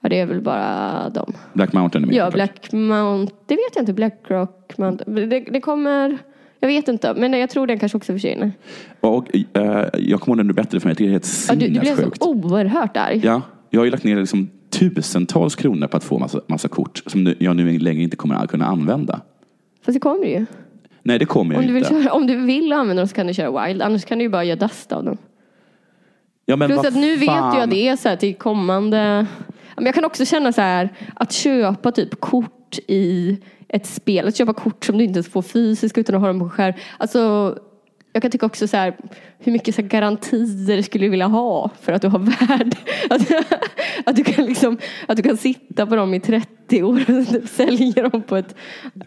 ja, 0.00 0.08
det 0.08 0.20
är 0.20 0.26
väl 0.26 0.40
bara 0.40 1.08
dem. 1.08 1.32
Black 1.52 1.72
Mountain 1.72 2.04
är 2.04 2.08
med. 2.08 2.16
Ja, 2.16 2.30
Black 2.30 2.72
Mount, 2.72 3.32
det 3.46 3.54
vet 3.54 3.74
jag 3.74 3.82
inte. 3.82 3.92
Blackrock 3.92 4.78
Mountain. 4.78 5.14
Det, 5.30 5.40
det 5.40 5.60
kommer, 5.60 6.18
jag 6.60 6.68
vet 6.68 6.88
inte, 6.88 7.14
men 7.14 7.32
jag 7.32 7.50
tror 7.50 7.66
den 7.66 7.78
kanske 7.78 7.98
också 7.98 8.12
försvinner. 8.12 8.52
Och, 9.00 9.26
eh, 9.52 9.84
jag 9.98 10.20
kommer 10.20 10.36
ihåg 10.36 10.46
den 10.46 10.54
bättre 10.54 10.80
för 10.80 10.88
mig. 10.88 10.94
Det 10.98 11.04
är 11.06 11.10
helt 11.10 11.46
Ja, 11.48 11.54
du, 11.54 11.66
du 11.66 11.70
blev 11.70 11.80
så 11.80 11.86
sinnessjukt. 11.86 12.22
oerhört 12.22 12.96
arg. 12.96 13.20
Ja, 13.24 13.42
jag 13.70 13.80
har 13.80 13.84
ju 13.84 13.90
lagt 13.90 14.04
ner 14.04 14.16
liksom 14.16 14.50
tusentals 14.70 15.56
kronor 15.56 15.86
på 15.86 15.96
att 15.96 16.04
få 16.04 16.18
massa, 16.18 16.40
massa 16.46 16.68
kort 16.68 17.02
som 17.06 17.24
nu, 17.24 17.36
jag 17.38 17.56
nu 17.56 17.78
längre 17.78 18.02
inte 18.02 18.16
kommer 18.16 18.34
att 18.34 18.50
kunna 18.50 18.66
använda. 18.66 19.20
Fast 19.84 19.96
det 19.96 20.00
kommer 20.00 20.26
ju. 20.26 20.46
Nej, 21.02 21.18
det 21.18 21.24
kommer 21.24 21.54
jag 21.54 21.60
Om 21.60 21.66
du, 21.66 21.72
vill 21.72 21.82
inte. 21.82 22.02
köra, 22.02 22.12
om 22.12 22.26
du 22.26 22.36
vill 22.36 22.72
använda 22.72 23.00
dem 23.00 23.08
så 23.08 23.14
kan 23.14 23.26
du 23.26 23.34
köra 23.34 23.66
wild. 23.66 23.82
Annars 23.82 24.04
kan 24.04 24.18
du 24.18 24.24
ju 24.24 24.28
bara 24.28 24.44
göra 24.44 24.58
dust 24.58 24.92
av 24.92 25.04
dem. 25.04 25.16
Ja, 26.46 26.56
men 26.56 26.68
Plus 26.68 26.84
att 26.84 26.94
nu 26.94 27.16
vet 27.16 27.28
fan. 27.28 27.58
jag 27.58 27.70
det 27.70 27.88
är 27.88 27.96
så 27.96 28.08
här 28.08 28.16
till 28.16 28.34
kommande. 28.34 29.26
Men 29.76 29.86
jag 29.86 29.94
kan 29.94 30.04
också 30.04 30.24
känna 30.24 30.52
så 30.52 30.60
här 30.60 30.88
att 31.14 31.32
köpa 31.32 31.92
typ 31.92 32.20
kort 32.20 32.78
i 32.88 33.38
ett 33.68 33.86
spel. 33.86 34.28
Att 34.28 34.36
köpa 34.36 34.52
kort 34.52 34.84
som 34.84 34.98
du 34.98 35.04
inte 35.04 35.16
ens 35.16 35.28
får 35.28 35.42
fysiskt 35.42 35.98
utan 35.98 36.14
att 36.14 36.20
ha 36.20 36.28
dem 36.28 36.38
på 36.40 36.48
skärm. 36.48 36.74
Alltså 36.98 37.56
jag 38.12 38.22
kan 38.22 38.30
tycka 38.30 38.46
också 38.46 38.68
så 38.68 38.76
här 38.76 38.96
hur 39.38 39.52
mycket 39.52 39.74
så 39.74 39.82
garantier 39.82 40.82
skulle 40.82 41.06
du 41.06 41.10
vilja 41.10 41.26
ha 41.26 41.70
för 41.82 41.92
att 41.92 42.02
du 42.02 42.08
har 42.08 42.18
värde. 42.18 42.76
Att, 43.10 43.32
att, 44.04 44.16
du 44.16 44.24
kan 44.24 44.44
liksom, 44.44 44.78
att 45.06 45.16
du 45.16 45.22
kan 45.22 45.36
sitta 45.36 45.86
på 45.86 45.96
dem 45.96 46.14
i 46.14 46.20
30 46.20 46.82
år 46.82 47.00
och 47.00 47.28
typ 47.28 47.48
sälja 47.48 48.08
dem 48.08 48.22
på 48.22 48.36
ett 48.36 48.54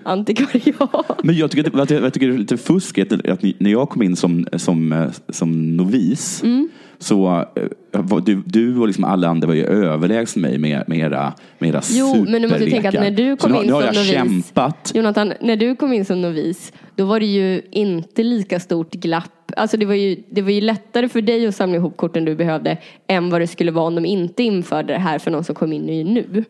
antikvariat. 0.04 1.24
Men 1.24 1.36
jag 1.36 1.52
tycker, 1.52 1.82
att, 1.82 1.90
jag 1.90 2.14
tycker 2.14 2.28
det 2.28 2.34
är 2.34 2.38
lite 2.38 2.58
fusk 2.58 2.98
att, 2.98 3.30
att 3.30 3.42
ni, 3.42 3.56
när 3.58 3.72
jag 3.72 3.90
kom 3.90 4.04
in 4.04 4.16
som, 4.16 4.48
som, 4.58 4.92
eh, 4.92 5.12
som 5.30 5.78
novis 5.78 6.44
Mm. 6.44 6.70
Så 7.04 7.46
eh, 7.92 8.22
du, 8.26 8.44
du 8.46 8.78
och 8.80 8.88
liksom 8.88 9.04
alla 9.04 9.28
andra 9.28 9.48
var 9.48 9.56
ju 9.56 9.66
överlägsna 9.66 10.42
mig 10.42 10.58
med, 10.58 10.84
med 10.88 10.98
era, 10.98 11.34
med 11.60 11.70
era 11.70 11.82
Jo, 11.90 12.26
men 12.30 12.42
du 12.42 12.48
måste 12.48 12.66
tänka 12.66 12.90
att 12.90 12.94
när 12.94 13.12
du 13.12 13.38
kom 13.38 13.52
nu, 13.52 13.58
in 13.58 13.64
nu 13.64 13.72
som 13.72 13.82
novis. 13.82 14.12
kämpat. 14.12 14.92
Jonathan, 14.96 15.34
när 15.42 15.56
du 15.56 15.76
kom 15.76 15.94
in 15.94 16.06
som 16.06 16.22
novis, 16.22 16.74
då 16.96 17.06
var 17.06 17.20
det 17.20 17.26
ju 17.26 17.62
inte 17.72 18.24
lika 18.24 18.60
stort 18.60 18.92
glapp. 18.92 19.52
Alltså 19.58 19.78
det 19.78 19.86
var 19.86 19.94
ju, 19.94 20.24
det 20.30 20.42
var 20.42 20.52
ju 20.52 20.62
lättare 20.62 21.10
för 21.10 21.22
dig 21.22 21.48
att 21.48 21.56
samla 21.56 21.76
ihop 21.76 21.98
korten 21.98 22.26
du 22.26 22.36
behövde 22.36 22.78
än 23.08 23.30
vad 23.30 23.42
det 23.42 23.48
skulle 23.48 23.72
vara 23.72 23.86
om 23.86 23.96
de 23.96 24.06
inte 24.06 24.44
införde 24.44 24.94
det 24.94 25.00
här 25.00 25.20
för 25.20 25.32
någon 25.32 25.44
som 25.44 25.56
kom 25.56 25.74
in 25.74 25.86
nu. 26.14 26.44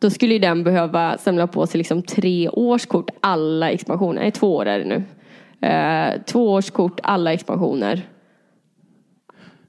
Då 0.00 0.10
skulle 0.10 0.32
ju 0.32 0.38
den 0.38 0.64
behöva 0.64 1.18
samla 1.18 1.46
på 1.46 1.66
sig 1.66 1.78
liksom 1.78 2.02
tre 2.02 2.48
årskort, 2.48 3.10
alla 3.20 3.70
expansioner. 3.70 4.22
Nej, 4.22 4.30
två 4.30 4.56
år 4.56 4.66
är 4.66 4.78
det 4.78 4.84
nu. 4.84 5.02
Eh, 5.68 6.22
två 6.26 6.52
årskort, 6.52 7.00
alla 7.02 7.32
expansioner. 7.32 8.02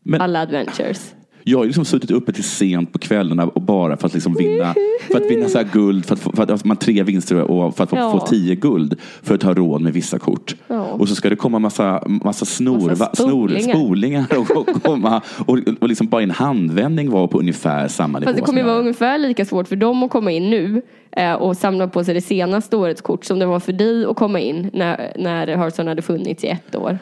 Men- 0.03 0.21
alla 0.21 0.41
adventures. 0.41 1.15
Jag 1.43 1.57
har 1.57 1.65
liksom 1.65 1.85
suttit 1.85 2.11
uppe 2.11 2.31
till 2.33 2.43
sent 2.43 2.93
på 2.93 2.99
kvällarna 2.99 3.43
och 3.45 3.61
bara 3.61 3.97
för 3.97 4.07
att 4.07 4.13
liksom 4.13 4.33
vinna, 4.33 4.73
för 5.11 5.17
att 5.17 5.31
vinna 5.31 5.49
så 5.49 5.57
här 5.57 5.67
guld, 5.73 6.05
för 6.05 6.13
att, 6.15 6.19
få, 6.21 6.31
för 6.31 6.51
att 6.53 6.65
man 6.65 6.77
tre 6.77 7.03
vinster 7.03 7.41
och 7.41 7.75
för 7.77 7.83
att 7.83 7.89
få, 7.89 7.95
Ja. 7.95 8.11
få 8.11 8.19
tio 8.27 8.55
guld 8.55 8.95
för 9.23 9.35
att 9.35 9.43
ha 9.43 9.53
råd 9.53 9.81
med 9.81 9.93
vissa 9.93 10.19
kort. 10.19 10.55
Ja. 10.67 10.81
Och 10.81 11.09
så 11.09 11.15
ska 11.15 11.29
det 11.29 11.35
komma 11.35 11.59
massa, 11.59 12.03
massa 12.07 12.45
snor, 12.45 12.89
Massa 12.89 13.05
va, 13.05 13.09
snor 13.13 13.27
spolingar. 13.49 13.73
spolingar 13.75 14.25
och, 14.37 14.57
och 14.57 14.83
komma 14.83 15.21
och, 15.45 15.59
och 15.79 15.87
liksom 15.89 16.07
bara 16.07 16.21
en 16.23 16.31
handvändning 16.31 17.09
vara 17.11 17.27
på 17.27 17.39
ungefär 17.39 17.87
samma 17.87 18.19
nivå. 18.19 18.29
Fast 18.29 18.37
det 18.39 18.45
kommer 18.45 18.63
vara 18.63 18.79
ungefär 18.79 19.17
lika 19.17 19.45
svårt 19.45 19.67
för 19.67 19.75
dem 19.75 20.03
att 20.03 20.11
komma 20.11 20.31
in 20.31 20.49
nu 20.49 20.81
eh, 21.11 21.33
och 21.33 21.57
samla 21.57 21.87
på 21.87 22.03
sig 22.03 22.13
det 22.13 22.21
senaste 22.21 22.75
årets 22.77 23.01
kort 23.01 23.25
som 23.25 23.39
det 23.39 23.45
var 23.45 23.59
för 23.59 23.73
dig 23.73 24.05
att 24.05 24.15
komma 24.15 24.39
in 24.39 24.69
när, 24.73 25.13
när 25.19 25.47
Hearthstone 25.47 25.89
hade 25.91 26.01
funnits 26.01 26.43
i 26.43 26.47
ett 26.47 26.75
år. 26.75 26.99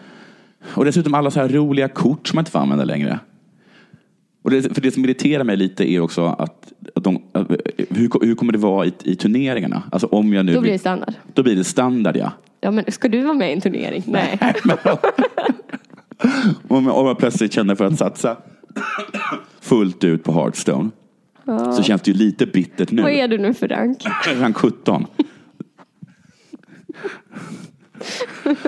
Och 0.64 0.86
dessutom 0.86 1.14
alla 1.14 1.32
så 1.32 1.40
här 1.40 1.50
roliga 1.50 1.88
kort 1.88 2.28
som 2.28 2.36
man 2.36 2.42
inte 2.42 2.52
får 2.52 2.60
använda 2.60 2.84
längre. 2.86 3.20
Och 4.42 4.52
det, 4.52 4.62
för 4.76 4.82
det 4.82 4.92
som 4.92 5.06
irriterar 5.06 5.44
mig 5.44 5.58
lite 5.58 5.92
är 5.92 6.00
också 6.00 6.26
att, 6.26 6.74
att 6.96 7.04
de, 7.04 7.22
hur, 7.90 8.26
hur 8.26 8.36
kommer 8.36 8.52
det 8.54 8.58
vara 8.60 8.86
i, 8.86 8.94
i 9.04 9.16
turneringarna? 9.16 9.84
Alltså 9.92 10.08
om 10.08 10.34
jag 10.34 10.46
nu 10.46 10.54
Då 10.54 10.62
blir 10.62 10.72
det 10.72 10.80
standard. 10.80 11.14
då 11.34 11.44
blir 11.44 11.56
det 11.56 11.64
standard 11.64 12.18
ja. 12.18 12.32
Ja 12.62 12.72
men 12.72 12.92
ska 12.92 13.08
du 13.08 13.22
vara 13.22 13.34
med 13.34 13.50
i 13.50 13.54
en 13.54 13.62
turnering? 13.62 14.04
Nej. 14.08 14.40
Om 16.68 16.86
jag, 16.86 16.98
om 16.98 17.08
jag 17.08 17.18
plötsligt 17.18 17.54
känner 17.54 17.76
för 17.76 17.86
att 17.86 17.98
satsa 17.98 18.38
fullt 19.62 20.04
ut 20.04 20.24
på 20.24 20.32
Hearthstone 20.32 20.90
så 21.76 21.84
känns 21.84 22.02
det 22.02 22.12
ju 22.12 22.18
lite 22.18 22.46
bittert 22.46 22.92
nu. 22.92 23.02
Vad 23.02 23.12
är 23.12 23.28
du 23.28 23.38
nu 23.38 23.54
för 23.54 23.68
rank? 23.68 23.98
Rank 24.40 24.58
17. 24.58 25.06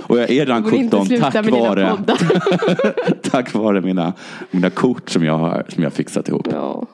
Och 0.04 0.18
jag 0.20 0.30
är 0.30 0.58
inte 0.58 0.70
17 0.70 1.06
sluta 1.06 1.32
tack 1.32 1.50
vare, 1.52 1.98
tack 3.22 3.54
vare 3.54 3.82
mina, 3.82 4.14
mina 4.52 4.70
kort 4.70 5.10
som 5.10 5.24
jag 5.26 5.38
har 5.38 5.66
som 5.70 5.84
jag 5.84 5.94
fixat 5.94 6.28
ihop. 6.30 6.48
Ja, 6.52 6.86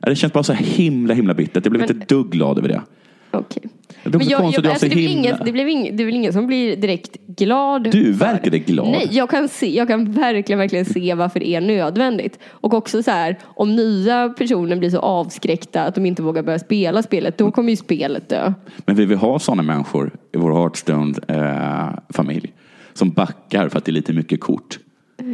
Det 0.00 0.16
känns 0.16 0.32
bara 0.32 0.44
så 0.44 0.52
himla 0.52 1.14
himla 1.14 1.34
bittert. 1.34 1.64
Jag 1.64 1.72
blev 1.72 1.80
Men- 1.88 1.96
inte 1.96 2.14
dugg 2.14 2.30
glad 2.30 2.58
över 2.58 2.68
det. 2.68 2.82
okej. 3.30 3.62
Det 4.04 4.18
Men 4.18 4.28
jag, 4.28 4.40
jag, 4.40 4.66
alltså, 4.66 4.78
så 4.78 4.86
det, 4.86 4.94
blir 4.94 5.08
ingen, 5.08 5.36
det, 5.44 5.52
blev 5.52 5.68
ing, 5.68 5.96
det 5.96 6.04
väl 6.04 6.14
ingen 6.14 6.32
som 6.32 6.46
blir 6.46 6.76
direkt 6.76 7.16
glad 7.26 7.90
Du 7.90 8.12
verkade 8.12 8.58
glad. 8.58 8.88
Nej, 8.88 9.08
jag 9.10 9.30
kan, 9.30 9.48
se, 9.48 9.76
jag 9.76 9.88
kan 9.88 10.12
verkligen, 10.12 10.58
verkligen 10.58 10.84
se 10.84 11.14
varför 11.14 11.40
det 11.40 11.48
är 11.48 11.60
nödvändigt. 11.60 12.38
Och 12.48 12.74
också 12.74 13.02
så 13.02 13.10
här, 13.10 13.38
om 13.44 13.76
nya 13.76 14.28
personer 14.28 14.76
blir 14.76 14.90
så 14.90 14.98
avskräckta 14.98 15.82
att 15.82 15.94
de 15.94 16.06
inte 16.06 16.22
vågar 16.22 16.42
börja 16.42 16.58
spela 16.58 17.02
spelet, 17.02 17.38
då 17.38 17.50
kommer 17.50 17.70
ju 17.70 17.76
spelet 17.76 18.28
dö. 18.28 18.52
Men 18.86 18.96
vi 18.96 19.04
vill 19.04 19.18
ha 19.18 19.38
sådana 19.38 19.62
människor 19.62 20.10
i 20.32 20.38
vår 20.38 20.52
Hearthstone-familj. 20.52 22.52
som 22.92 23.10
backar 23.10 23.68
för 23.68 23.78
att 23.78 23.84
det 23.84 23.90
är 23.90 23.94
lite 23.94 24.12
mycket 24.12 24.40
kort. 24.40 24.78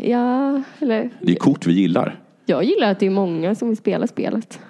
Ja, 0.03 0.63
eller 0.79 1.11
Det 1.21 1.33
är 1.33 1.37
kort 1.37 1.67
vi 1.67 1.73
gillar. 1.73 2.21
jag 2.47 2.65
gillar 2.65 2.91
att 2.91 3.01
det 3.01 3.07
är 3.07 3.11
många 3.11 3.55
som 3.55 3.69
vill 3.69 3.77
spela 3.77 4.07
spelet. 4.07 4.61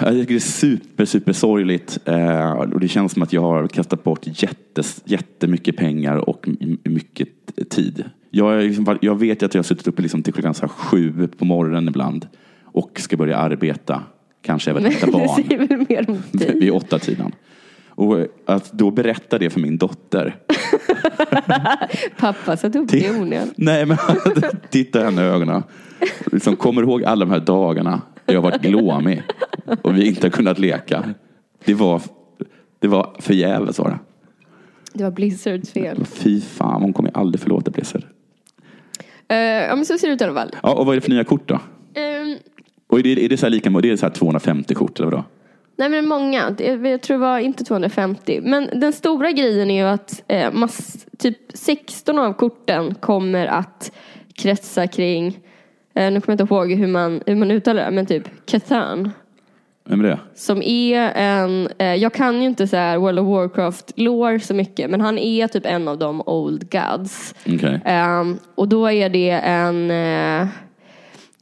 Jag 0.00 0.10
tycker 0.10 0.34
det 0.34 0.34
är 0.34 0.38
super, 0.38 1.04
super 1.04 1.32
sorgligt. 1.32 1.98
Eh, 2.04 2.50
och 2.52 2.80
det 2.80 2.88
känns 2.88 3.12
som 3.12 3.22
att 3.22 3.32
jag 3.32 3.42
har 3.42 3.68
kastat 3.68 4.04
bort 4.04 4.42
jättes, 4.42 5.02
jättemycket 5.04 5.76
pengar 5.76 6.16
och 6.28 6.48
mycket 6.84 7.28
tid. 7.70 8.04
Jag, 8.30 8.62
liksom, 8.62 8.98
jag 9.00 9.18
vet 9.18 9.42
att 9.42 9.54
jag 9.54 9.58
har 9.58 9.64
suttit 9.64 9.88
uppe 9.88 10.02
liksom 10.02 10.22
till 10.22 10.32
klockan 10.32 10.54
så 10.54 10.68
sju 10.68 11.28
på 11.38 11.44
morgonen 11.44 11.88
ibland 11.88 12.28
och 12.64 13.00
ska 13.00 13.16
börja 13.16 13.36
arbeta. 13.36 14.02
Kanske 14.42 14.70
även 14.70 14.84
hämta 14.84 15.06
det 15.06 15.12
barn 15.12 15.28
säger 15.28 15.58
väl 15.58 15.86
mer 15.88 16.10
om 16.10 16.22
dig. 16.32 16.58
vid 16.60 16.70
åtta 16.70 16.98
tiden. 16.98 17.32
Och 17.96 18.26
att 18.46 18.72
då 18.72 18.90
berätta 18.90 19.38
det 19.38 19.50
för 19.50 19.60
min 19.60 19.78
dotter. 19.78 20.36
Pappa 22.18 22.56
satt 22.56 22.76
upp 22.76 22.88
det 22.88 22.98
i 22.98 23.10
onödan. 23.10 23.54
Nej, 23.56 23.86
men 23.86 23.96
titta 24.70 25.04
henne 25.04 25.22
i 25.22 25.24
ögonen. 25.24 25.62
Liksom, 26.32 26.56
kommer 26.56 26.82
ihåg 26.82 27.04
alla 27.04 27.24
de 27.24 27.30
här 27.30 27.40
dagarna 27.40 28.00
jag 28.26 28.34
har 28.34 28.42
varit 28.50 28.62
glåmig 28.62 29.22
och 29.82 29.96
vi 29.96 30.06
inte 30.08 30.26
har 30.26 30.30
kunnat 30.30 30.58
leka. 30.58 31.14
Det 31.64 31.74
var, 31.74 32.02
det 32.78 32.88
var 32.88 33.16
förgäves 33.18 33.78
var 33.78 33.88
det. 33.90 33.98
Det 34.92 35.04
var 35.04 35.10
Blizzards 35.10 35.72
fel. 35.72 36.04
Fy 36.04 36.40
fan, 36.40 36.82
hon 36.82 36.92
kommer 36.92 37.10
aldrig 37.16 37.40
förlåta 37.40 37.70
Blizzard. 37.70 38.04
Eh, 39.28 39.36
ja 39.36 39.76
men 39.76 39.86
så 39.86 39.98
ser 39.98 40.08
det 40.08 40.14
ut 40.14 40.20
i 40.20 40.24
alla 40.24 40.34
fall. 40.34 40.50
Ja, 40.62 40.74
och 40.74 40.86
vad 40.86 40.94
är 40.94 41.00
det 41.00 41.04
för 41.04 41.10
nya 41.10 41.24
kort 41.24 41.48
då? 41.48 41.54
Ehm, 41.94 42.36
Och 42.86 42.98
är 42.98 43.02
det, 43.02 43.24
är 43.24 43.28
det 43.28 43.36
så 43.36 43.46
här 43.46 43.50
lika 43.50 43.70
det 43.70 43.90
är 43.90 43.96
så 43.96 44.06
här 44.06 44.12
250 44.12 44.74
kort 44.74 44.98
eller 45.00 45.10
vadå? 45.10 45.24
Nej 45.76 45.88
men 45.88 46.08
många, 46.08 46.50
Det- 46.50 46.88
jag 46.90 47.02
tror 47.02 47.16
det 47.18 47.20
var 47.24 47.38
inte 47.38 47.64
250. 47.64 48.40
Men 48.42 48.68
den 48.80 48.92
stora 48.92 49.32
grejen 49.32 49.70
är 49.70 49.82
ju 49.82 49.88
att 49.88 50.22
eh, 50.28 50.52
mass, 50.52 51.06
typ 51.18 51.38
16 51.54 52.18
av 52.18 52.32
korten 52.32 52.94
kommer 52.94 53.46
att 53.46 53.92
kretsa 54.34 54.86
kring, 54.86 55.38
eh, 55.94 56.10
nu 56.12 56.20
kommer 56.20 56.38
jag 56.38 56.44
inte 56.44 56.54
ihåg 56.54 56.72
hur 56.72 56.86
man, 56.86 57.20
hur 57.26 57.34
man 57.36 57.50
uttalar 57.50 57.84
det, 57.84 57.90
men 57.90 58.06
typ 58.06 58.46
Catan. 58.46 59.10
Vem 59.88 60.00
är 60.00 60.04
det? 60.04 60.18
Som 60.34 60.62
är 60.62 61.00
en, 61.14 61.68
eh, 61.78 61.94
jag 61.94 62.12
kan 62.12 62.40
ju 62.42 62.46
inte 62.48 62.66
så 62.66 62.76
här 62.76 62.98
World 62.98 63.18
of 63.18 63.26
Warcraft 63.26 63.92
lore 63.96 64.40
så 64.40 64.54
mycket, 64.54 64.90
men 64.90 65.00
han 65.00 65.18
är 65.18 65.48
typ 65.48 65.66
en 65.66 65.88
av 65.88 65.98
de 65.98 66.20
old 66.26 66.70
gods. 66.72 67.34
Okej. 67.54 67.80
Ehm, 67.84 68.38
och 68.54 68.68
då 68.68 68.90
är 68.90 69.08
det 69.08 69.30
en... 69.30 69.90
eh, 69.90 70.46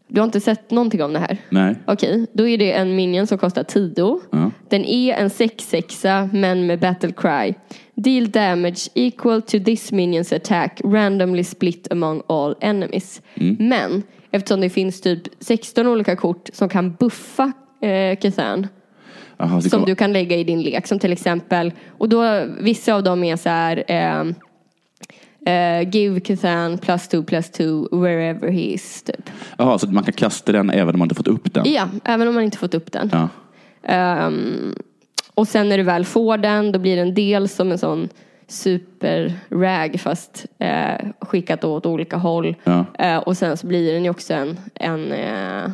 Du 0.08 0.20
har 0.20 0.24
inte 0.24 0.40
sett 0.40 0.70
någonting 0.70 1.02
om 1.02 1.12
det 1.12 1.18
här? 1.18 1.36
Nej. 1.48 1.74
Okej, 1.86 2.26
då 2.32 2.48
är 2.48 2.58
det 2.58 2.72
en 2.72 2.96
minion 2.96 3.26
som 3.26 3.38
kostar 3.38 3.62
10. 3.62 4.20
Ja. 4.30 4.50
Den 4.68 4.84
är 4.84 5.14
en 5.14 5.28
6-6 5.28 6.28
men 6.32 6.66
med 6.66 6.78
battle 6.80 7.12
cry. 7.12 7.54
Deal 7.94 8.30
damage 8.30 8.88
equal 8.94 9.42
to 9.42 9.58
this 9.64 9.92
minions 9.92 10.32
attack 10.32 10.80
randomly 10.84 11.44
split 11.44 11.88
among 11.92 12.22
all 12.26 12.54
enemies. 12.60 13.22
Mm. 13.34 13.56
Men 13.68 14.02
eftersom 14.32 14.60
det 14.60 14.70
finns 14.70 15.00
typ 15.00 15.22
16 15.40 15.86
olika 15.86 16.16
kort 16.16 16.48
som 16.52 16.68
kan 16.68 16.92
buffa 16.92 17.52
eh, 17.80 17.88
Jaha, 19.36 19.56
det 19.56 19.62
som 19.62 19.70
kommer- 19.70 19.86
du 19.86 19.94
kan 19.94 20.12
lägga 20.12 20.36
i 20.36 20.44
din 20.44 20.62
lek. 20.62 20.86
Som 20.86 20.98
till 20.98 21.12
exempel, 21.12 21.72
och 21.98 22.08
då 22.08 22.44
vissa 22.60 22.94
av 22.94 23.02
dem 23.02 23.24
är 23.24 23.36
så 23.36 23.48
här 23.48 23.84
ehm, 23.88 24.34
eh, 25.46 25.88
Give 25.96 26.20
Cthulhu 26.20 26.76
plus 26.78 27.08
two 27.08 27.22
plus 27.22 27.50
two 27.50 27.88
wherever 28.02 28.48
he 28.50 28.60
is 28.60 29.02
typ. 29.02 29.30
Jaha, 29.58 29.78
så 29.78 29.86
man 29.86 30.04
kan 30.04 30.12
kasta 30.12 30.52
den 30.52 30.70
även 30.70 30.94
om 30.94 30.98
man 30.98 31.06
inte 31.06 31.14
fått 31.14 31.28
upp 31.28 31.54
den? 31.54 31.72
Ja, 31.72 31.88
även 32.04 32.28
om 32.28 32.34
man 32.34 32.42
inte 32.42 32.58
fått 32.58 32.74
upp 32.74 32.92
den. 32.92 33.10
Ja. 33.12 33.28
Ehm, 33.82 34.74
och 35.34 35.48
sen 35.48 35.68
när 35.68 35.78
du 35.78 35.82
väl 35.84 36.04
får 36.04 36.38
den, 36.38 36.72
då 36.72 36.78
blir 36.78 36.96
den 36.96 37.14
dels 37.14 37.54
som 37.54 37.72
en 37.72 37.78
sån 37.78 38.08
super-rag 38.52 40.00
fast 40.00 40.46
eh, 40.58 41.06
skickat 41.20 41.64
åt 41.64 41.86
olika 41.86 42.16
håll. 42.16 42.56
Ja. 42.64 42.84
Eh, 42.98 43.16
och 43.16 43.36
sen 43.36 43.56
så 43.56 43.66
blir 43.66 43.92
den 43.92 44.04
ju 44.04 44.10
också 44.10 44.34
en, 44.34 44.58
en 44.74 45.12
eh, 45.12 45.70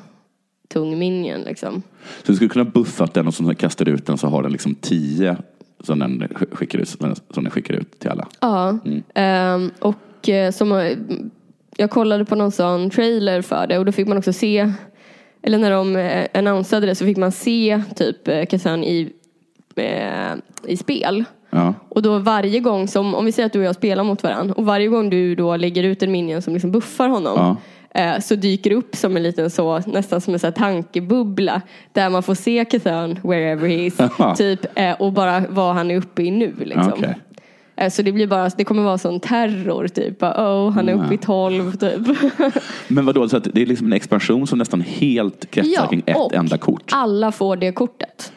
tung 0.69 0.99
minion 0.99 1.41
liksom. 1.41 1.83
Så 2.25 2.33
du 2.33 2.35
skulle 2.35 2.51
kunna 2.51 2.65
buffa 2.65 3.07
den 3.07 3.27
och 3.27 3.35
så 3.35 3.55
kastar 3.55 3.85
du 3.85 3.91
ut 3.91 4.07
den 4.07 4.19
så 4.19 4.27
har 4.27 4.43
den 4.43 4.53
liksom 4.53 4.75
tio 4.75 5.37
som 5.81 5.99
den 5.99 6.23
sk- 6.23 6.55
skickar 6.57 6.79
ut, 6.79 6.89
som 6.89 7.17
den 7.31 7.51
skickar 7.51 7.75
ut 7.75 7.99
till 8.01 8.11
alla. 8.11 8.29
Ja, 8.41 8.79
ehm, 9.15 9.71
och 9.79 10.29
eh, 10.29 10.51
som, 10.53 10.73
eh, 10.73 10.99
jag 11.77 11.91
kollade 11.91 12.25
på 12.25 12.35
någon 12.35 12.53
sån 12.53 12.91
trailer 12.91 13.43
för 13.43 13.67
det 13.67 13.79
och 13.79 13.85
då 13.85 13.93
fick 13.93 14.09
man 14.09 14.19
också 14.19 14.33
se, 14.33 14.73
eller 15.43 15.59
när 15.59 15.71
de 15.71 15.97
eh, 15.97 16.27
annonsade 16.35 16.87
det 16.87 16.95
så 16.95 17.05
fick 17.05 17.17
man 17.17 17.33
se 17.33 17.83
typ 17.97 18.29
eh, 18.29 18.45
Kazan 18.47 18.85
i, 18.85 19.13
i 20.67 20.77
spel. 20.77 21.25
Ja. 21.51 21.75
Och 21.89 22.03
då 22.03 22.19
varje 22.19 22.61
gång 22.61 22.89
som, 22.89 23.15
om 23.15 23.25
vi 23.25 23.33
säger 23.33 23.47
att 23.47 23.53
du 23.53 23.59
och 23.59 23.65
jag 23.65 23.75
spelar 23.75 24.05
mot 24.05 24.23
varandra 24.23 24.55
och 24.55 24.65
varje 24.65 24.89
gång 24.89 25.11
du 25.11 25.35
då 25.35 25.57
lägger 25.57 25.83
ut 25.83 26.03
en 26.03 26.13
minion 26.13 26.43
som 26.43 26.53
liksom 26.53 26.71
buffar 26.71 27.09
honom 27.09 27.57
eh, 27.95 28.19
så 28.21 28.35
dyker 28.35 28.71
det 28.71 28.77
upp 28.77 28.97
som 28.97 29.17
en 29.17 29.23
liten 29.23 29.51
så, 29.51 29.83
nästan 29.87 30.21
som 30.21 30.33
en 30.35 30.41
så 30.41 30.51
tankebubbla 30.53 31.63
där 31.93 32.11
man 32.11 32.23
får 32.23 32.35
se 32.35 32.65
Cthulhu 32.65 33.17
wherever 33.23 33.69
he 33.69 33.75
is 33.75 33.97
typ 34.37 34.61
eh, 34.75 34.93
och 34.93 35.13
bara 35.13 35.43
vad 35.49 35.75
han 35.75 35.91
är 35.91 35.97
uppe 35.97 36.23
i 36.23 36.31
nu 36.31 36.55
liksom. 36.59 36.93
Okej. 36.93 37.15
Eh, 37.77 37.91
Så 37.91 38.03
det 38.03 38.13
blir 38.13 38.27
bara, 38.27 38.49
det 38.49 38.65
kommer 38.65 38.83
vara 38.83 38.99
sån 38.99 39.21
terror 39.21 39.89
typ. 39.89 40.23
Oh, 40.23 40.71
han 40.71 40.89
är 40.89 40.93
uppe 40.93 41.15
i 41.15 41.19
12 41.19 41.73
typ. 41.77 42.01
Men 42.89 43.07
vadå, 43.07 43.29
så 43.29 43.39
det 43.39 43.63
är 43.63 43.67
liksom 43.67 43.87
en 43.87 43.93
expansion 43.93 44.47
som 44.47 44.59
nästan 44.59 44.81
helt 44.81 45.51
kretsar 45.51 45.87
kring 45.87 46.03
ett 46.07 46.33
enda 46.33 46.59
kort? 46.59 46.83
alla 46.93 47.33
får 47.33 47.57
det 47.57 47.73
kortet. 47.73 48.33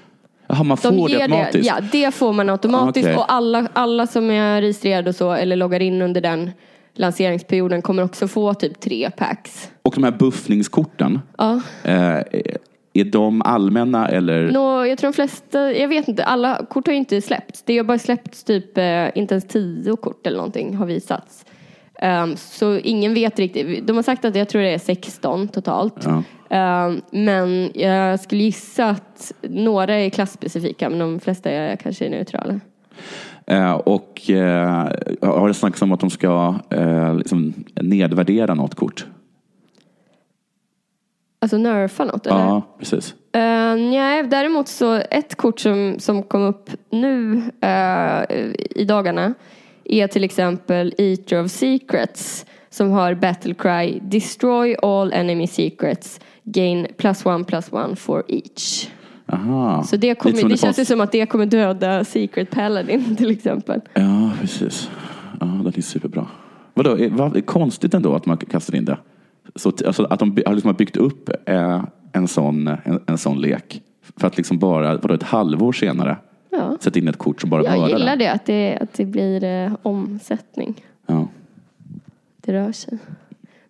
Jaha, 0.52 0.64
man 0.64 0.78
De 0.82 0.98
får 0.98 1.10
det 1.10 1.22
automatiskt? 1.22 1.68
Ja, 1.68 1.76
det 1.92 2.12
får 2.14 2.34
man 2.34 2.50
automatiskt. 2.50 3.06
Okej. 3.06 3.18
Och 3.18 3.32
alla, 3.34 3.68
alla 3.74 4.08
som 4.08 4.32
är 4.32 4.62
registrerade 4.62 5.10
och 5.10 5.16
så, 5.16 5.32
eller 5.32 5.56
loggar 5.56 5.80
in 5.80 6.02
under 6.02 6.22
den 6.22 6.52
lanseringsperioden 6.94 7.82
kommer 7.82 8.04
också 8.04 8.28
få 8.28 8.54
typ 8.54 8.80
tre 8.80 9.10
packs. 9.18 9.72
Och 9.82 9.94
de 9.96 10.04
här 10.04 10.12
buffningskorten, 10.12 11.20
Ja. 11.38 11.62
eh, 11.84 12.20
är 12.94 13.04
de 13.04 13.42
allmänna 13.42 14.08
eller? 14.08 14.52
Nå, 14.52 14.86
jag 14.86 14.98
tror 14.98 15.12
de 15.12 15.14
flesta, 15.16 15.74
jag 15.74 15.88
vet 15.88 16.08
inte, 16.08 16.24
alla 16.24 16.66
kort 16.70 16.88
har 16.88 16.94
ju 16.94 17.00
inte 17.00 17.22
släppts. 17.22 17.64
Det 17.66 17.78
har 17.78 17.84
bara 17.84 18.00
släppts 18.00 18.44
typ, 18.44 18.78
eh, 18.78 19.08
inte 19.16 19.34
ens 19.34 19.48
tio 19.48 19.96
kort 19.96 20.28
eller 20.28 20.38
någonting 20.38 20.76
har 20.76 20.86
visats. 20.86 21.46
Ehm, 22.02 22.38
så 22.38 22.78
ingen 22.78 23.14
vet 23.14 23.40
riktigt. 23.40 23.88
De 23.88 23.96
har 23.96 24.04
sagt 24.04 24.26
att 24.26 24.36
jag 24.36 24.50
tror 24.50 24.62
det 24.62 24.74
är 24.74 24.78
16 24.78 25.48
totalt. 25.48 26.06
Ja. 26.06 26.24
Ehm, 26.50 27.02
men 27.12 27.72
jag 27.74 28.20
skulle 28.20 28.44
gissa 28.44 28.90
att 28.90 29.32
några 29.42 29.94
är 29.94 30.10
klassspecifika 30.10 30.90
men 30.90 31.00
de 31.00 31.20
flesta 31.20 31.50
är 31.50 31.76
kanske 31.76 32.10
neutrala. 32.10 32.60
Eh, 33.46 33.74
och 33.74 34.30
eh, 34.30 34.90
har 35.22 35.48
det 35.48 35.54
snackats 35.54 35.82
om 35.82 35.92
att 35.92 36.00
de 36.00 36.10
ska 36.10 36.56
eh, 36.70 37.16
liksom 37.16 37.54
nedvärdera 37.82 38.54
något 38.54 38.76
kort? 38.76 39.06
Alltså 41.42 41.58
nerfa 41.58 42.06
något 42.06 42.28
eller? 42.28 42.40
Ja, 42.40 42.62
precis. 42.80 43.12
Uh, 43.36 43.76
nej, 43.92 44.24
däremot 44.24 44.68
så 44.68 44.94
ett 44.94 45.36
kort 45.36 45.60
som, 45.60 45.96
som 46.00 46.24
kom 46.24 46.42
upp 46.42 46.70
nu 46.90 47.42
eh, 47.62 48.24
i 48.76 48.86
dagarna 48.88 49.34
är 49.92 50.08
till 50.08 50.24
exempel 50.24 50.94
Eater 50.98 51.44
of 51.44 51.52
Secrets 51.52 52.46
som 52.70 52.92
har 52.92 53.14
Battle 53.14 53.54
Cry 53.54 54.00
Destroy 54.02 54.76
all 54.82 55.14
enemy 55.14 55.48
secrets 55.48 56.20
Gain 56.44 56.88
plus 56.98 57.26
one 57.26 57.44
plus 57.44 57.72
one 57.72 57.96
for 57.96 58.24
each. 58.28 58.90
Aha. 59.26 59.84
Så 59.84 59.96
det, 59.96 60.16
kommer, 60.16 60.42
det 60.42 60.48
det 60.48 60.58
känns 60.58 60.80
ju 60.80 60.86
som 60.86 61.02
att 61.02 61.12
det 61.12 61.26
kommer 61.26 61.46
döda 61.46 62.04
Secret 62.04 62.50
Paladin 62.50 63.16
till 63.18 63.32
exempel. 63.32 63.82
Ja, 63.94 64.32
precis. 64.42 64.90
Ja, 65.40 65.46
den 65.46 65.74
är 65.76 65.82
superbra. 65.82 66.28
Vadå, 66.74 66.98
är, 66.98 67.10
vad, 67.10 67.34
det 67.34 67.40
är 67.40 67.42
konstigt 67.42 67.94
ändå 67.94 68.16
att 68.16 68.26
man 68.26 68.38
kastar 68.38 68.76
in 68.76 68.86
det. 68.86 68.98
Så, 69.56 69.72
alltså, 69.86 70.04
att 70.04 70.20
de 70.20 70.34
by- 70.34 70.44
har 70.46 70.54
liksom 70.54 70.74
byggt 70.74 70.98
upp 70.98 71.30
eh, 71.46 71.84
en, 72.14 72.28
sån, 72.28 72.68
en, 72.68 73.00
en 73.08 73.18
sån 73.18 73.42
lek. 73.42 73.82
För 74.18 74.28
att 74.28 74.38
liksom 74.38 74.60
bara, 74.60 74.98
vadå, 74.98 75.14
ett 75.14 75.24
halvår 75.24 75.72
senare 75.72 76.18
Ja. 76.52 76.78
sätta 76.80 77.00
in 77.00 77.08
ett 77.08 77.18
kort 77.18 77.42
som 77.42 77.50
bara 77.50 77.64
Jag 77.64 77.72
mördar 77.80 77.88
gillar 77.98 78.10
den. 78.16 78.20
det 78.20 78.28
att, 78.32 78.46
det, 78.46 78.78
att 78.82 78.94
det 78.94 79.06
blir 79.06 79.44
eh, 79.44 79.74
omsättning. 79.82 80.86
Ja. 81.08 81.28
Det 82.38 82.54
rör 82.54 82.72
sig. 82.72 82.98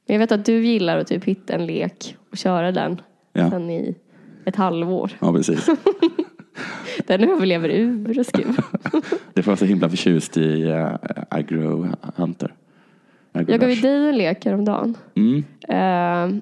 Men 0.05 0.13
jag 0.15 0.19
vet 0.19 0.31
att 0.31 0.45
du 0.45 0.65
gillar 0.65 0.97
att 0.97 1.07
typ 1.07 1.23
hitta 1.23 1.53
en 1.53 1.65
lek 1.65 2.15
och 2.31 2.37
köra 2.37 2.71
den 2.71 3.01
Ja. 3.33 3.49
sen 3.49 3.69
i 3.69 3.95
ett 4.45 4.55
halvår. 4.55 5.11
ja, 5.19 5.33
precis. 5.33 5.69
Den 7.07 7.23
överlever 7.29 7.69
ur 7.69 8.19
och 8.19 8.25
skruv. 8.25 8.57
Det 9.33 9.47
var 9.47 9.55
så 9.55 9.65
himla 9.65 9.89
förtjust 9.89 10.37
i 10.37 10.63
uh, 10.63 10.95
Agro 11.29 11.87
Hunter. 12.15 12.53
Agro 13.31 13.51
Jag 13.51 13.59
gav 13.59 13.69
ju 13.69 13.75
Rush. 13.75 13.81
dig 13.81 14.09
en 14.09 14.17
lek 14.17 14.45
häromdagen. 14.45 14.97
Mm. 15.15 15.43
Eh, 15.67 16.41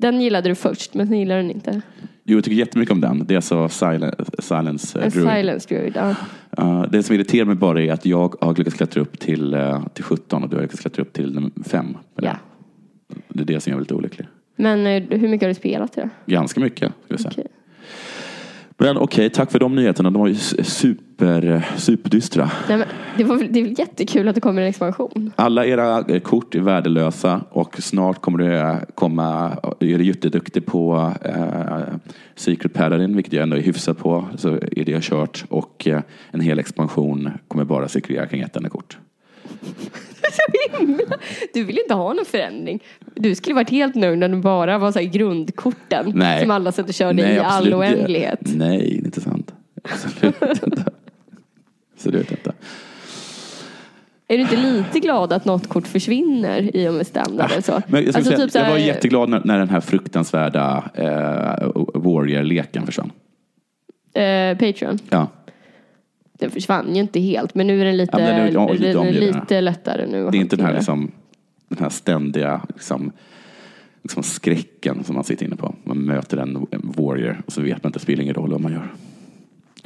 den 0.00 0.20
gillade 0.20 0.48
du 0.48 0.54
först 0.54 0.94
men 0.94 1.08
sen 1.08 1.18
gillade 1.18 1.40
du 1.42 1.48
den 1.48 1.56
inte. 1.56 1.82
Jo, 2.24 2.36
jag 2.36 2.44
tycker 2.44 2.56
jättemycket 2.56 2.92
om 2.92 3.00
den. 3.00 3.24
Det 3.26 3.34
är 3.34 3.36
alltså 3.36 3.68
Silence, 3.68 4.24
silence 4.38 4.98
uh, 4.98 5.04
En 5.04 5.10
Druid. 5.10 5.28
silence 5.30 5.68
druid. 5.68 5.92
Ja. 5.96 6.14
Uh, 6.64 6.82
det 6.90 7.02
som 7.02 7.14
irriterar 7.14 7.44
mig 7.44 7.54
bara 7.54 7.82
är 7.82 7.92
att 7.92 8.06
jag 8.06 8.34
har 8.40 8.54
lyckats 8.54 8.76
klättra 8.76 9.00
upp 9.02 9.18
till, 9.18 9.54
uh, 9.54 9.86
till 9.94 10.04
17 10.04 10.42
och 10.42 10.48
du 10.48 10.56
har 10.56 10.62
lyckats 10.62 10.80
klättra 10.80 11.02
upp 11.02 11.12
till 11.12 11.50
5. 11.66 11.96
ja. 12.16 12.36
Det 13.28 13.40
är 13.42 13.44
det 13.44 13.60
som 13.60 13.70
gör 13.70 13.76
mig 13.76 13.82
lite 13.82 13.94
olycklig. 13.94 14.26
Men 14.56 14.86
eh, 14.86 15.18
hur 15.18 15.28
mycket 15.28 15.42
har 15.46 15.48
du 15.48 15.54
spelat 15.54 15.92
det? 15.92 16.10
Ganska 16.26 16.60
mycket, 16.60 16.92
ska 17.04 17.14
jag 17.14 17.20
säga. 17.20 17.32
Okej. 17.32 17.46
Men 18.82 18.96
okej, 18.96 19.30
tack 19.30 19.50
för 19.50 19.58
de 19.58 19.74
nyheterna. 19.74 20.10
De 20.10 20.20
var 20.20 20.28
ju 20.28 20.34
super, 20.34 21.64
superdystra. 21.76 22.50
Nej, 22.68 22.78
men 22.78 22.86
det, 23.16 23.24
var, 23.24 23.36
det 23.50 23.60
är 23.60 23.64
väl 23.64 23.78
jättekul 23.78 24.28
att 24.28 24.34
det 24.34 24.40
kommer 24.40 24.62
en 24.62 24.68
expansion. 24.68 25.32
Alla 25.36 25.66
era 25.66 26.04
eh, 26.08 26.20
kort 26.20 26.54
är 26.54 26.60
värdelösa 26.60 27.40
och 27.50 27.82
snart 27.82 28.20
kommer 28.20 28.38
det 28.38 28.86
komma, 28.94 29.56
är 29.80 29.98
du 29.98 30.04
jätteduktig 30.04 30.66
på 30.66 31.12
eh, 31.24 31.94
Secret 32.34 32.74
Paladin, 32.74 33.16
vilket 33.16 33.32
jag 33.32 33.42
ändå 33.42 33.56
är 33.56 33.60
hyfsat 33.60 33.98
på, 33.98 34.24
så 34.36 34.48
är 34.48 34.84
det 34.84 35.02
kört. 35.02 35.44
Och 35.48 35.86
eh, 35.86 36.00
en 36.30 36.40
hel 36.40 36.58
expansion 36.58 37.30
kommer 37.48 37.64
bara 37.64 37.88
cirkulera 37.88 38.26
kring 38.26 38.40
ett 38.40 38.56
enda 38.56 38.68
kort. 38.68 38.98
Så 40.32 40.78
himla. 40.78 41.04
Du 41.54 41.64
vill 41.64 41.78
inte 41.78 41.94
ha 41.94 42.12
någon 42.12 42.24
förändring. 42.24 42.82
Du 43.14 43.34
skulle 43.34 43.54
varit 43.54 43.70
helt 43.70 43.94
nöjd 43.94 44.18
när 44.18 44.28
det 44.28 44.36
bara 44.36 44.78
var 44.78 44.92
så 44.92 44.98
här 44.98 45.06
grundkorten 45.06 46.12
Nej. 46.14 46.40
som 46.40 46.50
alla 46.50 46.72
satt 46.72 46.88
och 46.88 46.94
körde 46.94 47.22
i 47.32 47.38
all 47.38 47.44
absolut 47.46 47.66
inte. 47.66 47.76
oändlighet. 47.76 48.40
Nej, 48.42 48.78
det 48.78 48.84
är 48.94 49.04
inte 49.04 49.20
sant. 49.20 49.54
Absolut 49.82 50.42
inte. 50.66 50.84
Absolut 51.94 52.30
inte. 52.30 52.52
Är 54.28 54.36
du 54.36 54.42
inte 54.42 54.56
lite 54.56 55.00
glad 55.00 55.32
att 55.32 55.44
något 55.44 55.68
kort 55.68 55.86
försvinner 55.86 56.76
i 56.76 56.88
och 56.88 56.94
med 56.94 57.06
standard? 57.06 57.50
så? 57.64 57.72
Ah, 57.72 57.82
Men 57.86 58.04
jag, 58.04 58.16
Alltså 58.16 58.22
säga, 58.32 58.36
typ 58.44 58.50
så 58.52 58.58
jag 58.58 58.64
var 58.64 58.70
här- 58.78 58.86
jätteglad 58.86 59.28
när, 59.28 59.42
när 59.44 59.58
den 59.58 59.68
här 59.68 59.80
fruktansvärda 59.80 60.90
eh, 60.94 61.70
Warrior-leken 61.94 62.86
försvann. 62.86 63.12
Eh, 64.14 64.58
Patreon. 64.58 64.98
Ja. 65.10 65.28
Den 66.40 66.50
försvann 66.50 66.94
ju 66.94 67.00
inte 67.00 67.20
helt 67.20 67.54
men 67.54 67.66
nu 67.66 67.80
är 67.80 67.84
den 67.84 67.96
lite, 67.96 68.18
Ja, 68.20 68.26
den 68.26 68.36
är- 68.36 68.72
lite 68.74 68.92
den 68.92 69.06
är 69.06 69.12
lite 69.12 69.60
lättare 69.60 70.06
nu. 70.06 70.30
Det 70.30 70.38
är 70.38 70.40
inte 70.40 70.56
den 70.56 70.66
här, 70.66 70.74
liksom, 70.74 71.10
den 71.68 71.78
här 71.78 71.88
ständiga 71.88 72.62
liksom, 72.68 73.12
liksom 74.02 74.22
skräcken 74.22 75.04
som 75.04 75.14
man 75.14 75.24
sitter 75.24 75.46
inne 75.46 75.56
på. 75.56 75.74
Man 75.84 75.98
möter 75.98 76.36
en, 76.36 76.66
en 76.70 76.92
warrior 76.96 77.42
och 77.46 77.52
så 77.52 77.62
vet 77.62 77.82
man 77.84 77.88
inte, 77.88 77.98
det 77.98 78.02
spelar 78.02 78.22
ingen 78.22 78.34
roll 78.34 78.50
vad 78.52 78.60
man 78.60 78.72
gör. 78.72 78.92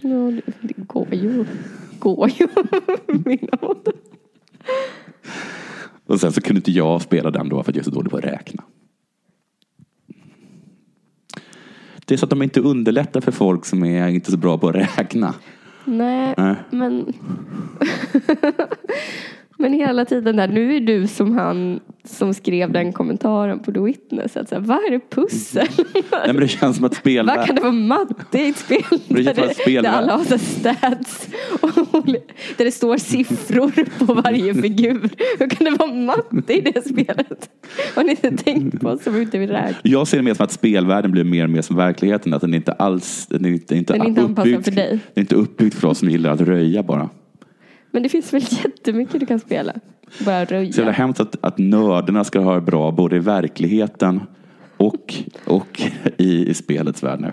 Ja, 0.00 0.08
det, 0.08 0.42
det 0.60 0.74
går 0.86 1.14
ju. 1.14 1.44
Går 1.98 2.30
ju. 2.30 2.46
Mina. 3.24 3.58
Och 6.06 6.20
sen 6.20 6.32
så 6.32 6.40
kunde 6.40 6.58
inte 6.58 6.72
jag 6.72 7.02
spela 7.02 7.30
den 7.30 7.48
då 7.48 7.62
för 7.62 7.72
att 7.72 7.76
jag 7.76 7.82
är 7.82 7.84
så 7.84 7.90
dålig 7.90 8.10
på 8.10 8.16
att 8.16 8.24
räkna. 8.24 8.62
Det 12.06 12.14
är 12.14 12.18
så 12.18 12.26
att 12.26 12.30
de 12.30 12.42
inte 12.42 12.60
underlättar 12.60 13.20
för 13.20 13.32
folk 13.32 13.64
som 13.64 13.84
är 13.84 14.08
inte 14.08 14.30
så 14.30 14.36
bra 14.36 14.58
på 14.58 14.68
att 14.68 14.74
räkna. 14.74 15.34
Nej, 15.84 16.34
Nej. 16.36 16.56
men... 16.70 17.12
men 19.58 19.72
hela 19.72 20.04
tiden 20.04 20.36
där, 20.36 20.48
nu 20.48 20.76
är 20.76 20.80
du 20.80 21.06
som 21.06 21.38
han 21.38 21.80
som 22.04 22.34
skrev 22.34 22.72
den 22.72 22.92
kommentaren 22.92 23.58
på 23.58 23.72
The 23.72 23.80
Witness. 23.80 24.36
Att 24.36 24.48
så 24.48 24.54
här, 24.54 24.62
vad 24.62 24.76
är 24.76 24.90
det 24.90 25.10
pussel? 25.10 25.66
Nej, 25.94 26.26
men 26.26 26.36
det 26.36 26.48
känns 26.48 26.76
som 26.76 26.84
att 26.84 26.94
spel... 26.94 27.26
Vad 27.26 27.46
kan 27.46 27.56
det 27.56 27.62
vara 27.62 27.72
matte 27.72 28.38
i 28.38 28.48
ett 28.48 28.58
spel 28.58 28.82
det 29.08 29.22
där, 29.22 29.50
att 29.50 29.56
spel- 29.56 29.82
där 29.82 29.90
alla 29.90 30.16
har 30.16 30.24
så 30.24 30.38
stats 30.38 31.28
och 31.60 32.06
där 32.56 32.64
det 32.64 32.72
står 32.72 32.96
siffror 32.96 34.04
på 34.06 34.14
varje 34.14 34.54
figur. 34.54 35.10
Hur 35.38 35.48
kan 35.48 35.64
det 35.64 35.70
vara 35.78 35.94
matte 35.94 36.52
i 36.54 36.60
det 36.60 36.88
spelet? 36.88 37.50
Har 37.94 38.04
ni 38.04 38.10
inte 38.10 38.30
tänkt 38.44 38.80
på 38.80 38.98
som 38.98 39.16
ute 39.16 39.38
vid 39.38 39.50
räkna? 39.50 39.76
Jag 39.82 40.08
ser 40.08 40.16
det 40.16 40.22
mer 40.22 40.34
som 40.34 40.44
att 40.44 40.52
spelvärlden 40.52 41.10
blir 41.10 41.24
mer 41.24 41.44
och 41.44 41.50
mer 41.50 41.62
som 41.62 41.76
verkligheten. 41.76 42.34
Att 42.34 42.40
den 42.40 42.54
inte 42.54 42.72
alls 42.72 43.26
den 43.26 43.44
är 43.44 43.48
inte, 43.48 43.76
inte 43.76 43.92
Den 43.92 44.02
är 44.02 44.06
inte 44.06 44.20
anpassad 44.22 44.64
för 44.64 44.70
dig. 44.70 44.88
Den 44.88 45.00
är 45.14 45.20
inte 45.20 45.34
uppbyggd 45.34 45.74
för 45.74 45.88
oss 45.88 45.98
som 45.98 46.10
gillar 46.10 46.30
att 46.30 46.40
röja 46.40 46.82
bara. 46.82 47.08
Men 47.94 48.02
det 48.02 48.08
finns 48.08 48.34
väl 48.34 48.42
jättemycket 48.64 49.20
du 49.20 49.26
kan 49.26 49.38
spela? 49.40 49.72
Bara 50.24 50.46
Så 50.46 50.54
jävla 50.54 50.82
röja. 50.82 50.90
hemskt 50.90 51.20
att, 51.20 51.36
att 51.40 51.58
nördarna 51.58 52.24
ska 52.24 52.40
ha 52.40 52.54
det 52.54 52.60
bra 52.60 52.90
både 52.90 53.16
i 53.16 53.18
verkligheten 53.18 54.20
och, 54.76 55.14
och 55.44 55.82
i, 56.16 56.48
i 56.48 56.54
spelets 56.54 57.02
värld 57.02 57.20
nu. 57.20 57.32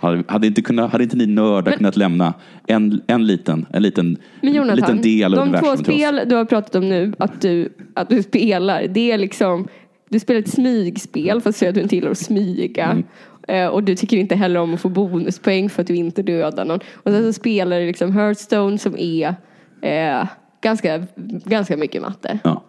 Hade, 0.00 0.24
hade, 0.28 0.46
inte 0.46 0.62
kunnat, 0.62 0.92
hade 0.92 1.04
inte 1.04 1.16
ni 1.16 1.26
nördar 1.26 1.72
kunnat 1.72 1.96
lämna 1.96 2.34
en, 2.66 3.00
en, 3.06 3.26
liten, 3.26 3.66
en 3.72 3.82
liten, 3.82 4.16
Men 4.40 4.54
Jonathan, 4.54 4.76
liten 4.76 5.02
del 5.02 5.34
av 5.34 5.46
de 5.46 5.58
två 5.58 5.66
universum 5.66 5.84
spel 5.84 6.20
du 6.26 6.34
har 6.34 6.44
pratat 6.44 6.74
om 6.74 6.88
nu 6.88 7.12
att 7.18 7.40
du, 7.40 7.72
att 7.94 8.08
du 8.08 8.22
spelar, 8.22 8.86
det 8.86 9.12
är 9.12 9.18
liksom, 9.18 9.68
du 10.08 10.20
spelar 10.20 10.40
ett 10.40 10.50
smygspel 10.50 11.40
fast 11.40 11.62
att 11.62 11.74
du 11.74 11.80
inte 11.80 11.94
gillar 11.96 12.10
att 12.10 12.18
smyga. 12.18 12.84
Mm. 12.84 13.04
Eh, 13.48 13.66
Och 13.66 13.82
du 13.84 13.96
tycker 13.96 14.16
inte 14.16 14.36
heller 14.36 14.60
om 14.60 14.74
att 14.74 14.80
få 14.80 14.88
bonuspoäng 14.88 15.70
för 15.70 15.82
att 15.82 15.86
du 15.88 15.94
inte 15.94 16.22
dödar 16.22 16.64
någon. 16.64 16.80
Och 16.92 17.12
sen 17.12 17.22
så 17.22 17.32
spelar 17.32 17.80
du 17.80 17.86
liksom 17.86 18.12
Hearthstone 18.12 18.78
som 18.78 18.96
är 18.98 19.34
eh, 19.82 20.26
ganska, 20.60 21.06
ganska 21.44 21.76
mycket 21.76 22.02
matte. 22.02 22.38
Ja. 22.44 22.62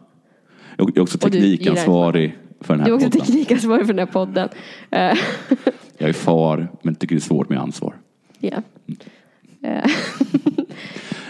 Jag 0.77 0.97
är 0.97 1.01
också 1.01 1.17
teknikansvarig 1.17 2.37
för 2.61 2.73
den 2.73 2.79
här 2.79 2.85
Du 2.87 2.91
är 2.91 2.95
också 2.95 3.09
podden. 3.09 3.25
teknikansvarig 3.25 3.85
för 3.85 3.93
den 3.93 4.07
här 4.07 4.13
podden. 4.13 4.49
Eh, 4.91 4.99
Jag 5.97 6.09
är 6.09 6.13
far, 6.13 6.67
men 6.81 6.95
tycker 6.95 7.15
det 7.15 7.19
är 7.19 7.21
svårt 7.21 7.49
med 7.49 7.59
ansvar. 7.59 7.95
Ja. 8.39 8.61
Eh, 9.63 9.71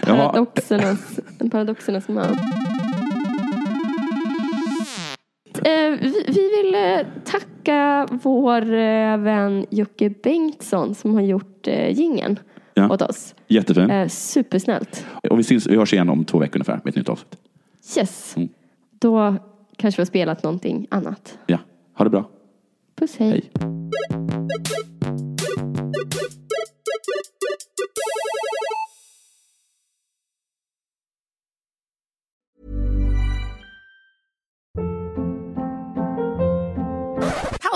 Jaha. 0.06 0.32
Paradoxernas, 0.32 1.20
en 1.38 1.50
paradoxernas 1.50 2.08
man. 2.08 2.38
Eh, 5.64 5.90
vi, 6.00 6.24
vi 6.26 6.62
vill 6.62 6.74
eh, 6.74 7.06
tacka 7.24 8.08
vår 8.10 8.72
eh, 8.72 9.16
vän 9.16 9.66
Jocke 9.70 10.10
Bengtsson 10.22 10.94
som 10.94 11.14
har 11.14 11.22
gjort 11.22 11.68
eh, 11.68 11.90
gingen 11.98 12.38
Ja. 12.78 12.88
åt 12.90 13.02
oss. 13.02 13.34
Jättefint. 13.48 13.90
Eh, 13.90 14.08
supersnällt. 14.08 15.06
Och 15.30 15.38
vi, 15.38 15.44
syns, 15.44 15.66
vi 15.66 15.76
hörs 15.76 15.92
igen 15.92 16.08
om 16.08 16.24
två 16.24 16.38
veckor 16.38 16.56
ungefär 16.56 16.80
med 16.84 16.88
ett 16.88 16.96
nytt 16.96 17.08
avsnitt. 17.08 17.36
Yes. 17.96 18.36
Mm. 18.36 18.48
Då 18.98 19.36
kanske 19.76 19.98
vi 19.98 20.02
har 20.02 20.06
spelat 20.06 20.42
någonting 20.42 20.86
annat. 20.90 21.38
Ja, 21.46 21.58
ha 21.94 22.04
det 22.04 22.10
bra. 22.10 22.30
Puss 22.96 23.16
hej. 23.16 23.30
Hej. 23.30 23.50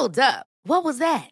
Hold 0.03 0.19
up. 0.19 0.47
What 0.65 0.85
was 0.85 0.99
that? 0.99 1.32